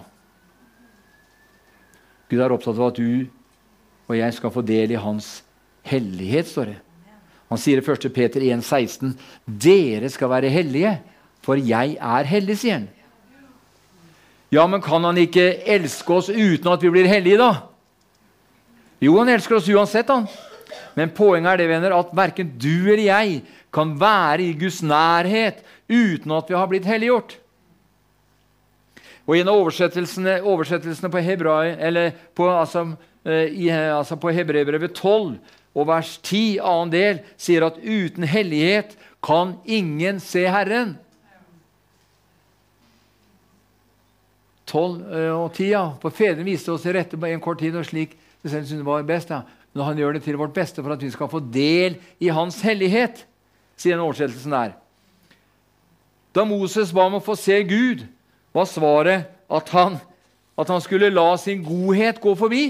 Gud 2.28 2.42
er 2.42 2.52
opptatt 2.52 2.78
av 2.78 2.90
at 2.90 3.00
du 3.00 3.28
og 4.10 4.18
jeg 4.18 4.34
skal 4.36 4.52
få 4.52 4.62
del 4.66 4.92
i 4.92 5.00
hans 5.00 5.40
hellighet, 5.88 6.48
står 6.50 6.72
det. 6.72 6.80
Han 7.52 7.60
sier 7.60 7.82
i 7.82 7.84
1. 7.84 8.08
Peter 8.14 8.40
1,16.: 8.40 9.12
Dere 9.44 10.08
skal 10.08 10.30
være 10.32 10.52
hellige, 10.52 10.94
for 11.44 11.60
jeg 11.60 11.98
er 12.00 12.28
hellig, 12.30 12.56
sier 12.62 12.78
han. 12.80 12.88
Ja, 14.52 14.64
men 14.68 14.80
kan 14.84 15.04
han 15.04 15.20
ikke 15.20 15.46
elske 15.68 16.16
oss 16.16 16.30
uten 16.32 16.70
at 16.72 16.82
vi 16.84 16.92
blir 16.92 17.08
hellige, 17.08 17.40
da? 17.40 17.68
Jo, 19.02 19.18
han 19.18 19.32
elsker 19.32 19.58
oss 19.58 19.68
uansett, 19.68 20.08
han. 20.08 20.26
Men 20.96 21.12
poenget 21.12 21.54
er 21.54 21.62
det, 21.62 21.68
venner, 21.70 21.94
at 21.96 22.12
verken 22.16 22.52
du 22.60 22.88
eller 22.92 23.04
jeg 23.04 23.38
kan 23.72 23.94
være 24.00 24.44
i 24.44 24.56
Guds 24.56 24.82
nærhet 24.84 25.62
uten 25.88 26.36
at 26.36 26.48
vi 26.48 26.56
har 26.56 26.68
blitt 26.68 26.88
helliggjort. 26.88 27.38
Og 29.28 29.36
en 29.38 29.48
av 29.48 29.60
oversettelsene, 29.60 30.40
oversettelsene 30.40 31.10
på, 31.12 31.20
hebrai, 31.22 32.10
på, 32.36 32.48
altså, 32.50 32.88
eh, 33.24 33.48
i, 33.52 33.68
altså 33.70 34.18
på 34.20 34.32
Hebreerbrevet 34.34 34.96
12 34.96 35.36
og 35.72 35.88
vers 35.88 36.18
10, 36.20 36.58
annen 36.60 36.92
del, 36.92 37.22
sier 37.40 37.64
at 37.64 37.78
uten 37.80 38.26
hellighet 38.28 38.92
kan 39.24 39.56
ingen 39.64 40.20
se 40.20 40.44
Herren. 40.50 40.96
12 44.68 45.00
eh, 45.12 45.32
og 45.32 45.52
10. 45.54 45.70
Ja. 45.70 45.84
For 46.02 46.14
fedrene 46.14 46.48
viste 46.48 46.72
oss 46.72 46.84
til 46.84 46.96
rette 46.96 47.18
på 47.20 47.28
en 47.28 47.42
kort 47.42 47.60
tid, 47.62 47.76
og 47.76 47.86
slik 47.88 48.16
det 48.42 48.52
selv 48.52 48.68
syntes 48.68 48.86
var 48.86 49.04
best. 49.08 49.32
Ja. 49.32 49.42
Men 49.72 49.88
han 49.88 50.00
gjør 50.00 50.16
det 50.16 50.24
til 50.26 50.36
vårt 50.40 50.54
beste 50.56 50.82
for 50.82 50.92
at 50.94 51.02
vi 51.02 51.10
skal 51.12 51.30
få 51.32 51.40
del 51.52 51.96
i 52.20 52.28
hans 52.32 52.60
hellighet, 52.64 53.24
sier 53.80 53.96
den 53.96 54.04
oversettelsen 54.04 54.52
der. 54.52 54.74
Da 56.32 56.44
Moses 56.48 56.92
ba 56.92 57.06
om 57.08 57.18
å 57.18 57.24
få 57.24 57.36
se 57.36 57.58
Gud, 57.68 58.04
var 58.52 58.68
svaret 58.68 59.28
at 59.52 59.70
han, 59.72 59.96
at 60.60 60.68
han 60.68 60.82
skulle 60.84 61.12
la 61.12 61.30
sin 61.40 61.62
godhet 61.64 62.20
gå 62.20 62.34
forbi. 62.36 62.64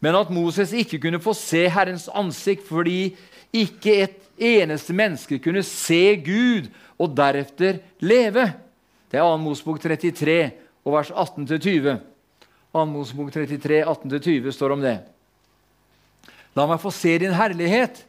Men 0.00 0.18
at 0.18 0.30
Moses 0.34 0.72
ikke 0.72 1.00
kunne 1.02 1.22
få 1.22 1.34
se 1.36 1.66
Herrens 1.70 2.08
ansikt 2.12 2.66
fordi 2.68 3.14
ikke 3.54 3.94
et 4.04 4.20
eneste 4.38 4.94
menneske 4.96 5.38
kunne 5.38 5.62
se 5.66 6.16
Gud 6.24 6.70
og 6.98 7.14
deretter 7.16 7.78
leve. 8.02 8.48
Det 9.10 9.20
er 9.20 9.26
2. 9.26 9.36
Mosbok 9.44 9.80
33, 9.80 10.50
og 10.84 10.96
vers 10.96 11.10
18-20. 11.10 11.98
2. 12.74 12.84
Mosebok 12.90 13.30
33, 13.32 13.84
18-20 13.84 14.50
står 14.50 14.74
om 14.74 14.82
det. 14.82 14.98
La 16.54 16.66
meg 16.70 16.82
få 16.82 16.90
se 16.94 17.14
din 17.18 17.34
herlighet. 17.34 18.04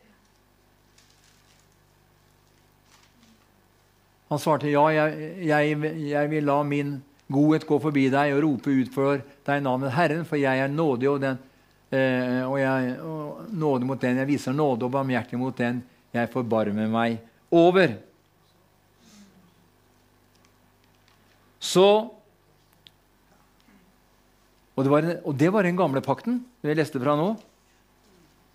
Han 4.30 4.42
svarte 4.42 4.70
ja, 4.72 4.84
jeg, 4.90 5.34
jeg, 5.46 5.78
jeg, 6.10 6.30
vil 6.32 6.48
la 6.50 6.58
min 6.66 6.96
godhet 7.32 7.66
gå 7.70 7.78
forbi 7.82 8.08
deg 8.14 8.34
og 8.36 8.42
rope 8.46 8.74
ut 8.74 8.94
for 8.94 9.22
deg 9.46 9.62
navnet 9.66 9.94
Herren, 9.94 10.26
for 10.26 10.42
jeg 10.42 10.62
er 10.62 10.74
nådig 10.74 11.10
og, 11.10 11.22
den, 11.22 11.38
eh, 11.96 12.42
og, 12.46 12.58
jeg, 12.60 12.96
og 13.02 13.48
nåde 13.56 13.88
mot 13.88 14.02
den 14.02 14.20
jeg 14.22 14.30
viser 14.30 14.56
nåde, 14.56 14.88
og 14.88 14.94
barmhjertig 14.94 15.40
mot 15.40 15.56
den 15.58 15.82
jeg 16.16 16.32
forbarmer 16.34 16.92
meg 16.92 17.18
over. 17.56 17.96
Så 21.64 21.88
og 24.76 24.84
det, 24.84 24.92
var, 24.92 25.06
og 25.24 25.36
det 25.40 25.50
var 25.56 25.64
den 25.64 25.78
gamle 25.80 26.02
pakten 26.04 26.42
vi 26.64 26.76
leste 26.76 27.00
fra 27.00 27.16
nå. 27.16 27.30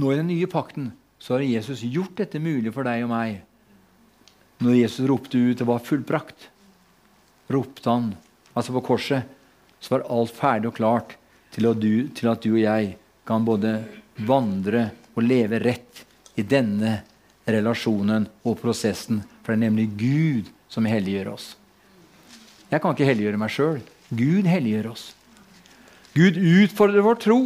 Nå 0.00 0.10
i 0.12 0.18
den 0.18 0.28
nye 0.28 0.48
pakten 0.50 0.90
så 1.20 1.36
har 1.36 1.44
Jesus 1.44 1.82
gjort 1.84 2.18
dette 2.20 2.40
mulig 2.40 2.72
for 2.74 2.84
deg 2.84 3.06
og 3.06 3.12
meg. 3.12 3.40
Når 4.60 4.76
Jesus 4.82 5.08
ropte 5.08 5.40
ut 5.40 5.60
det 5.60 5.68
var 5.68 5.80
fullbrakt, 5.84 6.50
ropte 7.52 7.88
han 7.88 8.10
altså 8.52 8.74
på 8.76 8.84
korset, 8.90 9.24
så 9.80 9.94
var 9.94 10.08
alt 10.12 10.36
ferdig 10.36 10.68
og 10.68 10.76
klart 10.76 11.16
til 11.54 11.68
at, 11.70 11.80
du, 11.80 12.08
til 12.12 12.28
at 12.28 12.44
du 12.44 12.52
og 12.52 12.60
jeg 12.60 12.94
kan 13.30 13.46
både 13.46 13.76
vandre 14.26 14.88
og 15.14 15.22
leve 15.22 15.60
rett 15.62 16.02
i 16.34 16.42
denne 16.42 16.96
relasjonen 17.46 18.26
og 18.42 18.58
prosessen. 18.58 19.20
For 19.44 19.54
det 19.54 19.60
er 19.60 19.66
nemlig 19.68 19.86
Gud 20.00 20.50
som 20.70 20.88
helliggjør 20.88 21.30
oss. 21.36 21.52
Jeg 22.70 22.82
kan 22.82 22.94
ikke 22.94 23.06
helliggjøre 23.06 23.38
meg 23.38 23.54
sjøl. 23.54 23.78
Gud 24.10 24.50
helliggjør 24.50 24.90
oss. 24.90 25.06
Gud 26.16 26.38
utfordrer 26.38 27.06
vår 27.06 27.22
tro. 27.22 27.38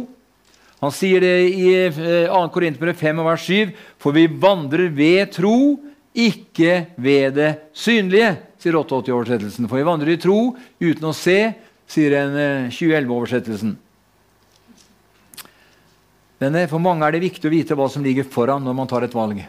Han 0.81 0.93
sier 0.93 1.21
det 1.21 1.35
i 1.53 1.69
2. 1.93 2.09
Eh, 2.25 2.49
Korinterbrev 2.53 2.97
5, 2.97 3.21
vers 3.25 3.45
7.: 3.45 3.77
For 4.01 4.13
vi 4.17 4.25
vandrer 4.25 4.89
ved 4.89 5.31
tro, 5.37 5.77
ikke 6.15 6.85
ved 6.97 7.37
det 7.37 7.51
synlige, 7.77 8.35
sier 8.57 8.81
88-oversettelsen. 8.81 9.69
For 9.69 9.77
vi 9.77 9.85
vandrer 9.87 10.15
i 10.15 10.21
tro 10.21 10.55
uten 10.81 11.09
å 11.09 11.13
se, 11.13 11.53
sier 11.85 12.17
en 12.23 12.37
2011-oversettelsen. 12.73 13.77
Men 16.41 16.57
for 16.67 16.83
mange 16.83 17.05
er 17.07 17.15
det 17.15 17.23
viktig 17.23 17.47
å 17.47 17.53
vite 17.53 17.77
hva 17.77 17.87
som 17.91 18.03
ligger 18.03 18.27
foran 18.27 18.63
når 18.65 18.75
man 18.75 18.89
tar 18.91 19.05
et 19.05 19.15
valg. 19.15 19.39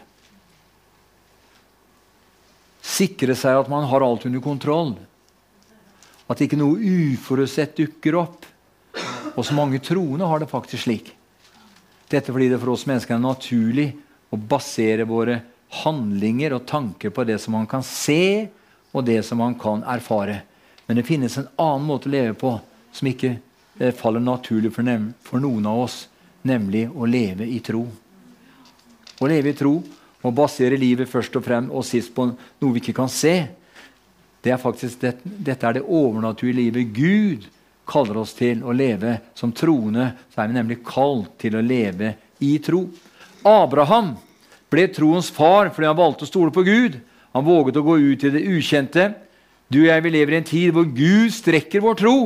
Sikre 2.87 3.35
seg 3.35 3.59
at 3.59 3.69
man 3.71 3.87
har 3.89 4.05
alt 4.05 4.25
under 4.29 4.43
kontroll. 4.43 4.95
At 6.27 6.41
ikke 6.43 6.59
noe 6.59 6.79
uforutsett 6.79 7.75
dukker 7.79 8.17
opp. 8.19 8.47
Og 9.35 9.43
så 9.45 9.53
mange 9.55 9.81
troende 9.83 10.27
har 10.27 10.41
det 10.41 10.49
faktisk 10.49 10.87
slik. 10.87 11.11
Dette 12.07 12.31
fordi 12.31 12.47
det 12.49 12.59
for 12.61 12.73
oss 12.73 12.87
mennesker 12.87 13.17
er 13.17 13.23
naturlig 13.23 13.89
å 14.31 14.39
basere 14.39 15.05
våre 15.07 15.41
handlinger 15.83 16.55
og 16.55 16.65
tanker 16.67 17.11
på 17.11 17.25
det 17.27 17.37
som 17.43 17.55
man 17.57 17.67
kan 17.67 17.83
se, 17.83 18.47
og 18.95 19.03
det 19.05 19.19
som 19.27 19.41
man 19.43 19.55
kan 19.59 19.83
erfare. 19.83 20.41
Men 20.87 20.97
det 20.97 21.07
finnes 21.07 21.35
en 21.37 21.49
annen 21.59 21.87
måte 21.87 22.07
å 22.07 22.13
leve 22.13 22.35
på 22.39 22.53
som 22.95 23.09
ikke 23.11 23.33
eh, 23.35 23.93
faller 23.95 24.23
naturlig 24.23 24.71
for, 24.73 25.39
noen 25.39 25.67
av 25.67 25.83
oss, 25.83 26.05
nemlig 26.45 26.87
å 26.93 27.07
leve 27.09 27.47
i 27.47 27.59
tro. 27.63 27.85
Å 29.17 29.29
leve 29.29 29.53
i 29.53 29.57
tro 29.57 29.79
og 30.25 30.35
basere 30.35 30.77
livet 30.79 31.09
først 31.09 31.35
og 31.39 31.45
frem 31.45 31.69
og 31.71 31.85
sist 31.87 32.13
på 32.15 32.27
noe 32.27 32.73
vi 32.75 32.81
ikke 32.81 32.97
kan 32.97 33.11
se. 33.11 33.35
Det 34.43 34.53
er 34.53 34.61
faktisk 34.61 35.01
det, 35.01 35.17
dette 35.23 35.67
er 35.67 35.79
det 35.79 35.85
overnaturlige 35.85 36.71
livet. 36.71 36.93
Gud 36.93 37.47
kaller 37.87 38.21
oss 38.21 38.35
til 38.37 38.63
å 38.63 38.75
leve 38.75 39.17
som 39.37 39.53
troende, 39.55 40.11
så 40.33 40.43
er 40.43 40.51
vi 40.51 40.57
nemlig 40.57 40.81
kalt 40.85 41.37
til 41.41 41.57
å 41.57 41.63
leve 41.63 42.13
i 42.43 42.57
tro. 42.63 42.85
Abraham 43.47 44.15
ble 44.71 44.87
troens 44.91 45.29
far 45.33 45.71
fordi 45.71 45.87
han 45.87 45.99
valgte 45.99 46.27
å 46.27 46.31
stole 46.31 46.53
på 46.53 46.65
Gud. 46.67 46.99
Han 47.33 47.45
våget 47.47 47.79
å 47.79 47.85
gå 47.85 47.97
ut 48.01 48.27
i 48.27 48.33
det 48.33 48.43
ukjente. 48.49 49.11
Du 49.71 49.81
og 49.83 49.89
jeg 49.89 50.03
vi 50.03 50.13
lever 50.13 50.35
i 50.35 50.39
en 50.41 50.47
tid 50.47 50.75
hvor 50.75 50.87
Gud 50.87 51.33
strekker 51.35 51.83
vår 51.83 51.99
tro. 51.99 52.17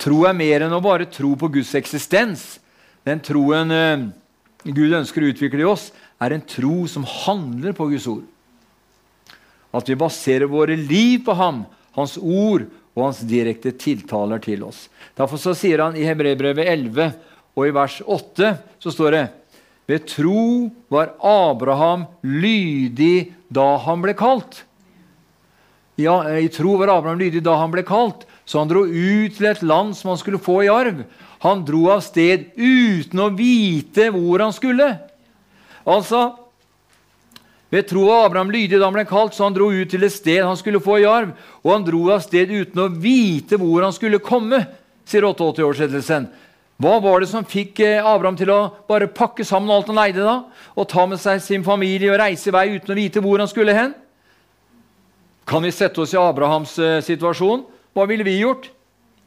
Tro 0.00 0.24
er 0.28 0.36
mer 0.36 0.64
enn 0.66 0.74
å 0.74 0.82
bare 0.84 1.08
tro 1.10 1.34
på 1.38 1.50
Guds 1.54 1.74
eksistens. 1.78 2.58
Den 3.04 3.20
troen 3.24 3.72
eh, 3.74 4.06
Gud 4.64 4.96
ønsker 4.96 5.24
å 5.24 5.32
utvikle 5.32 5.64
i 5.64 5.68
oss, 5.68 5.90
er 6.22 6.32
en 6.32 6.44
tro 6.48 6.86
som 6.88 7.04
handler 7.04 7.76
på 7.76 7.90
Guds 7.90 8.08
ord. 8.08 8.24
At 9.74 9.88
vi 9.90 9.98
baserer 9.98 10.48
våre 10.48 10.76
liv 10.78 11.24
på 11.26 11.34
ham, 11.36 11.64
hans 11.98 12.16
ord 12.16 12.64
og 12.94 13.08
hans 13.08 13.20
direkte 13.26 13.74
tiltaler 13.76 14.40
til 14.42 14.62
oss. 14.64 14.86
Derfor 15.18 15.40
så 15.42 15.52
sier 15.58 15.82
han 15.82 15.98
i 15.98 16.06
Hebrebrevet 16.06 16.70
11 16.70 17.10
og 17.54 17.66
i 17.68 17.74
vers 17.74 18.00
8 18.00 18.54
så 18.82 18.92
står 18.94 19.16
det 19.16 19.24
ved 19.90 20.06
tro 20.08 20.70
var 20.88 21.12
Abraham 21.20 22.06
lydig 22.24 23.34
da 23.52 23.74
han 23.84 24.00
ble 24.00 24.14
kalt. 24.16 24.62
Ja, 26.00 26.22
I 26.24 26.48
tro 26.50 26.78
var 26.80 26.90
Abraham 26.90 27.20
lydig 27.20 27.44
da 27.44 27.58
han 27.60 27.74
ble 27.74 27.84
kalt, 27.86 28.24
så 28.48 28.62
han 28.62 28.70
dro 28.70 28.86
ut 28.86 29.36
til 29.36 29.50
et 29.50 29.62
land 29.62 29.92
som 29.98 30.10
han 30.14 30.20
skulle 30.20 30.42
få 30.42 30.62
i 30.64 30.72
arv. 30.72 31.04
Han 31.44 31.64
dro 31.68 31.86
av 31.92 32.00
sted 32.04 32.54
uten 32.56 33.20
å 33.20 33.28
vite 33.36 34.08
hvor 34.14 34.40
han 34.40 34.54
skulle. 34.56 34.88
Altså, 35.84 36.30
ved 37.74 37.88
tro 37.90 38.06
av 38.08 38.28
Abraham 38.28 38.52
lydig 38.54 38.78
da 38.78 38.86
han 38.86 38.94
ble 38.96 39.04
kalt, 39.08 39.34
så 39.36 39.48
han 39.48 39.56
dro 39.56 39.66
ut 39.72 39.90
til 39.90 40.06
et 40.06 40.14
sted 40.14 40.44
han 40.44 40.56
skulle 40.56 40.82
få 40.82 41.00
i 41.02 41.08
arv. 41.08 41.34
Og 41.64 41.72
han 41.72 41.84
dro 41.84 42.06
av 42.14 42.22
sted 42.24 42.52
uten 42.52 42.84
å 42.84 42.88
vite 42.88 43.58
hvor 43.60 43.84
han 43.84 43.92
skulle 43.96 44.22
komme, 44.22 44.62
sier 45.04 45.26
88-årsettelsen. 45.26 46.30
Hva 46.80 46.94
var 47.02 47.22
det 47.22 47.28
som 47.30 47.46
fikk 47.46 47.82
eh, 47.84 48.02
Abraham 48.02 48.38
til 48.38 48.50
å 48.50 48.60
bare 48.88 49.10
pakke 49.10 49.44
sammen 49.46 49.70
alt 49.70 49.90
han 49.90 49.98
leide, 49.98 50.24
da? 50.24 50.70
Og 50.74 50.88
ta 50.90 51.04
med 51.06 51.20
seg 51.22 51.42
sin 51.42 51.66
familie 51.66 52.10
og 52.10 52.18
reise 52.22 52.50
i 52.50 52.54
vei 52.54 52.64
uten 52.74 52.94
å 52.94 52.98
vite 52.98 53.22
hvor 53.22 53.42
han 53.42 53.50
skulle 53.50 53.76
hen? 53.76 53.92
Kan 55.46 55.62
vi 55.62 55.74
sette 55.74 56.00
oss 56.02 56.14
i 56.16 56.18
Abrahams 56.18 56.72
uh, 56.80 56.98
situasjon? 57.04 57.66
Hva 57.94 58.08
ville 58.10 58.26
vi 58.26 58.40
gjort? 58.40 58.70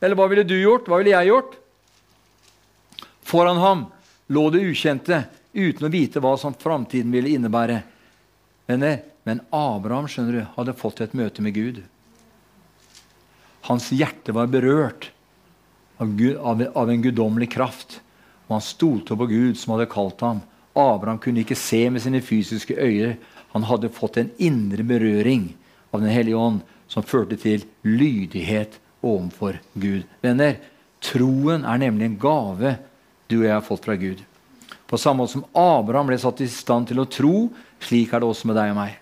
Eller 0.01 0.17
hva 0.17 0.27
ville 0.31 0.43
du 0.47 0.57
gjort? 0.57 0.89
Hva 0.89 0.99
ville 0.99 1.13
jeg 1.13 1.29
gjort? 1.29 1.55
Foran 3.27 3.57
ham 3.59 3.85
lå 4.31 4.49
det 4.49 4.63
ukjente, 4.63 5.23
uten 5.51 5.87
å 5.87 5.91
vite 5.91 6.21
hva 6.23 6.37
som 6.39 6.55
framtiden 6.55 7.11
ville 7.11 7.33
innebære. 7.35 7.81
Men, 8.71 8.85
men 9.27 9.41
Abraham 9.51 10.07
skjønner 10.07 10.37
du, 10.37 10.43
hadde 10.55 10.75
fått 10.79 11.01
et 11.03 11.15
møte 11.17 11.43
med 11.43 11.55
Gud. 11.57 11.81
Hans 13.67 13.89
hjerte 13.91 14.31
var 14.31 14.47
berørt 14.51 15.09
av, 15.99 16.15
Gud, 16.15 16.37
av, 16.39 16.63
av 16.71 16.91
en 16.91 17.03
guddommelig 17.03 17.51
kraft. 17.57 17.99
Og 18.47 18.55
han 18.55 18.63
stolte 18.63 19.19
på 19.19 19.27
Gud 19.27 19.59
som 19.59 19.75
hadde 19.75 19.91
kalt 19.91 20.23
ham. 20.23 20.39
Abraham 20.77 21.19
kunne 21.19 21.43
ikke 21.43 21.59
se 21.59 21.83
med 21.91 22.03
sine 22.03 22.23
fysiske 22.23 22.79
øyne. 22.79 23.17
Han 23.51 23.67
hadde 23.67 23.91
fått 23.91 24.21
en 24.21 24.31
indre 24.39 24.87
berøring 24.87 25.49
av 25.91 25.99
Den 25.99 26.15
hellige 26.15 26.39
ånd 26.39 26.63
som 26.87 27.03
førte 27.03 27.35
til 27.39 27.67
lydighet 27.83 28.79
overfor 29.03 29.59
Gud. 29.75 30.05
Venner, 30.23 30.61
troen 31.03 31.67
er 31.67 31.81
nemlig 31.81 32.07
en 32.07 32.21
gave 32.21 32.77
du 33.27 33.39
og 33.41 33.47
jeg 33.47 33.55
har 33.55 33.65
fått 33.65 33.85
fra 33.87 33.97
Gud. 33.99 34.23
På 34.87 34.99
samme 34.99 35.23
måte 35.23 35.35
som 35.35 35.45
Abraham 35.51 36.07
ble 36.11 36.17
satt 36.21 36.41
i 36.43 36.47
stand 36.51 36.87
til 36.89 37.01
å 37.03 37.09
tro, 37.11 37.49
slik 37.83 38.13
er 38.13 38.23
det 38.23 38.29
også 38.29 38.49
med 38.49 38.57
deg 38.59 38.71
og 38.71 38.79
meg. 38.79 38.97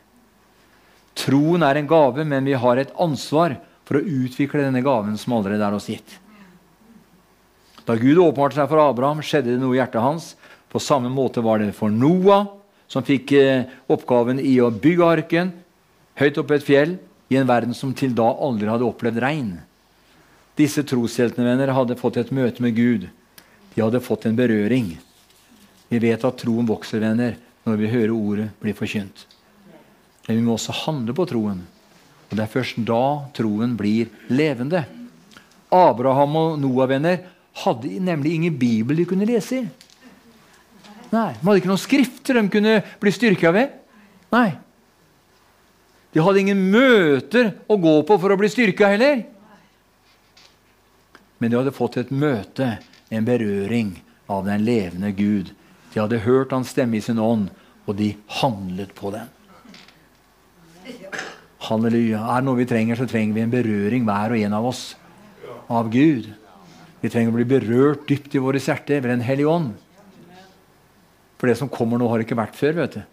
Troen 1.16 1.64
er 1.64 1.80
en 1.80 1.90
gave, 1.90 2.26
men 2.28 2.48
vi 2.48 2.58
har 2.60 2.82
et 2.82 2.94
ansvar 3.00 3.60
for 3.86 4.00
å 4.00 4.04
utvikle 4.26 4.66
denne 4.66 4.84
gaven 4.84 5.16
som 5.22 5.38
allerede 5.38 5.64
er 5.64 5.78
oss 5.78 5.88
gitt. 5.92 6.18
Da 7.86 7.94
Gud 8.00 8.18
åpenbarte 8.18 8.58
seg 8.58 8.70
for 8.72 8.82
Abraham, 8.82 9.22
skjedde 9.22 9.54
det 9.54 9.62
noe 9.62 9.78
i 9.78 9.80
hjertet 9.80 10.02
hans. 10.02 10.32
På 10.74 10.82
samme 10.82 11.12
måte 11.14 11.44
var 11.46 11.62
det 11.62 11.76
for 11.78 11.94
Noah, 11.94 12.50
som 12.90 13.06
fikk 13.06 13.32
eh, 13.38 13.70
oppgaven 13.90 14.42
i 14.42 14.58
å 14.62 14.74
bygge 14.74 15.06
arken 15.06 15.54
høyt 16.20 16.38
oppe 16.42 16.58
et 16.58 16.66
fjell 16.66 16.98
i 17.32 17.38
en 17.40 17.48
verden 17.50 17.76
som 17.78 17.94
til 17.98 18.14
da 18.16 18.28
aldri 18.46 18.70
hadde 18.70 18.88
opplevd 18.88 19.22
regn. 19.24 19.54
Disse 20.56 20.86
trosheltene 20.88 21.48
venner, 21.48 21.74
hadde 21.76 21.98
fått 22.00 22.20
et 22.22 22.32
møte 22.36 22.64
med 22.64 22.76
Gud. 22.78 23.08
De 23.76 23.84
hadde 23.84 24.04
fått 24.04 24.26
en 24.26 24.38
berøring. 24.38 24.94
Vi 25.92 26.00
vet 26.02 26.24
at 26.26 26.38
troen 26.42 26.68
vokser, 26.68 27.04
venner, 27.04 27.36
når 27.68 27.80
vi 27.82 27.92
hører 27.92 28.14
ordet 28.16 28.50
bli 28.62 28.74
forkynt. 28.78 29.26
Men 30.26 30.40
vi 30.40 30.44
må 30.46 30.56
også 30.56 30.76
handle 30.86 31.14
på 31.16 31.28
troen. 31.30 31.62
Og 32.30 32.38
Det 32.38 32.44
er 32.44 32.52
først 32.52 32.80
da 32.88 33.28
troen 33.36 33.76
blir 33.78 34.10
levende. 34.32 34.86
Abraham 35.72 36.36
og 36.40 36.60
Noah 36.62 36.90
venner, 36.90 37.20
hadde 37.56 38.00
nemlig 38.04 38.34
ingen 38.36 38.56
bibel 38.60 38.98
de 39.00 39.06
kunne 39.08 39.28
lese 39.28 39.62
i. 39.62 39.68
Nei, 41.14 41.32
De 41.32 41.46
hadde 41.46 41.62
ikke 41.62 41.72
noen 41.72 41.80
skrifter 41.80 42.36
de 42.36 42.50
kunne 42.52 42.80
bli 43.00 43.14
styrka 43.14 43.52
ved. 43.56 43.76
Nei. 44.34 44.50
De 46.12 46.24
hadde 46.24 46.42
ingen 46.42 46.66
møter 46.72 47.54
å 47.68 47.78
gå 47.80 47.96
på 48.08 48.18
for 48.20 48.32
å 48.32 48.40
bli 48.40 48.50
styrka 48.52 48.90
heller. 48.92 49.24
Men 51.40 51.52
de 51.52 51.60
hadde 51.60 51.76
fått 51.76 51.98
et 52.02 52.12
møte, 52.12 52.78
en 53.18 53.28
berøring 53.28 53.93
av 54.32 54.45
den 54.47 54.66
levende 54.66 55.11
Gud. 55.16 55.51
De 55.93 56.01
hadde 56.01 56.24
hørt 56.26 56.53
hans 56.55 56.74
stemme 56.74 56.97
i 56.97 57.03
sin 57.03 57.22
ånd, 57.22 57.49
og 57.86 57.97
de 57.99 58.16
handlet 58.41 58.93
på 58.97 59.13
den. 59.13 59.30
Halleluja. 61.66 62.20
Er 62.20 62.41
det 62.41 62.47
noe 62.47 62.59
vi 62.59 62.68
trenger, 62.70 62.99
så 62.99 63.07
trenger 63.09 63.38
vi 63.38 63.43
en 63.45 63.53
berøring, 63.53 64.05
hver 64.05 64.36
og 64.36 64.41
en 64.41 64.57
av 64.57 64.68
oss, 64.70 64.84
av 65.72 65.89
Gud. 65.93 66.28
Vi 67.01 67.11
trenger 67.13 67.34
å 67.34 67.39
bli 67.39 67.47
berørt 67.47 68.05
dypt 68.09 68.36
i 68.36 68.41
våre 68.41 68.61
hjerter 68.61 69.01
ved 69.01 69.11
Den 69.13 69.26
hellige 69.26 69.49
ånd. 69.49 69.74
For 71.39 71.49
det 71.49 71.57
som 71.59 71.70
kommer 71.70 72.01
nå, 72.01 72.09
har 72.09 72.24
ikke 72.24 72.38
vært 72.38 72.57
før. 72.57 72.80
vet 72.84 72.97
du. 72.97 73.03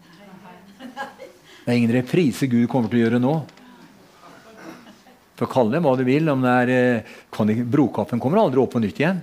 Det 1.62 1.70
er 1.70 1.78
ingen 1.78 1.94
reprise 1.94 2.48
Gud 2.50 2.66
kommer 2.70 2.90
til 2.90 3.00
å 3.00 3.04
gjøre 3.06 3.22
nå. 3.22 3.34
For 5.38 5.50
kall 5.50 5.70
det 5.72 5.82
hva 5.82 5.94
du 5.98 6.04
vil. 6.06 6.28
om 6.28 6.42
det 6.42 6.50
er, 6.62 6.70
eh, 6.70 7.64
Brokaffen 7.64 8.20
kommer 8.20 8.38
aldri 8.38 8.60
opp 8.60 8.72
på 8.72 8.82
nytt 8.82 8.98
igjen. 8.98 9.22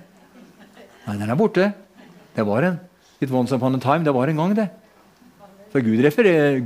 Nei, 1.09 1.17
den 1.17 1.31
er 1.33 1.37
borte. 1.37 1.71
Det 2.35 2.45
var 2.45 2.67
en. 2.67 2.77
It 3.19 3.31
once 3.33 3.55
upon 3.55 3.75
a 3.75 3.79
time. 3.81 4.05
Det 4.05 4.13
var 4.13 4.29
en 4.29 4.37
gang, 4.37 4.55
det. 4.55 4.67
For 5.73 5.81
Gud, 5.81 6.05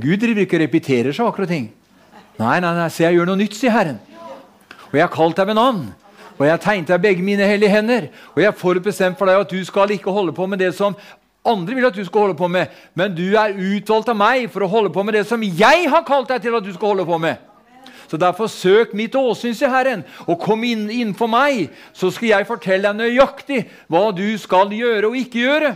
Gud 0.00 0.20
driver 0.20 0.44
ikke 0.44 0.58
og 0.58 0.64
repeterer 0.66 1.16
seg 1.16 1.26
akkurat 1.26 1.48
ting. 1.48 1.70
Nei, 2.36 2.58
nei, 2.60 2.72
nei, 2.76 2.88
se, 2.92 3.04
jeg 3.06 3.16
gjør 3.16 3.30
noe 3.30 3.40
nytt, 3.40 3.56
sier 3.56 3.72
Herren. 3.72 3.98
Og 4.90 4.96
jeg 4.98 5.04
har 5.04 5.12
kalt 5.12 5.40
deg 5.40 5.48
ved 5.48 5.56
navn. 5.56 5.84
Og 6.36 6.44
jeg 6.44 6.52
har 6.52 6.60
tegnet 6.60 6.92
deg 6.92 7.02
begge 7.02 7.24
mine 7.24 7.46
hellige 7.48 7.72
hender. 7.72 8.08
Og 8.34 8.42
jeg 8.42 8.50
har 8.50 8.56
forutbestemt 8.58 9.16
for 9.18 9.30
deg 9.30 9.40
at 9.40 9.52
du 9.52 9.64
skal 9.64 9.92
ikke 9.96 10.12
holde 10.12 10.34
på 10.36 10.46
med 10.50 10.60
det 10.60 10.74
som 10.76 10.96
andre 11.44 11.76
vil 11.76 11.88
at 11.88 11.96
du 11.96 12.04
skal 12.04 12.20
holde 12.26 12.36
på 12.38 12.48
med, 12.48 12.72
men 12.96 13.12
du 13.12 13.34
er 13.36 13.52
utvalgt 13.52 14.08
av 14.08 14.16
meg 14.16 14.46
for 14.52 14.64
å 14.64 14.68
holde 14.70 14.92
på 14.92 15.02
med 15.04 15.18
det 15.18 15.26
som 15.28 15.42
jeg 15.44 15.90
har 15.92 16.06
kalt 16.08 16.30
deg 16.32 16.40
til 16.40 16.56
at 16.56 16.64
du 16.64 16.70
skal 16.72 16.94
holde 16.94 17.04
på 17.04 17.18
med. 17.20 17.36
Så 18.10 18.20
derfor 18.20 18.50
søk 18.52 18.94
mitt 18.94 19.14
åsyn, 19.16 19.54
sier 19.56 19.72
Herren, 19.72 20.04
og 20.26 20.40
kom 20.42 20.64
inn 20.66 20.86
innenfor 20.90 21.30
meg. 21.30 21.68
Så 21.96 22.12
skal 22.14 22.30
jeg 22.30 22.48
fortelle 22.48 22.90
deg 22.90 23.00
nøyaktig 23.00 23.64
hva 23.92 24.08
du 24.16 24.26
skal 24.40 24.72
gjøre 24.74 25.10
og 25.10 25.18
ikke 25.18 25.44
gjøre. 25.44 25.74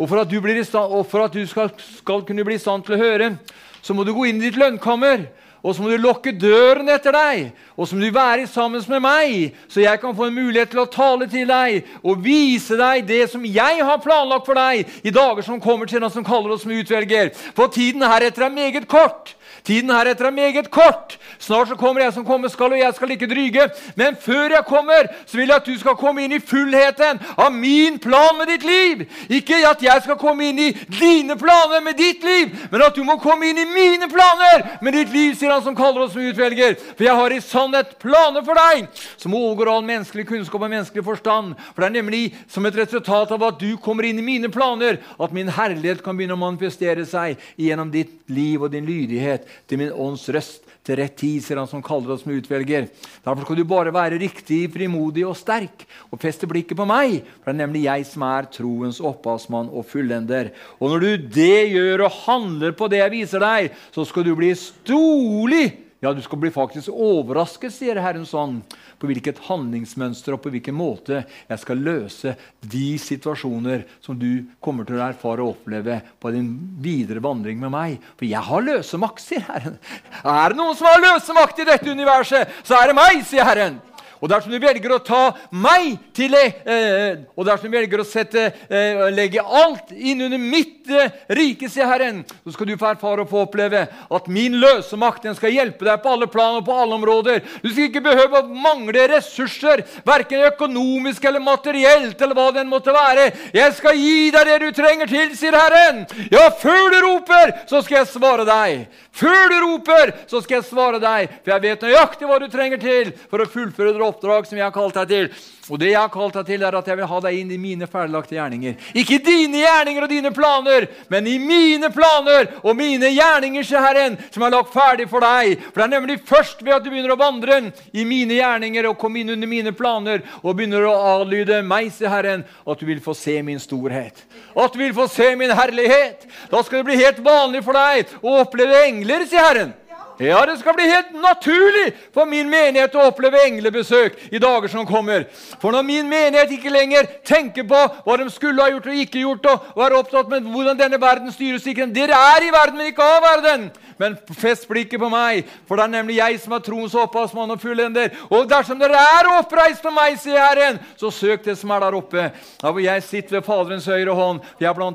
Og 0.00 0.08
for 0.08 0.22
at 0.22 0.30
du, 0.30 0.40
stand, 0.64 0.92
og 0.96 1.04
for 1.06 1.26
at 1.26 1.34
du 1.34 1.44
skal, 1.46 1.72
skal 2.00 2.24
kunne 2.24 2.44
bli 2.44 2.56
i 2.56 2.62
stand 2.62 2.86
til 2.86 2.96
å 2.96 3.02
høre, 3.02 3.34
så 3.82 3.94
må 3.96 4.04
du 4.04 4.14
gå 4.16 4.30
inn 4.30 4.40
i 4.40 4.48
ditt 4.48 4.60
lønnkammer 4.60 5.28
og 5.60 5.74
så 5.76 5.84
må 5.84 5.90
du 5.92 6.00
lukke 6.00 6.32
døren 6.32 6.88
etter 6.88 7.12
deg. 7.12 7.50
Og 7.76 7.88
så 7.88 7.96
må 7.96 8.04
du 8.04 8.14
være 8.14 8.46
sammen 8.48 8.80
med 8.88 9.02
meg, 9.04 9.58
så 9.68 9.82
jeg 9.82 10.00
kan 10.00 10.16
få 10.16 10.28
en 10.28 10.38
mulighet 10.38 10.72
til 10.72 10.82
å 10.82 10.88
tale 10.88 11.28
til 11.30 11.48
deg 11.48 11.90
og 12.00 12.22
vise 12.24 12.78
deg 12.80 13.04
det 13.08 13.26
som 13.32 13.44
jeg 13.44 13.84
har 13.84 14.00
planlagt 14.00 14.48
for 14.48 14.56
deg 14.56 14.88
i 15.04 15.12
dager 15.12 15.44
som 15.44 15.60
kommer 15.60 15.88
til 15.88 16.00
den 16.00 16.12
som 16.12 16.24
kaller 16.24 16.54
oss 16.54 16.64
som 16.64 16.72
utvelger. 16.72 17.34
For 17.56 17.72
tiden 17.72 18.04
heretter 18.08 18.48
er 18.48 18.56
meget 18.56 18.88
kort. 18.88 19.34
Tiden 19.64 19.90
heretter 19.90 20.26
er 20.26 20.34
meget 20.34 20.70
kort. 20.70 21.18
Snart 21.38 21.68
så 21.68 21.76
kommer 21.76 22.02
jeg 22.04 22.12
som 22.12 22.24
kommer 22.24 22.48
skal, 22.48 22.72
og 22.72 22.80
jeg 22.80 22.94
skal 22.96 23.10
ikke 23.14 23.28
dryge. 23.30 23.66
Men 23.96 24.16
før 24.20 24.54
jeg 24.54 24.64
kommer, 24.68 25.08
så 25.26 25.36
vil 25.36 25.48
jeg 25.48 25.56
at 25.56 25.66
du 25.66 25.78
skal 25.80 25.96
komme 25.98 26.24
inn 26.24 26.34
i 26.36 26.40
fullheten 26.40 27.20
av 27.36 27.52
min 27.52 27.98
plan 28.00 28.38
med 28.38 28.50
ditt 28.52 28.64
liv. 28.66 29.04
Ikke 29.28 29.60
at 29.68 29.82
jeg 29.84 30.04
skal 30.04 30.18
komme 30.20 30.48
inn 30.48 30.60
i 30.60 30.70
dine 30.72 31.36
planer 31.40 31.82
med 31.84 31.98
ditt 31.98 32.24
liv, 32.24 32.54
men 32.70 32.84
at 32.86 32.96
du 32.96 33.02
må 33.04 33.18
komme 33.22 33.50
inn 33.50 33.60
i 33.60 33.68
mine 33.68 34.08
planer 34.10 34.66
med 34.84 34.96
ditt 34.96 35.12
liv, 35.14 35.34
sier 35.36 35.52
han 35.52 35.64
som 35.64 35.76
kaller 35.76 36.06
oss 36.06 36.14
som 36.16 36.24
utvelger. 36.24 36.76
For 36.96 37.06
jeg 37.06 37.18
har 37.20 37.34
i 37.34 37.42
sannhet 37.44 37.96
planer 38.02 38.44
for 38.46 38.58
deg 38.58 38.88
som 39.20 39.36
overgår 39.36 39.72
all 39.72 39.86
menneskelig 39.86 40.26
kunnskap 40.28 40.62
og 40.62 40.72
menneskelig 40.72 41.04
forstand. 41.06 41.54
For 41.72 41.82
det 41.82 41.90
er 41.90 41.98
nemlig 42.00 42.22
som 42.50 42.66
et 42.68 42.78
resultat 42.78 43.34
av 43.36 43.46
at 43.50 43.60
du 43.60 43.74
kommer 43.82 44.08
inn 44.08 44.20
i 44.20 44.26
mine 44.26 44.52
planer, 44.52 45.00
at 45.20 45.36
min 45.36 45.50
herlighet 45.52 46.04
kan 46.04 46.16
begynne 46.16 46.36
å 46.36 46.40
manifestere 46.40 47.06
seg 47.08 47.40
gjennom 47.60 47.92
ditt 47.92 48.12
liv 48.30 48.62
og 48.62 48.72
din 48.72 48.88
lydighet 48.88 49.49
til 49.68 49.80
min 49.80 49.94
ånds 49.94 50.26
røst 50.32 50.66
til 50.86 50.96
rett 51.00 51.16
tid, 51.20 51.42
sier 51.44 51.60
han 51.60 51.68
som 51.68 51.82
kaller 51.84 52.14
oss 52.14 52.24
med 52.26 52.40
utvelger. 52.40 52.88
Derfor 53.24 53.44
skal 53.44 53.58
du 53.60 53.64
bare 53.68 53.92
være 53.94 54.20
riktig, 54.20 54.62
frimodig 54.72 55.26
og 55.28 55.36
sterk 55.38 55.84
og 56.08 56.20
feste 56.22 56.48
blikket 56.50 56.78
på 56.78 56.86
meg. 56.88 57.20
For 57.40 57.50
det 57.50 57.56
er 57.56 57.60
nemlig 57.60 57.84
jeg 57.84 58.08
som 58.08 58.24
er 58.26 58.48
troens 58.54 59.02
opphavsmann 59.04 59.68
og 59.68 59.86
fullender. 59.90 60.52
Og 60.80 60.94
når 60.94 61.04
du 61.04 61.28
det 61.36 61.68
gjør 61.74 62.06
og 62.06 62.18
handler 62.24 62.74
på 62.76 62.88
det 62.90 63.02
jeg 63.02 63.16
viser 63.18 63.44
deg, 63.44 63.70
så 63.94 64.06
skal 64.08 64.26
du 64.26 64.34
bli 64.38 64.54
storlig 64.56 65.89
Ja, 66.00 66.14
du 66.16 66.22
skal 66.24 66.38
bli 66.40 66.48
faktisk 66.48 66.88
overrasket, 66.88 67.74
sier 67.76 67.98
Herren 68.00 68.24
sånn, 68.24 68.62
på 68.96 69.08
hvilket 69.10 69.42
handlingsmønster 69.50 70.32
og 70.32 70.40
på 70.40 70.52
hvilken 70.54 70.72
måte 70.72 71.18
jeg 71.28 71.60
skal 71.60 71.82
løse 71.84 72.32
de 72.64 72.86
situasjoner 73.00 73.84
som 74.00 74.16
du 74.16 74.46
kommer 74.64 74.88
til 74.88 74.96
å 74.96 75.04
erfare 75.10 75.44
og 75.44 75.58
oppleve 75.58 75.98
på 76.16 76.32
din 76.32 76.48
videre 76.80 77.20
vandring 77.20 77.60
med 77.60 77.74
meg. 77.74 77.98
For 78.16 78.24
jeg 78.24 78.40
har 78.48 78.64
løsemakt, 78.64 79.20
sier 79.20 79.44
Herren. 79.44 79.76
Er 80.24 80.54
det 80.54 80.60
noen 80.62 80.78
som 80.78 80.88
har 80.88 81.04
løsemakt 81.04 81.60
i 81.60 81.68
dette 81.68 81.92
universet, 81.92 82.48
så 82.64 82.80
er 82.80 82.88
det 82.88 82.96
meg, 82.96 83.20
sier 83.28 83.44
Herren. 83.44 83.76
Og 84.20 84.28
dersom 84.28 84.52
du 84.52 84.58
velger 84.60 84.92
å 84.92 85.00
ta 85.04 85.22
meg 85.56 85.94
til 86.16 86.34
det, 86.34 86.46
eh, 86.68 87.22
og 87.36 87.46
dersom 87.48 87.70
du 87.70 87.76
velger 87.78 88.02
å 88.02 88.06
sette, 88.06 88.50
eh, 88.68 89.06
legge 89.14 89.40
alt 89.40 89.92
inn 89.96 90.20
under 90.26 90.38
mitt 90.38 90.90
eh, 90.90 91.10
rike, 91.32 91.70
sier 91.72 91.88
Herren, 91.88 92.20
så 92.44 92.52
skal 92.52 92.68
du 92.68 92.76
få 92.76 92.90
erfare 92.92 93.24
og 93.24 93.30
få 93.30 93.46
oppleve 93.46 93.86
at 93.88 94.28
min 94.28 94.58
løse 94.60 94.98
makt 95.00 95.24
den 95.24 95.38
skal 95.38 95.54
hjelpe 95.54 95.88
deg 95.88 96.02
på 96.02 96.12
alle 96.12 96.28
plan 96.28 96.58
og 96.58 96.66
på 96.66 96.76
alle 96.76 96.98
områder. 96.98 97.40
Du 97.62 97.70
skal 97.70 97.88
ikke 97.88 98.04
behøve 98.04 98.42
å 98.42 98.60
mangle 98.60 99.06
ressurser, 99.14 99.84
verken 100.04 100.44
økonomisk 100.50 101.24
eller 101.24 101.40
materielt, 101.40 102.20
eller 102.20 102.36
hva 102.36 102.50
det 102.58 102.66
måtte 102.68 102.92
være. 102.92 103.30
Jeg 103.56 103.76
skal 103.78 103.96
gi 103.96 104.28
deg 104.34 104.52
det 104.52 104.58
du 104.66 104.68
trenger 104.76 105.08
til, 105.10 105.32
sier 105.38 105.56
Herren. 105.56 106.04
Ja, 106.32 106.50
før 106.60 106.92
du 106.92 107.00
roper, 107.06 107.54
så 107.70 107.80
skal 107.80 108.02
jeg 108.02 108.12
svare 108.12 108.44
deg. 108.48 108.84
Før 109.16 109.48
du 109.50 109.56
roper, 109.64 110.12
så 110.30 110.42
skal 110.44 110.60
jeg 110.60 110.68
svare 110.68 111.00
deg, 111.02 111.32
for 111.40 111.54
jeg 111.54 111.64
vet 111.64 111.88
nøyaktig 111.88 112.28
hva 112.28 112.38
du 112.40 112.46
trenger 112.52 112.80
til 112.82 113.10
for 113.30 113.42
å 113.42 113.48
fullføre 113.50 113.94
det 113.94 114.02
oppdrag 114.10 114.46
som 114.48 114.58
jeg 114.58 114.66
har 114.66 114.74
kalt 114.74 114.98
deg 115.00 115.14
til. 115.14 115.32
Og 115.70 115.78
det 115.78 115.92
jeg 115.92 116.00
har 116.00 116.10
kalt 116.10 116.34
deg 116.34 116.48
til, 116.48 116.64
er 116.66 116.76
at 116.76 116.88
jeg 116.90 116.98
vil 116.98 117.08
ha 117.10 117.18
deg 117.22 117.36
inn 117.38 117.50
i 117.54 117.58
mine 117.60 117.86
ferdiglagte 117.90 118.34
gjerninger. 118.34 118.74
Ikke 118.98 119.20
dine 119.22 119.60
gjerninger 119.62 120.06
og 120.06 120.10
dine 120.10 120.32
planer, 120.34 120.86
men 121.12 121.28
i 121.30 121.36
mine 121.38 121.92
planer 121.94 122.48
og 122.64 122.74
mine 122.78 123.12
gjerninger, 123.14 123.66
sier 123.66 123.84
Herren, 123.84 124.18
som 124.34 124.44
er 124.46 124.54
lagt 124.56 124.72
ferdig 124.74 125.06
for 125.10 125.22
deg. 125.22 125.62
For 125.68 125.78
det 125.78 125.86
er 125.86 125.94
nemlig 125.94 126.18
først 126.26 126.64
ved 126.66 126.74
at 126.74 126.84
du 126.84 126.90
begynner 126.90 127.14
å 127.14 127.20
vandre 127.20 127.60
i 127.94 128.06
mine 128.08 128.40
gjerninger 128.40 128.90
og 128.90 128.98
komme 129.00 129.22
inn 129.22 129.34
under 129.36 129.50
mine 129.50 129.74
planer 129.76 130.24
og 130.42 130.56
begynner 130.58 130.88
å 130.88 130.96
adlyde 131.20 131.62
meg, 131.66 131.92
sier 131.94 132.10
Herren, 132.10 132.42
at 132.66 132.82
du 132.82 132.88
vil 132.88 133.02
få 133.04 133.14
se 133.14 133.38
min 133.46 133.62
storhet. 133.62 134.24
At 134.58 134.74
du 134.74 134.82
vil 134.82 134.96
få 134.96 135.06
se 135.12 135.30
min 135.38 135.54
herlighet. 135.54 136.26
Da 136.50 136.64
skal 136.66 136.80
det 136.80 136.90
bli 136.90 136.98
helt 136.98 137.22
vanlig 137.22 137.62
for 137.66 137.78
deg 137.78 138.10
å 138.24 138.40
oppleve 138.42 138.86
engler, 138.88 139.28
sier 139.30 139.46
Herren. 139.46 139.76
Ja, 140.20 140.46
det 140.46 140.58
skal 140.60 140.74
bli 140.76 140.84
helt 140.84 141.14
naturlig 141.16 141.94
for 142.12 142.28
min 142.28 142.50
menighet 142.52 142.92
å 142.92 143.06
oppleve 143.08 143.40
englebesøk 143.46 144.18
i 144.28 144.40
dager 144.42 144.68
som 144.68 144.84
kommer. 144.84 145.24
For 145.62 145.72
når 145.72 145.86
min 145.88 146.10
menighet 146.10 146.52
ikke 146.52 146.72
lenger 146.74 147.08
tenker 147.24 147.64
på 147.64 147.78
hva 148.04 148.16
de 148.20 148.26
skulle 148.28 148.60
ha 148.60 148.68
gjort 148.68 148.90
og 148.92 148.98
ikke 149.00 149.22
gjort, 149.22 149.48
og 149.48 149.80
er 149.86 149.96
opptatt 149.96 150.28
med 150.28 150.50
hvordan 150.52 150.76
denne 150.76 151.00
verden 151.00 151.32
styres 151.32 151.64
ikke 151.64 151.88
Dere 151.90 152.18
er 152.36 152.44
i 152.44 152.52
verden, 152.52 152.76
men 152.76 152.92
ikke 152.92 153.06
av 153.06 153.24
verden. 153.24 153.70
Men 154.00 154.14
fest 154.36 154.68
blikket 154.68 155.00
på 155.00 155.08
meg, 155.12 155.48
for 155.68 155.76
det 155.76 155.84
er 155.84 155.92
nemlig 155.92 156.14
jeg 156.16 156.38
som 156.40 156.54
er 156.56 156.62
troens 156.64 156.94
opphavsmann 156.96 157.52
og 157.52 157.60
fullender. 157.60 158.14
Og 158.32 158.46
dersom 158.48 158.80
dere 158.80 158.96
er 158.96 159.28
oppreist 159.34 159.84
for 159.84 159.92
meg, 159.92 160.16
sier 160.20 160.40
Herren, 160.40 160.78
så 161.00 161.10
søk 161.12 161.44
det 161.44 161.58
som 161.60 161.72
er 161.74 161.84
der 161.84 161.96
oppe. 161.96 162.30
Hvor 162.60 162.80
jeg 162.80 163.04
sitter 163.04 163.38
ved 163.38 163.48
Faderens 163.48 163.88
høyre 163.88 164.16
hånd, 164.16 164.40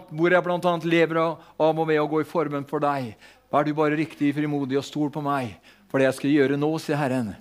hvor 0.09 0.34
jeg 0.34 0.45
bl.a. 0.45 0.76
lever 0.86 1.21
av 1.21 1.65
og 1.65 1.86
ved 1.86 2.01
å 2.01 2.09
gå 2.09 2.21
i 2.21 2.30
formen 2.30 2.65
for 2.69 2.82
deg. 2.82 3.13
Vær 3.54 3.66
du 3.66 3.74
bare 3.78 3.98
riktig 3.98 4.34
frimodig 4.36 4.80
og 4.80 4.86
stol 4.86 5.12
på 5.14 5.24
meg, 5.24 5.56
for 5.91 6.02
det 6.02 6.10
jeg 6.10 6.20
skal 6.20 6.34
gjøre 6.34 6.60
nå, 6.60 6.70
sier 6.82 7.00
Herren. 7.00 7.34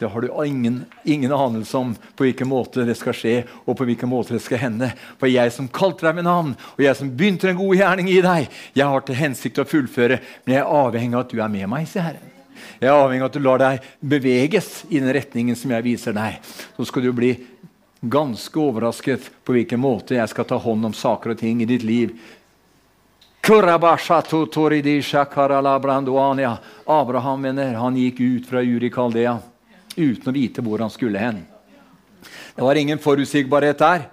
Det 0.00 0.08
har 0.08 0.24
du 0.24 0.30
ingen, 0.46 0.84
ingen, 1.04 1.32
anelse 1.32 1.76
om 1.76 1.90
på 2.16 2.24
hvilken 2.24 2.48
måte 2.48 2.86
det 2.88 2.94
skal 2.96 3.12
skje, 3.12 3.34
og 3.68 3.76
på 3.76 3.84
hvilken 3.84 4.08
måte 4.08 4.32
det 4.32 4.40
skal 4.40 4.62
hende. 4.62 4.88
For 5.20 5.28
jeg 5.28 5.52
som 5.52 5.68
kalte 5.68 6.06
deg 6.06 6.16
med 6.16 6.24
navn, 6.24 6.54
og 6.56 6.80
jeg 6.80 6.96
som 6.96 7.10
begynte 7.12 7.50
en 7.50 7.58
god 7.58 7.76
gjerning 7.76 8.08
i 8.08 8.22
deg, 8.24 8.48
jeg 8.80 8.94
har 8.94 9.04
til 9.04 9.18
hensikt 9.20 9.60
å 9.60 9.68
fullføre, 9.68 10.16
men 10.46 10.56
jeg 10.56 10.62
er 10.62 10.72
avhengig 10.80 11.18
av 11.18 11.26
at 11.26 11.34
du 11.34 11.42
er 11.44 11.52
med 11.52 11.68
meg, 11.68 11.84
sier 11.90 12.08
Herren. 12.08 12.32
Jeg 12.80 12.88
er 12.88 12.96
avhengig 12.96 13.26
av 13.26 13.28
at 13.28 13.36
du 13.36 13.44
lar 13.44 13.60
deg 13.60 13.88
beveges 14.00 14.70
i 14.88 15.02
den 15.02 15.12
retningen 15.12 15.56
som 15.56 15.76
jeg 15.76 15.84
viser 15.84 16.16
deg. 16.16 16.40
Så 16.78 16.88
skal 16.88 17.04
du 17.04 17.12
bli 17.16 17.34
ganske 18.00 18.56
overrasket 18.56 19.28
på 19.44 19.52
hvilken 19.52 19.84
måte 19.84 20.16
jeg 20.16 20.32
skal 20.32 20.48
ta 20.48 20.56
hånd 20.56 20.88
om 20.88 20.96
saker 20.96 21.34
og 21.34 21.42
ting 21.44 21.60
i 21.60 21.68
ditt 21.68 21.84
liv 21.84 22.16
Abraham 26.86 27.40
mener, 27.40 27.74
han 27.80 27.96
gikk 27.96 28.20
ut 28.20 28.48
fra 28.50 28.60
Uri 28.60 28.90
Kaldea 28.92 29.38
uten 29.96 30.28
å 30.28 30.34
vite 30.36 30.62
hvor 30.64 30.84
han 30.84 30.92
skulle 30.92 31.18
hen. 31.18 31.40
Det 32.54 32.62
var 32.62 32.76
ingen 32.76 33.00
forutsigbarhet 33.00 33.80
der. 33.80 34.04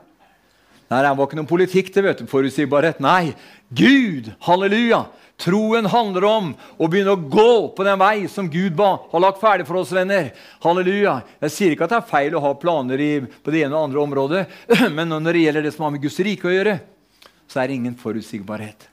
Nei, 0.88 1.02
Det 1.04 1.12
var 1.20 1.28
ikke 1.28 1.40
noen 1.42 1.50
politikk 1.50 1.92
til 1.92 2.08
vet 2.08 2.24
du, 2.24 2.28
forutsigbarhet. 2.32 3.04
Nei, 3.04 3.36
Gud, 3.68 4.32
halleluja! 4.48 5.04
Troen 5.38 5.86
handler 5.86 6.26
om 6.26 6.48
å 6.82 6.88
begynne 6.90 7.14
å 7.14 7.20
gå 7.30 7.52
på 7.78 7.86
den 7.86 8.00
vei 8.02 8.26
som 8.32 8.48
Gud 8.50 8.74
ba, 8.80 8.96
har 9.12 9.22
lagt 9.22 9.44
ferdig 9.44 9.68
for 9.68 9.84
oss, 9.84 9.92
venner. 9.94 10.32
Halleluja. 10.64 11.20
Jeg 11.46 11.54
sier 11.54 11.76
ikke 11.76 11.86
at 11.86 11.94
det 11.94 12.00
er 12.00 12.10
feil 12.10 12.40
å 12.40 12.42
ha 12.48 12.56
planer 12.58 13.04
i, 13.04 13.12
på 13.22 13.54
det 13.54 13.68
ene 13.68 13.76
og 13.76 13.92
andre 13.92 14.02
området, 14.08 14.44
men 14.98 15.12
når 15.14 15.30
det 15.36 15.44
gjelder 15.46 15.68
det 15.68 15.76
som 15.76 15.86
har 15.86 15.94
med 15.94 16.08
Guds 16.08 16.22
rike 16.26 16.50
å 16.50 16.56
gjøre, 16.56 16.80
så 17.46 17.62
er 17.62 17.70
det 17.70 17.82
ingen 17.84 18.00
forutsigbarhet. 18.00 18.90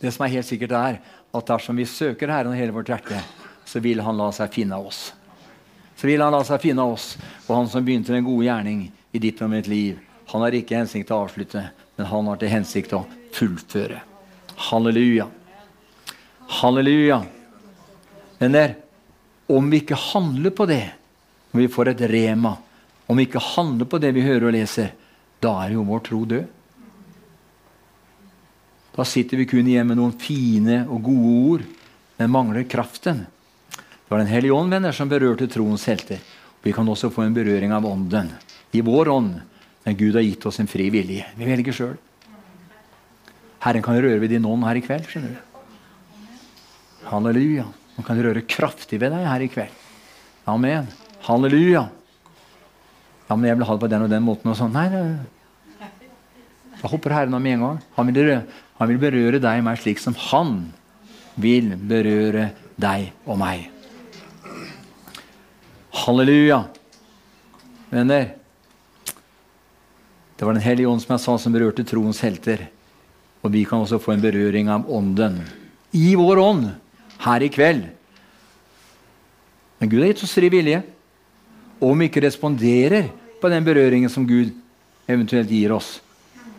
Det 0.00 0.12
som 0.14 0.24
er 0.26 0.34
helt 0.36 0.48
sikkert, 0.48 0.74
er 0.76 0.98
at 1.34 1.48
dersom 1.48 1.78
vi 1.78 1.86
søker 1.88 2.30
Herren 2.32 2.52
av 2.52 2.58
hele 2.58 2.74
vårt 2.74 2.90
hjerte, 2.92 3.20
så 3.64 3.80
vil 3.84 4.00
Han 4.04 4.16
la 4.16 4.30
seg 4.32 4.52
finne 4.54 4.76
av 4.76 4.86
oss. 4.88 5.12
Så 5.96 6.06
vil 6.06 6.22
Han 6.22 6.32
la 6.32 6.42
seg 6.46 6.60
finne 6.62 6.84
av 6.84 6.94
oss. 6.96 7.16
Og 7.46 7.56
Han 7.56 7.68
som 7.68 7.84
begynte 7.84 8.14
den 8.14 8.26
gode 8.26 8.46
gjerning 8.46 8.86
i 9.12 9.22
ditt 9.22 9.42
og 9.42 9.50
mitt 9.52 9.68
liv, 9.68 9.98
han 10.28 10.44
har 10.44 10.52
ikke 10.52 10.76
hensikt 10.76 11.08
til 11.08 11.16
å 11.16 11.24
avslutte, 11.24 11.62
men 11.96 12.08
han 12.10 12.26
har 12.28 12.36
til 12.36 12.50
hensikt 12.52 12.90
til 12.92 12.98
å 12.98 13.06
fullføre. 13.32 14.02
Halleluja. 14.68 15.24
Halleluja. 16.60 17.22
Venner, 18.38 18.74
om 19.48 19.70
vi 19.72 19.80
ikke 19.80 19.96
handler 19.96 20.52
på 20.52 20.66
det, 20.68 20.84
om 21.52 21.62
vi 21.62 21.70
får 21.72 21.94
et 21.94 22.04
rema, 22.12 22.52
om 23.08 23.16
vi 23.16 23.24
ikke 23.24 23.40
handler 23.54 23.88
på 23.88 24.00
det 24.02 24.12
vi 24.12 24.26
hører 24.26 24.50
og 24.50 24.56
leser, 24.58 24.92
da 25.40 25.54
er 25.64 25.78
jo 25.78 25.86
vår 25.88 26.04
tro 26.04 26.20
død. 26.28 26.57
Da 28.98 29.04
sitter 29.06 29.38
vi 29.38 29.46
kun 29.46 29.68
igjen 29.70 29.86
med 29.86 30.00
noen 30.00 30.16
fine 30.18 30.80
og 30.90 31.04
gode 31.06 31.34
ord, 31.52 31.66
men 32.18 32.32
mangler 32.34 32.64
kraften. 32.66 33.20
Det 33.70 34.10
var 34.10 34.18
Den 34.18 34.32
hellige 34.32 34.56
ånd 34.56 34.74
venner, 34.74 34.90
som 34.90 35.08
berørte 35.08 35.46
troens 35.46 35.84
helter. 35.86 36.18
Vi 36.66 36.72
kan 36.74 36.88
også 36.88 37.12
få 37.14 37.22
en 37.22 37.36
berøring 37.36 37.70
av 37.70 37.86
ånden 37.86 38.32
i 38.74 38.82
vår 38.82 39.12
ånd, 39.12 39.36
men 39.84 39.96
Gud 39.96 40.18
har 40.18 40.26
gitt 40.26 40.46
oss 40.50 40.58
en 40.58 40.66
fri 40.66 40.88
vilje. 40.90 41.28
Vi 41.38 41.46
velger 41.46 41.78
sjøl. 41.78 41.94
Herren 43.62 43.86
kan 43.86 44.02
røre 44.02 44.18
ved 44.18 44.34
din 44.34 44.50
ånd 44.50 44.66
her 44.66 44.74
i 44.74 44.82
kveld. 44.82 45.06
skjønner 45.06 45.36
du. 45.36 45.40
Halleluja. 47.06 47.70
Han 47.96 48.04
kan 48.04 48.18
røre 48.18 48.42
kraftig 48.50 48.98
ved 48.98 49.14
deg 49.14 49.30
her 49.30 49.46
i 49.46 49.52
kveld. 49.52 49.86
Amen. 50.50 50.90
Halleluja. 51.22 51.86
Ja, 53.28 53.36
men 53.36 53.46
jeg 53.46 53.58
vil 53.60 53.68
ha 53.68 53.74
det 53.78 53.86
på 53.86 53.94
den 53.94 54.02
og 54.02 54.10
den 54.10 54.26
måten. 54.26 54.50
og 54.50 54.58
sånn. 54.58 54.74
Nei, 54.74 54.88
da 56.78 56.90
hopper 56.90 57.14
Herren 57.14 57.34
av 57.34 57.42
med 57.42 57.58
en 57.58 57.64
gang. 57.64 57.78
Han 57.96 58.12
vil, 58.12 58.32
han 58.78 58.90
vil 58.90 59.00
berøre 59.02 59.40
deg 59.42 59.60
og 59.60 59.66
meg 59.66 59.80
slik 59.82 60.02
som 60.02 60.16
han 60.28 60.56
vil 61.38 61.74
berøre 61.90 62.50
deg 62.78 63.10
og 63.26 63.38
meg. 63.40 63.68
Halleluja. 66.04 66.62
Venner, 67.90 68.34
det 70.38 70.46
var 70.46 70.54
Den 70.54 70.62
hellige 70.62 70.86
ånd 70.86 71.02
som 71.02 71.16
jeg 71.16 71.24
sa, 71.24 71.36
som 71.38 71.54
berørte 71.54 71.82
troens 71.82 72.20
helter. 72.22 72.68
Og 73.42 73.50
vi 73.50 73.64
kan 73.66 73.82
også 73.82 73.98
få 73.98 74.14
en 74.14 74.22
berøring 74.22 74.68
av 74.70 74.86
ånden 74.86 75.40
i 75.96 76.12
vår 76.18 76.38
ånd 76.38 76.68
her 77.24 77.42
i 77.42 77.50
kveld. 77.50 77.88
Men 79.78 79.90
Gud 79.90 80.02
har 80.02 80.12
gitt 80.12 80.22
oss 80.26 80.36
fri 80.36 80.50
vilje. 80.52 80.82
Og 81.78 81.90
om 81.90 81.98
vi 81.98 82.06
ikke 82.10 82.22
responderer 82.22 83.10
på 83.42 83.50
den 83.50 83.66
berøringen 83.66 84.10
som 84.10 84.26
Gud 84.26 84.52
eventuelt 85.10 85.50
gir 85.50 85.74
oss, 85.74 85.98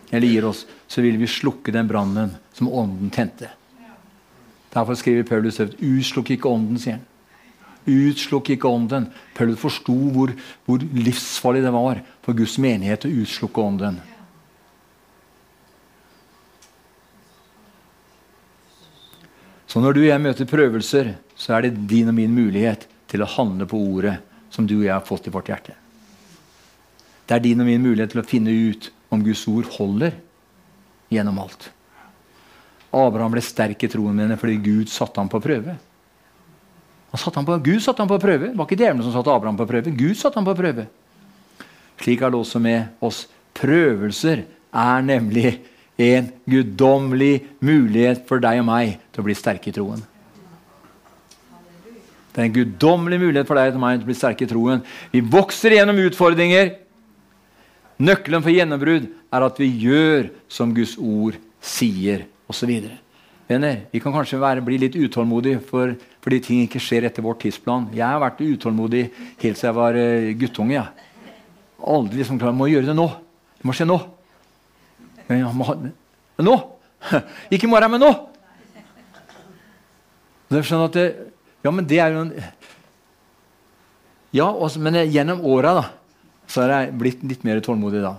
eller 0.09 0.27
gir 0.27 0.45
oss, 0.45 0.65
så 0.87 1.01
vil 1.01 1.17
vi 1.17 1.27
slukke 1.29 1.73
den 1.73 1.87
brannen 1.87 2.35
som 2.53 2.69
ånden 2.71 3.09
tente. 3.13 3.49
Derfor 4.73 4.95
skriver 4.95 5.23
Paulus 5.23 5.59
at 5.59 5.73
'utslukk 5.81 6.31
ikke 6.31 6.49
ånden', 6.49 6.79
sier 6.79 6.99
han. 6.99 7.05
Utslukk 7.87 8.49
ikke 8.49 8.69
ånden. 8.69 9.07
Paulus 9.35 9.59
forsto 9.59 9.95
hvor, 10.13 10.33
hvor, 10.65 10.77
livsfarlig 10.77 11.63
det 11.63 11.73
var 11.73 12.01
for 12.21 12.33
Guds 12.33 12.57
menighet 12.57 13.05
å 13.05 13.13
utslukke 13.23 13.61
ånden. 13.61 14.01
Så 19.69 19.81
når 19.81 19.93
du 19.93 19.99
og 20.01 20.09
jeg 20.09 20.21
møter 20.21 20.49
prøvelser, 20.49 21.15
så 21.37 21.53
er 21.53 21.61
det 21.61 21.87
din 21.89 22.09
og 22.09 22.15
min 22.17 22.33
mulighet 22.33 22.87
til 23.07 23.21
å 23.21 23.29
handle 23.29 23.67
på 23.69 23.77
ordet 23.77 24.17
som 24.49 24.65
du 24.67 24.79
og 24.79 24.85
jeg 24.85 24.93
har 24.93 25.05
fått 25.05 25.27
i 25.29 25.33
vårt 25.33 25.49
hjerte. 25.49 25.75
Det 27.29 27.35
er 27.35 27.43
din 27.43 27.61
og 27.61 27.69
min 27.69 27.81
mulighet 27.81 28.11
til 28.15 28.21
å 28.23 28.25
finne 28.25 28.49
ut 28.49 28.89
om 29.09 29.23
Guds 29.25 29.43
ord 29.49 29.67
holder 29.77 30.15
gjennom 31.09 31.41
alt. 31.41 31.69
Abraham 32.89 33.33
ble 33.35 33.43
sterk 33.45 33.83
i 33.85 33.89
troen 33.91 34.17
med 34.17 34.37
fordi 34.41 34.57
Gud 34.63 34.89
satte 34.89 35.21
ham 35.21 35.29
på 35.29 35.41
prøve. 35.43 35.75
Satt 37.17 37.33
på, 37.33 37.57
Gud 37.65 37.81
satte 37.81 38.03
ham 38.03 38.09
på 38.09 38.19
prøve. 38.21 38.51
Det 38.51 38.57
var 38.57 38.67
ikke 38.69 38.77
djevelen 38.77 39.03
som 39.05 39.13
satte 39.13 39.33
Abraham 39.33 39.57
på 39.57 39.65
prøve. 39.69 39.93
Gud 39.97 40.17
satte 40.17 40.37
ham 40.37 40.45
på 40.45 40.57
prøve. 40.57 40.85
Slik 41.99 42.21
er 42.21 42.31
det 42.31 42.39
også 42.39 42.61
med 42.61 43.03
oss. 43.03 43.25
Prøvelser 43.57 44.45
er 44.69 45.01
nemlig 45.03 45.57
en 45.99 46.29
guddommelig 46.47 47.41
mulighet 47.65 48.23
for 48.29 48.41
deg 48.41 48.61
og 48.61 48.69
meg 48.69 48.99
til 49.11 49.23
å 49.23 49.27
bli 49.27 49.35
sterke 49.35 49.71
i 49.71 49.75
troen. 49.75 50.05
Det 52.29 52.43
er 52.43 52.45
en 52.45 52.55
guddommelig 52.55 53.19
mulighet 53.19 53.49
for 53.49 53.59
deg 53.59 53.73
og 53.73 53.81
meg 53.81 53.97
til 53.97 54.05
å 54.05 54.11
bli 54.11 54.17
sterke 54.17 54.45
i 54.45 54.51
troen. 54.51 54.85
Vi 55.11 55.19
vokser 55.25 55.75
gjennom 55.75 55.97
utfordringer. 56.05 56.77
Nøkkelen 57.99 58.43
for 58.43 58.55
gjennombrudd 58.55 59.09
er 59.11 59.43
at 59.43 59.57
vi 59.59 59.67
gjør 59.83 60.29
som 60.47 60.71
Guds 60.75 60.95
ord 60.95 61.35
sier, 61.59 62.23
osv. 62.47 62.71
Venner, 63.49 63.81
vi 63.91 63.99
kan 63.99 64.13
kanskje 64.15 64.39
være, 64.39 64.63
bli 64.63 64.77
litt 64.79 64.95
utålmodige 64.95 65.59
for, 65.67 65.91
fordi 66.23 66.39
ting 66.45 66.61
ikke 66.63 66.79
skjer 66.83 67.09
etter 67.09 67.25
vår 67.25 67.35
tidsplan. 67.41 67.89
Jeg 67.97 68.05
har 68.05 68.21
vært 68.23 68.39
utålmodig 68.45 69.03
helt 69.41 69.59
siden 69.59 69.67
jeg 69.67 69.77
var 69.81 69.99
uh, 69.99 70.29
guttunge. 70.39 70.77
Ja. 70.77 70.85
Aldri 71.79 72.21
liksom 72.21 72.39
klar, 72.39 72.55
må 72.55 72.69
gjøre 72.71 72.87
det 72.87 72.95
nå. 72.95 73.09
Det 73.59 73.67
må 73.67 73.75
skje 73.75 73.89
nå. 73.89 73.99
Må, 75.59 75.75
nå! 76.45 76.57
Ikke 77.53 77.67
i 77.67 77.71
morgen, 77.71 77.91
men 77.97 78.03
nå! 78.05 78.13
Det 80.49 80.61
er 80.61 80.65
sånn 80.65 80.87
at 80.87 80.95
ja, 81.65 81.71
men 81.73 81.85
det 81.85 81.99
er 81.99 82.15
jo 82.15 82.23
en 82.23 82.31
Ja, 84.33 84.47
også, 84.47 84.79
men 84.81 84.95
gjennom 85.09 85.43
åra 85.45 85.75
så 86.49 86.65
har 86.65 86.73
jeg 86.73 86.97
blitt 86.97 87.21
litt 87.29 87.45
mer 87.45 87.61
tålmodig 87.63 88.01
da. 88.01 88.15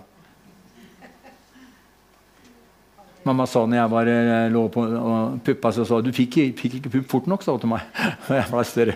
Mamma 3.27 3.45
sa 3.45 3.67
når 3.69 3.77
jeg 3.77 3.91
var, 3.93 4.09
eh, 4.09 4.49
lå 4.49 4.63
på 4.73 4.81
og 4.81 5.41
puppa, 5.45 5.73
så 5.77 5.85
sa 5.85 6.01
du 6.01 6.09
fikk, 6.13 6.39
fikk 6.57 6.79
ikke 6.79 6.93
pupp 6.95 7.11
fort 7.11 7.27
nok. 7.29 7.43
sa 7.43 7.53
hun 7.53 7.61
til 7.61 7.69
meg. 7.69 7.83
Jeg 8.31 8.47
ble 8.49 8.65
større. 8.65 8.95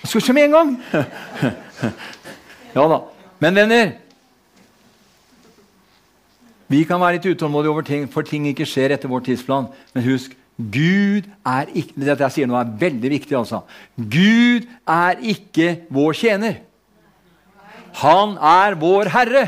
Det 0.00 0.08
skulle 0.08 0.24
skje 0.24 0.34
med 0.34 0.44
en 0.44 0.56
gang! 0.56 0.70
ja 2.76 2.86
da. 2.88 3.00
Men 3.38 3.54
venner 3.54 3.92
Vi 6.68 6.82
kan 6.84 6.98
være 7.00 7.18
litt 7.18 7.28
utålmodige 7.36 7.70
over 7.70 7.82
ting, 7.82 8.08
for 8.10 8.22
ting 8.22 8.48
ikke 8.48 8.66
skjer 8.66 8.96
etter 8.96 9.08
vår 9.08 9.20
tidsplan. 9.28 9.68
Men 9.94 10.06
husk, 10.08 10.32
Gud 10.56 11.28
er 11.44 11.68
ikke 11.76 12.00
Dette 12.00 12.24
jeg 12.24 12.32
sier 12.32 12.48
nå 12.48 12.56
er 12.56 12.72
veldig 12.80 13.10
viktig. 13.12 13.36
altså. 13.36 13.60
Gud 13.96 14.64
er 14.88 15.20
ikke 15.20 15.82
vår 15.92 16.16
tjener. 16.16 16.56
Han 18.02 18.36
er 18.36 18.76
vår 18.78 19.10
Herre. 19.12 19.46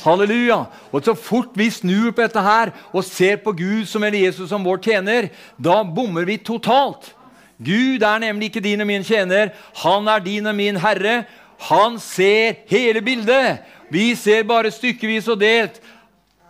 Halleluja. 0.00 0.64
Og 0.90 1.04
Så 1.04 1.14
fort 1.14 1.54
vi 1.54 1.68
snur 1.70 2.10
på 2.10 2.24
dette 2.24 2.42
her 2.42 2.72
og 2.92 3.04
ser 3.04 3.36
på 3.36 3.52
Gud 3.52 3.86
som 3.86 4.02
eller 4.02 4.26
Jesus 4.26 4.48
som 4.48 4.64
vår 4.64 4.80
tjener, 4.82 5.30
da 5.56 5.82
bommer 5.84 6.24
vi 6.24 6.38
totalt. 6.38 7.12
Gud 7.60 8.02
er 8.02 8.18
nemlig 8.18 8.48
ikke 8.48 8.64
din 8.64 8.80
og 8.80 8.88
min 8.88 9.04
tjener. 9.04 9.52
Han 9.84 10.08
er 10.08 10.24
din 10.24 10.46
og 10.46 10.56
min 10.56 10.80
herre. 10.80 11.26
Han 11.68 11.98
ser 12.00 12.64
hele 12.70 13.02
bildet. 13.04 13.60
Vi 13.92 14.14
ser 14.16 14.46
bare 14.48 14.72
stykkevis 14.72 15.28
og 15.28 15.40
delt. 15.40 15.80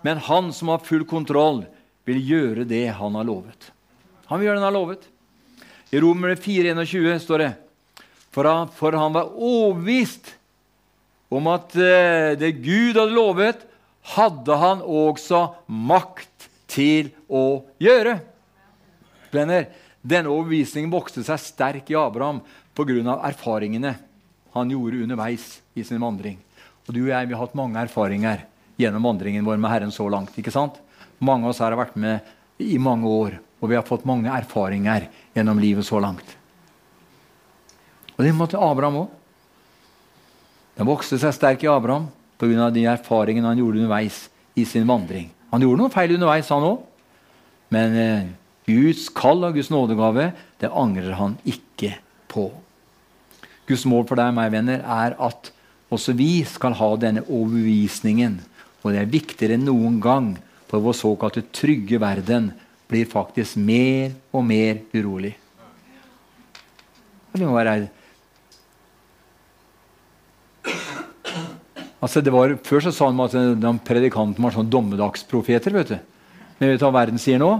Men 0.06 0.22
han 0.22 0.52
som 0.52 0.70
har 0.70 0.84
full 0.86 1.04
kontroll, 1.04 1.64
vil 2.06 2.20
gjøre 2.24 2.64
det 2.64 2.86
han 2.96 3.14
har 3.18 3.26
lovet. 3.26 3.72
Han 4.30 4.40
vil 4.40 4.48
gjøre 4.48 4.56
det 4.56 4.62
han 4.62 4.70
har 4.72 4.78
lovet. 4.78 5.02
I 5.90 6.00
Romer 6.00 6.38
4,21 6.38 7.18
står 7.18 7.42
det 7.42 7.50
for 8.30 8.46
han, 8.46 9.12
var 9.12 9.32
overbevist 9.34 10.36
om 11.30 11.46
at 11.52 11.76
eh, 11.78 12.34
det 12.38 12.56
Gud 12.62 12.98
hadde 12.98 13.14
lovet, 13.14 13.62
hadde 14.16 14.56
han 14.58 14.82
også 14.82 15.44
makt 15.68 16.48
til 16.70 17.10
å 17.30 17.62
gjøre. 17.82 18.18
Venner, 19.30 19.68
denne 20.02 20.32
overbevisningen 20.32 20.90
vokste 20.92 21.22
seg 21.26 21.42
sterk 21.42 21.90
i 21.92 21.98
Abraham 21.98 22.40
pga. 22.74 23.18
erfaringene 23.28 23.94
han 24.54 24.70
gjorde 24.70 25.04
underveis 25.04 25.60
i 25.74 25.84
sin 25.84 26.00
vandring. 26.00 26.38
Og 26.88 26.94
Du 26.94 27.04
og 27.04 27.12
jeg 27.12 27.28
vi 27.28 27.34
har 27.34 27.44
hatt 27.44 27.54
mange 27.54 27.78
erfaringer 27.78 28.46
gjennom 28.80 29.04
vandringen 29.04 29.44
vår 29.44 29.60
med 29.60 29.70
Herren 29.70 29.92
så 29.92 30.08
langt. 30.08 30.36
ikke 30.38 30.50
sant? 30.50 30.80
Mange 31.20 31.44
av 31.44 31.50
oss 31.50 31.60
her 31.60 31.70
har 31.70 31.78
vært 31.78 31.96
med 31.96 32.20
i 32.58 32.78
mange 32.78 33.06
år, 33.06 33.38
og 33.60 33.68
vi 33.68 33.76
har 33.76 33.86
fått 33.86 34.08
mange 34.08 34.32
erfaringer 34.32 35.08
gjennom 35.34 35.60
livet 35.60 35.86
så 35.86 36.00
langt. 36.00 36.36
Og 38.16 38.24
det 38.24 38.34
måtte 38.34 38.58
Abraham 38.58 39.04
òg. 39.04 39.19
Den 40.80 40.88
vokste 40.88 41.18
seg 41.20 41.34
sterk 41.36 41.64
i 41.66 41.68
Abraham 41.68 42.06
pga. 42.40 42.70
de 42.72 42.86
erfaringene 42.88 43.50
han 43.50 43.58
gjorde 43.60 43.82
underveis 43.82 44.30
i 44.56 44.64
sin 44.64 44.86
vandring. 44.88 45.26
Han 45.52 45.60
gjorde 45.60 45.76
noen 45.76 45.92
feil 45.92 46.14
underveis, 46.14 46.48
han 46.48 46.64
òg. 46.64 46.78
Men 47.68 47.96
eh, 48.00 48.30
Guds 48.64 49.10
kall 49.12 49.44
og 49.44 49.58
Guds 49.58 49.68
nådegave 49.68 50.30
det 50.56 50.72
angrer 50.72 51.18
han 51.18 51.36
ikke 51.44 51.98
på. 52.32 52.48
Guds 53.68 53.84
mål 53.84 54.08
for 54.08 54.16
deg 54.16 54.32
meg, 54.32 54.54
venner, 54.56 54.80
er 54.80 55.18
at 55.20 55.52
også 55.92 56.16
vi 56.16 56.46
skal 56.48 56.72
ha 56.80 56.90
denne 56.96 57.26
overbevisningen. 57.28 58.40
Og 58.80 58.94
det 58.94 59.02
er 59.02 59.12
viktigere 59.12 59.60
enn 59.60 59.68
noen 59.68 60.00
gang, 60.00 60.32
for 60.64 60.80
vår 60.80 60.96
såkalte 60.96 61.44
trygge 61.52 62.00
verden 62.00 62.54
blir 62.88 63.04
faktisk 63.04 63.60
mer 63.60 64.16
og 64.32 64.48
mer 64.48 64.80
urolig. 64.96 65.36
Vi 67.36 67.44
må 67.44 67.52
være 67.52 67.90
Altså 72.00 72.22
det 72.24 72.32
var, 72.32 72.56
Før 72.64 72.80
så 72.86 72.92
sa 72.96 73.10
de 73.12 73.24
at 73.26 73.60
de 73.60 73.72
predikantene 73.84 74.44
var 74.44 74.54
sånn 74.56 74.70
dommedagsprofeter. 74.72 75.72
vet 75.72 75.88
du. 75.88 75.98
Men 76.58 76.72
vet 76.72 76.80
du 76.80 76.84
hva 76.86 76.92
verden 77.00 77.20
sier 77.20 77.38
nå? 77.38 77.50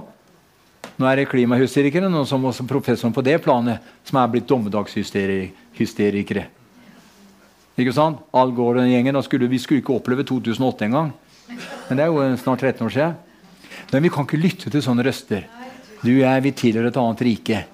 Nå 1.00 1.06
er 1.08 1.16
det 1.16 1.28
klimahysterikere 1.28 2.08
nå 2.12 2.24
som 2.28 2.44
også 2.44 2.66
professoren 2.68 3.12
på 3.12 3.24
det 3.24 3.38
planet 3.44 3.80
som 4.04 4.18
er 4.20 4.28
blitt 4.32 4.48
dommedagshysterikere. 4.48 6.44
Ikke 7.80 7.94
sant? 7.96 8.20
Al 8.36 8.52
Gore 8.52 8.82
og 8.84 8.88
gjengen, 8.88 9.22
skulle, 9.22 9.48
Vi 9.48 9.58
skulle 9.58 9.80
ikke 9.80 9.96
oppleve 9.96 10.24
2008 10.24 10.84
engang. 10.84 11.12
Men 11.88 11.96
det 11.96 12.04
er 12.04 12.08
jo 12.08 12.36
snart 12.36 12.60
13 12.60 12.86
år 12.86 12.90
siden. 12.90 13.14
Men 13.92 14.02
vi 14.02 14.10
kan 14.12 14.24
ikke 14.24 14.40
lytte 14.40 14.70
til 14.70 14.82
sånne 14.82 15.04
røster. 15.04 15.46
Du 16.00 16.10
og 16.12 16.24
jeg 16.24 16.42
vi 16.44 16.52
tilhører 16.52 16.88
et 16.88 16.96
annet 17.00 17.24
rike. 17.26 17.64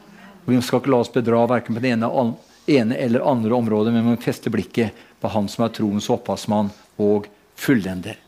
Og 0.47 0.55
Vi 0.55 0.63
skal 0.63 0.81
ikke 0.81 0.91
la 0.91 1.03
oss 1.03 1.13
bedra 1.13 1.47
verken 1.47 1.75
på 1.75 1.83
det 1.83 1.91
ene, 1.95 2.11
ene 2.67 2.97
eller 2.97 3.27
andre 3.27 3.55
området, 3.55 3.93
men 3.93 4.05
vi 4.05 4.15
må 4.15 4.23
feste 4.23 4.51
blikket 4.51 5.06
på 5.21 5.31
Han 5.33 5.49
som 5.49 5.65
er 5.67 5.73
troens 5.75 6.09
opphavsmann 6.13 6.71
og 7.01 7.29
fullender. 7.57 8.19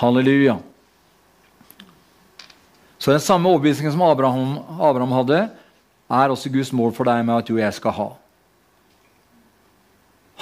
Halleluja. 0.00 0.58
Så 2.98 3.14
den 3.14 3.22
samme 3.22 3.48
overbevisningen 3.48 3.94
som 3.94 4.02
Abraham, 4.02 4.58
Abraham, 4.80 5.14
hadde, 5.20 5.42
er 6.08 6.32
også 6.32 6.50
Guds 6.50 6.72
mål 6.74 6.92
for 6.96 7.08
deg 7.08 7.22
med 7.24 7.38
at 7.38 7.52
og 7.52 7.60
jeg 7.60 7.76
skal 7.76 7.94
ha. 7.94 8.08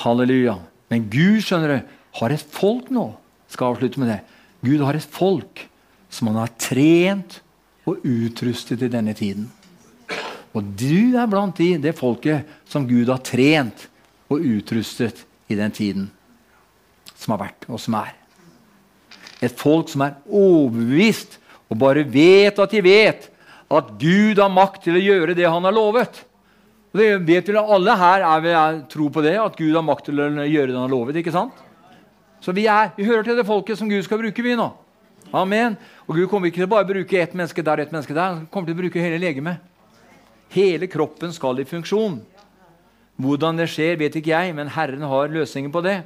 Halleluja. 0.02 0.56
Men 0.90 1.06
Gud 1.12 1.42
skjønner 1.44 1.74
du, 1.74 1.94
har 2.20 2.32
et 2.32 2.42
folk 2.56 2.88
nå. 2.94 3.10
Skal 3.52 3.74
avslutte 3.74 4.00
med 4.00 4.10
det. 4.14 4.20
Gud 4.64 4.82
har 4.82 4.96
et 4.96 5.04
folk 5.04 5.66
som 6.10 6.30
han 6.30 6.40
har 6.40 6.54
trent 6.58 7.40
og 7.86 8.02
utrustet 8.02 8.82
i 8.82 8.90
denne 8.90 9.14
tiden. 9.16 9.50
Og 10.56 10.64
du 10.78 11.14
er 11.18 11.28
blant 11.28 11.58
de, 11.60 11.74
det 11.78 11.92
folket 11.98 12.46
som 12.70 12.86
Gud 12.88 13.10
har 13.12 13.20
trent 13.24 13.86
og 14.32 14.40
utrustet 14.40 15.26
i 15.48 15.58
den 15.58 15.74
tiden 15.74 16.06
som 17.16 17.34
har 17.34 17.46
vært, 17.46 17.66
og 17.68 17.80
som 17.80 17.96
er. 17.98 18.14
Et 19.44 19.52
folk 19.52 19.90
som 19.92 20.04
er 20.06 20.16
overbevist 20.26 21.38
og 21.70 21.80
bare 21.80 22.04
vet 22.08 22.58
at 22.62 22.72
de 22.72 22.82
vet 22.84 23.28
at 23.66 23.92
Gud 23.98 24.38
har 24.38 24.52
makt 24.52 24.84
til 24.86 24.98
å 24.98 25.02
gjøre 25.02 25.34
det 25.36 25.48
han 25.48 25.66
har 25.66 25.74
lovet. 25.74 26.22
Og 26.94 27.00
det 27.00 27.08
vet 27.26 27.48
vel 27.50 27.58
Alle 27.60 27.96
her 27.98 28.24
er 28.24 28.42
vi 28.44 28.52
er, 28.54 28.80
på 28.86 29.24
det, 29.24 29.36
at 29.42 29.56
Gud 29.58 29.74
har 29.74 29.84
makt 29.84 30.06
til 30.08 30.22
å 30.22 30.46
gjøre 30.46 30.70
det 30.70 30.78
han 30.78 30.86
har 30.86 30.94
lovet. 30.94 31.18
ikke 31.20 31.34
sant? 31.34 31.52
Så 32.40 32.54
vi, 32.54 32.66
er, 32.70 32.92
vi 32.96 33.04
hører 33.04 33.26
til 33.26 33.36
det 33.36 33.46
folket 33.46 33.78
som 33.78 33.88
Gud 33.90 34.04
skal 34.06 34.20
bruke, 34.22 34.42
vi 34.42 34.54
nå. 34.56 34.70
Amen. 35.34 35.74
Og 36.06 36.14
Gud 36.14 36.28
kommer 36.30 36.48
ikke 36.48 36.62
til 36.62 36.68
å 36.68 36.74
bare 36.76 36.86
bruke 36.86 37.18
ett 37.18 37.34
menneske 37.34 37.64
der 37.64 37.82
ett 37.82 37.92
menneske 37.92 38.14
der. 38.14 38.38
Han 38.38 38.46
kommer 38.46 38.70
til 38.70 38.76
å 38.76 38.82
bruke 38.84 39.02
hele 39.02 39.18
legemet. 39.18 39.58
Hele 40.54 40.86
kroppen 40.86 41.34
skal 41.34 41.58
i 41.58 41.66
funksjon. 41.66 42.20
Hvordan 43.16 43.60
det 43.60 43.70
skjer, 43.72 43.96
vet 44.00 44.16
ikke 44.18 44.34
jeg, 44.34 44.54
men 44.56 44.72
Herren 44.74 45.04
har 45.08 45.32
løsningen 45.32 45.72
på 45.72 45.82
det. 45.84 46.00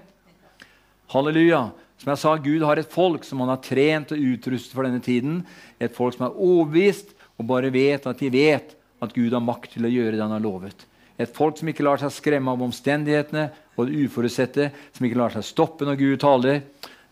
Halleluja. 1.11 1.71
Som 2.01 2.13
jeg 2.15 2.21
sa, 2.23 2.35
Gud 2.41 2.63
har 2.65 2.81
et 2.81 2.93
folk 2.93 3.27
som 3.27 3.43
han 3.43 3.51
har 3.53 3.63
trent 3.65 4.13
og 4.15 4.21
utrustet 4.31 4.77
for 4.77 4.87
denne 4.87 5.03
tiden. 5.05 5.43
Et 5.83 5.93
folk 5.93 6.15
som 6.17 6.29
er 6.29 6.39
overbevist 6.39 7.13
og 7.41 7.49
bare 7.51 7.73
vet 7.75 8.07
at 8.09 8.23
de 8.23 8.31
vet 8.33 8.77
at 9.01 9.13
Gud 9.17 9.35
har 9.35 9.43
makt 9.45 9.75
til 9.75 9.89
å 9.89 9.93
gjøre 9.93 10.15
det 10.15 10.23
han 10.23 10.33
har 10.37 10.45
lovet. 10.45 10.87
Et 11.21 11.29
folk 11.37 11.59
som 11.59 11.69
ikke 11.69 11.85
lar 11.85 12.01
seg 12.01 12.13
skremme 12.15 12.53
av 12.53 12.63
omstendighetene 12.65 13.51
og 13.77 13.89
det 13.89 14.07
uforutsette, 14.07 14.71
som 14.97 15.07
ikke 15.07 15.19
lar 15.21 15.35
seg 15.35 15.45
stoppe 15.45 15.89
når 15.89 15.99
Gud 16.01 16.23
taler. 16.23 16.63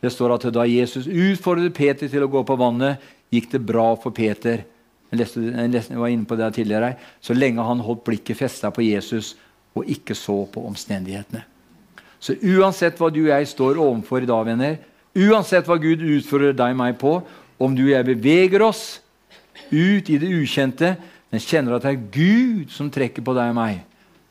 Det 0.00 0.12
står 0.14 0.36
at 0.36 0.46
da 0.54 0.64
Jesus 0.68 1.08
utfordret 1.10 1.76
Peter 1.76 2.08
til 2.08 2.24
å 2.24 2.30
gå 2.32 2.44
på 2.46 2.56
vannet, 2.60 3.02
gikk 3.34 3.50
det 3.52 3.64
bra 3.68 3.90
for 4.00 4.14
Peter. 4.16 4.62
Jeg, 5.10 5.20
leste, 5.20 5.42
jeg 5.42 6.00
var 6.00 6.12
inne 6.12 6.28
på 6.28 6.36
det 6.38 6.48
tidligere. 6.56 6.94
Så 7.20 7.36
lenge 7.36 7.64
han 7.64 7.84
holdt 7.84 8.06
blikket 8.06 8.40
festa 8.40 8.70
på 8.72 8.86
Jesus 8.86 9.34
og 9.78 9.90
ikke 9.90 10.16
så 10.18 10.42
på 10.52 10.64
omstendighetene. 10.68 11.44
Så 12.18 12.34
uansett 12.42 12.98
hva 12.98 13.10
du 13.14 13.20
og 13.24 13.30
jeg 13.30 13.50
står 13.50 13.78
overfor 13.78 14.24
i 14.24 14.28
dag, 14.28 14.46
venner, 14.46 14.78
uansett 15.14 15.68
hva 15.68 15.78
Gud 15.80 16.02
utfører 16.02 16.56
deg 16.56 16.74
og 16.74 16.80
meg 16.80 16.96
på, 16.98 17.12
om 17.58 17.74
du 17.74 17.84
og 17.86 17.92
jeg 17.94 18.06
beveger 18.06 18.64
oss 18.66 18.98
ut 19.70 20.10
i 20.10 20.18
det 20.18 20.30
ukjente, 20.30 20.94
men 21.30 21.42
kjenner 21.42 21.76
at 21.76 21.84
det 21.84 21.94
er 21.94 22.08
Gud 22.14 22.72
som 22.72 22.90
trekker 22.90 23.24
på 23.24 23.34
deg 23.36 23.52
og 23.52 23.58
meg, 23.58 23.82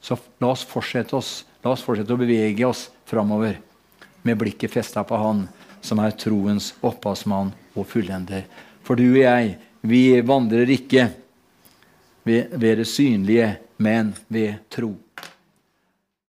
så 0.02 0.18
la 0.42 0.52
oss 0.54 0.66
fortsette 0.68 1.16
oss, 1.18 1.32
la 1.64 1.74
oss 1.74 1.84
fortsette 1.86 2.16
å 2.16 2.20
bevege 2.20 2.68
oss 2.68 2.88
framover 3.08 3.58
med 4.28 4.40
blikket 4.40 4.74
festa 4.74 5.04
på 5.08 5.20
Han 5.20 5.46
som 5.84 6.02
er 6.04 6.16
troens 6.20 6.74
opphavsmann 6.86 7.54
og 7.78 7.88
fullender. 7.88 8.44
For 8.84 9.00
du 9.00 9.06
og 9.10 9.22
jeg, 9.22 9.56
vi 9.88 10.20
vandrer 10.26 10.70
ikke 10.74 11.08
ved, 12.28 12.56
ved 12.56 12.82
det 12.82 12.88
synlige, 12.90 13.54
men 13.78 14.14
ved 14.28 14.64
tro. 14.74 14.96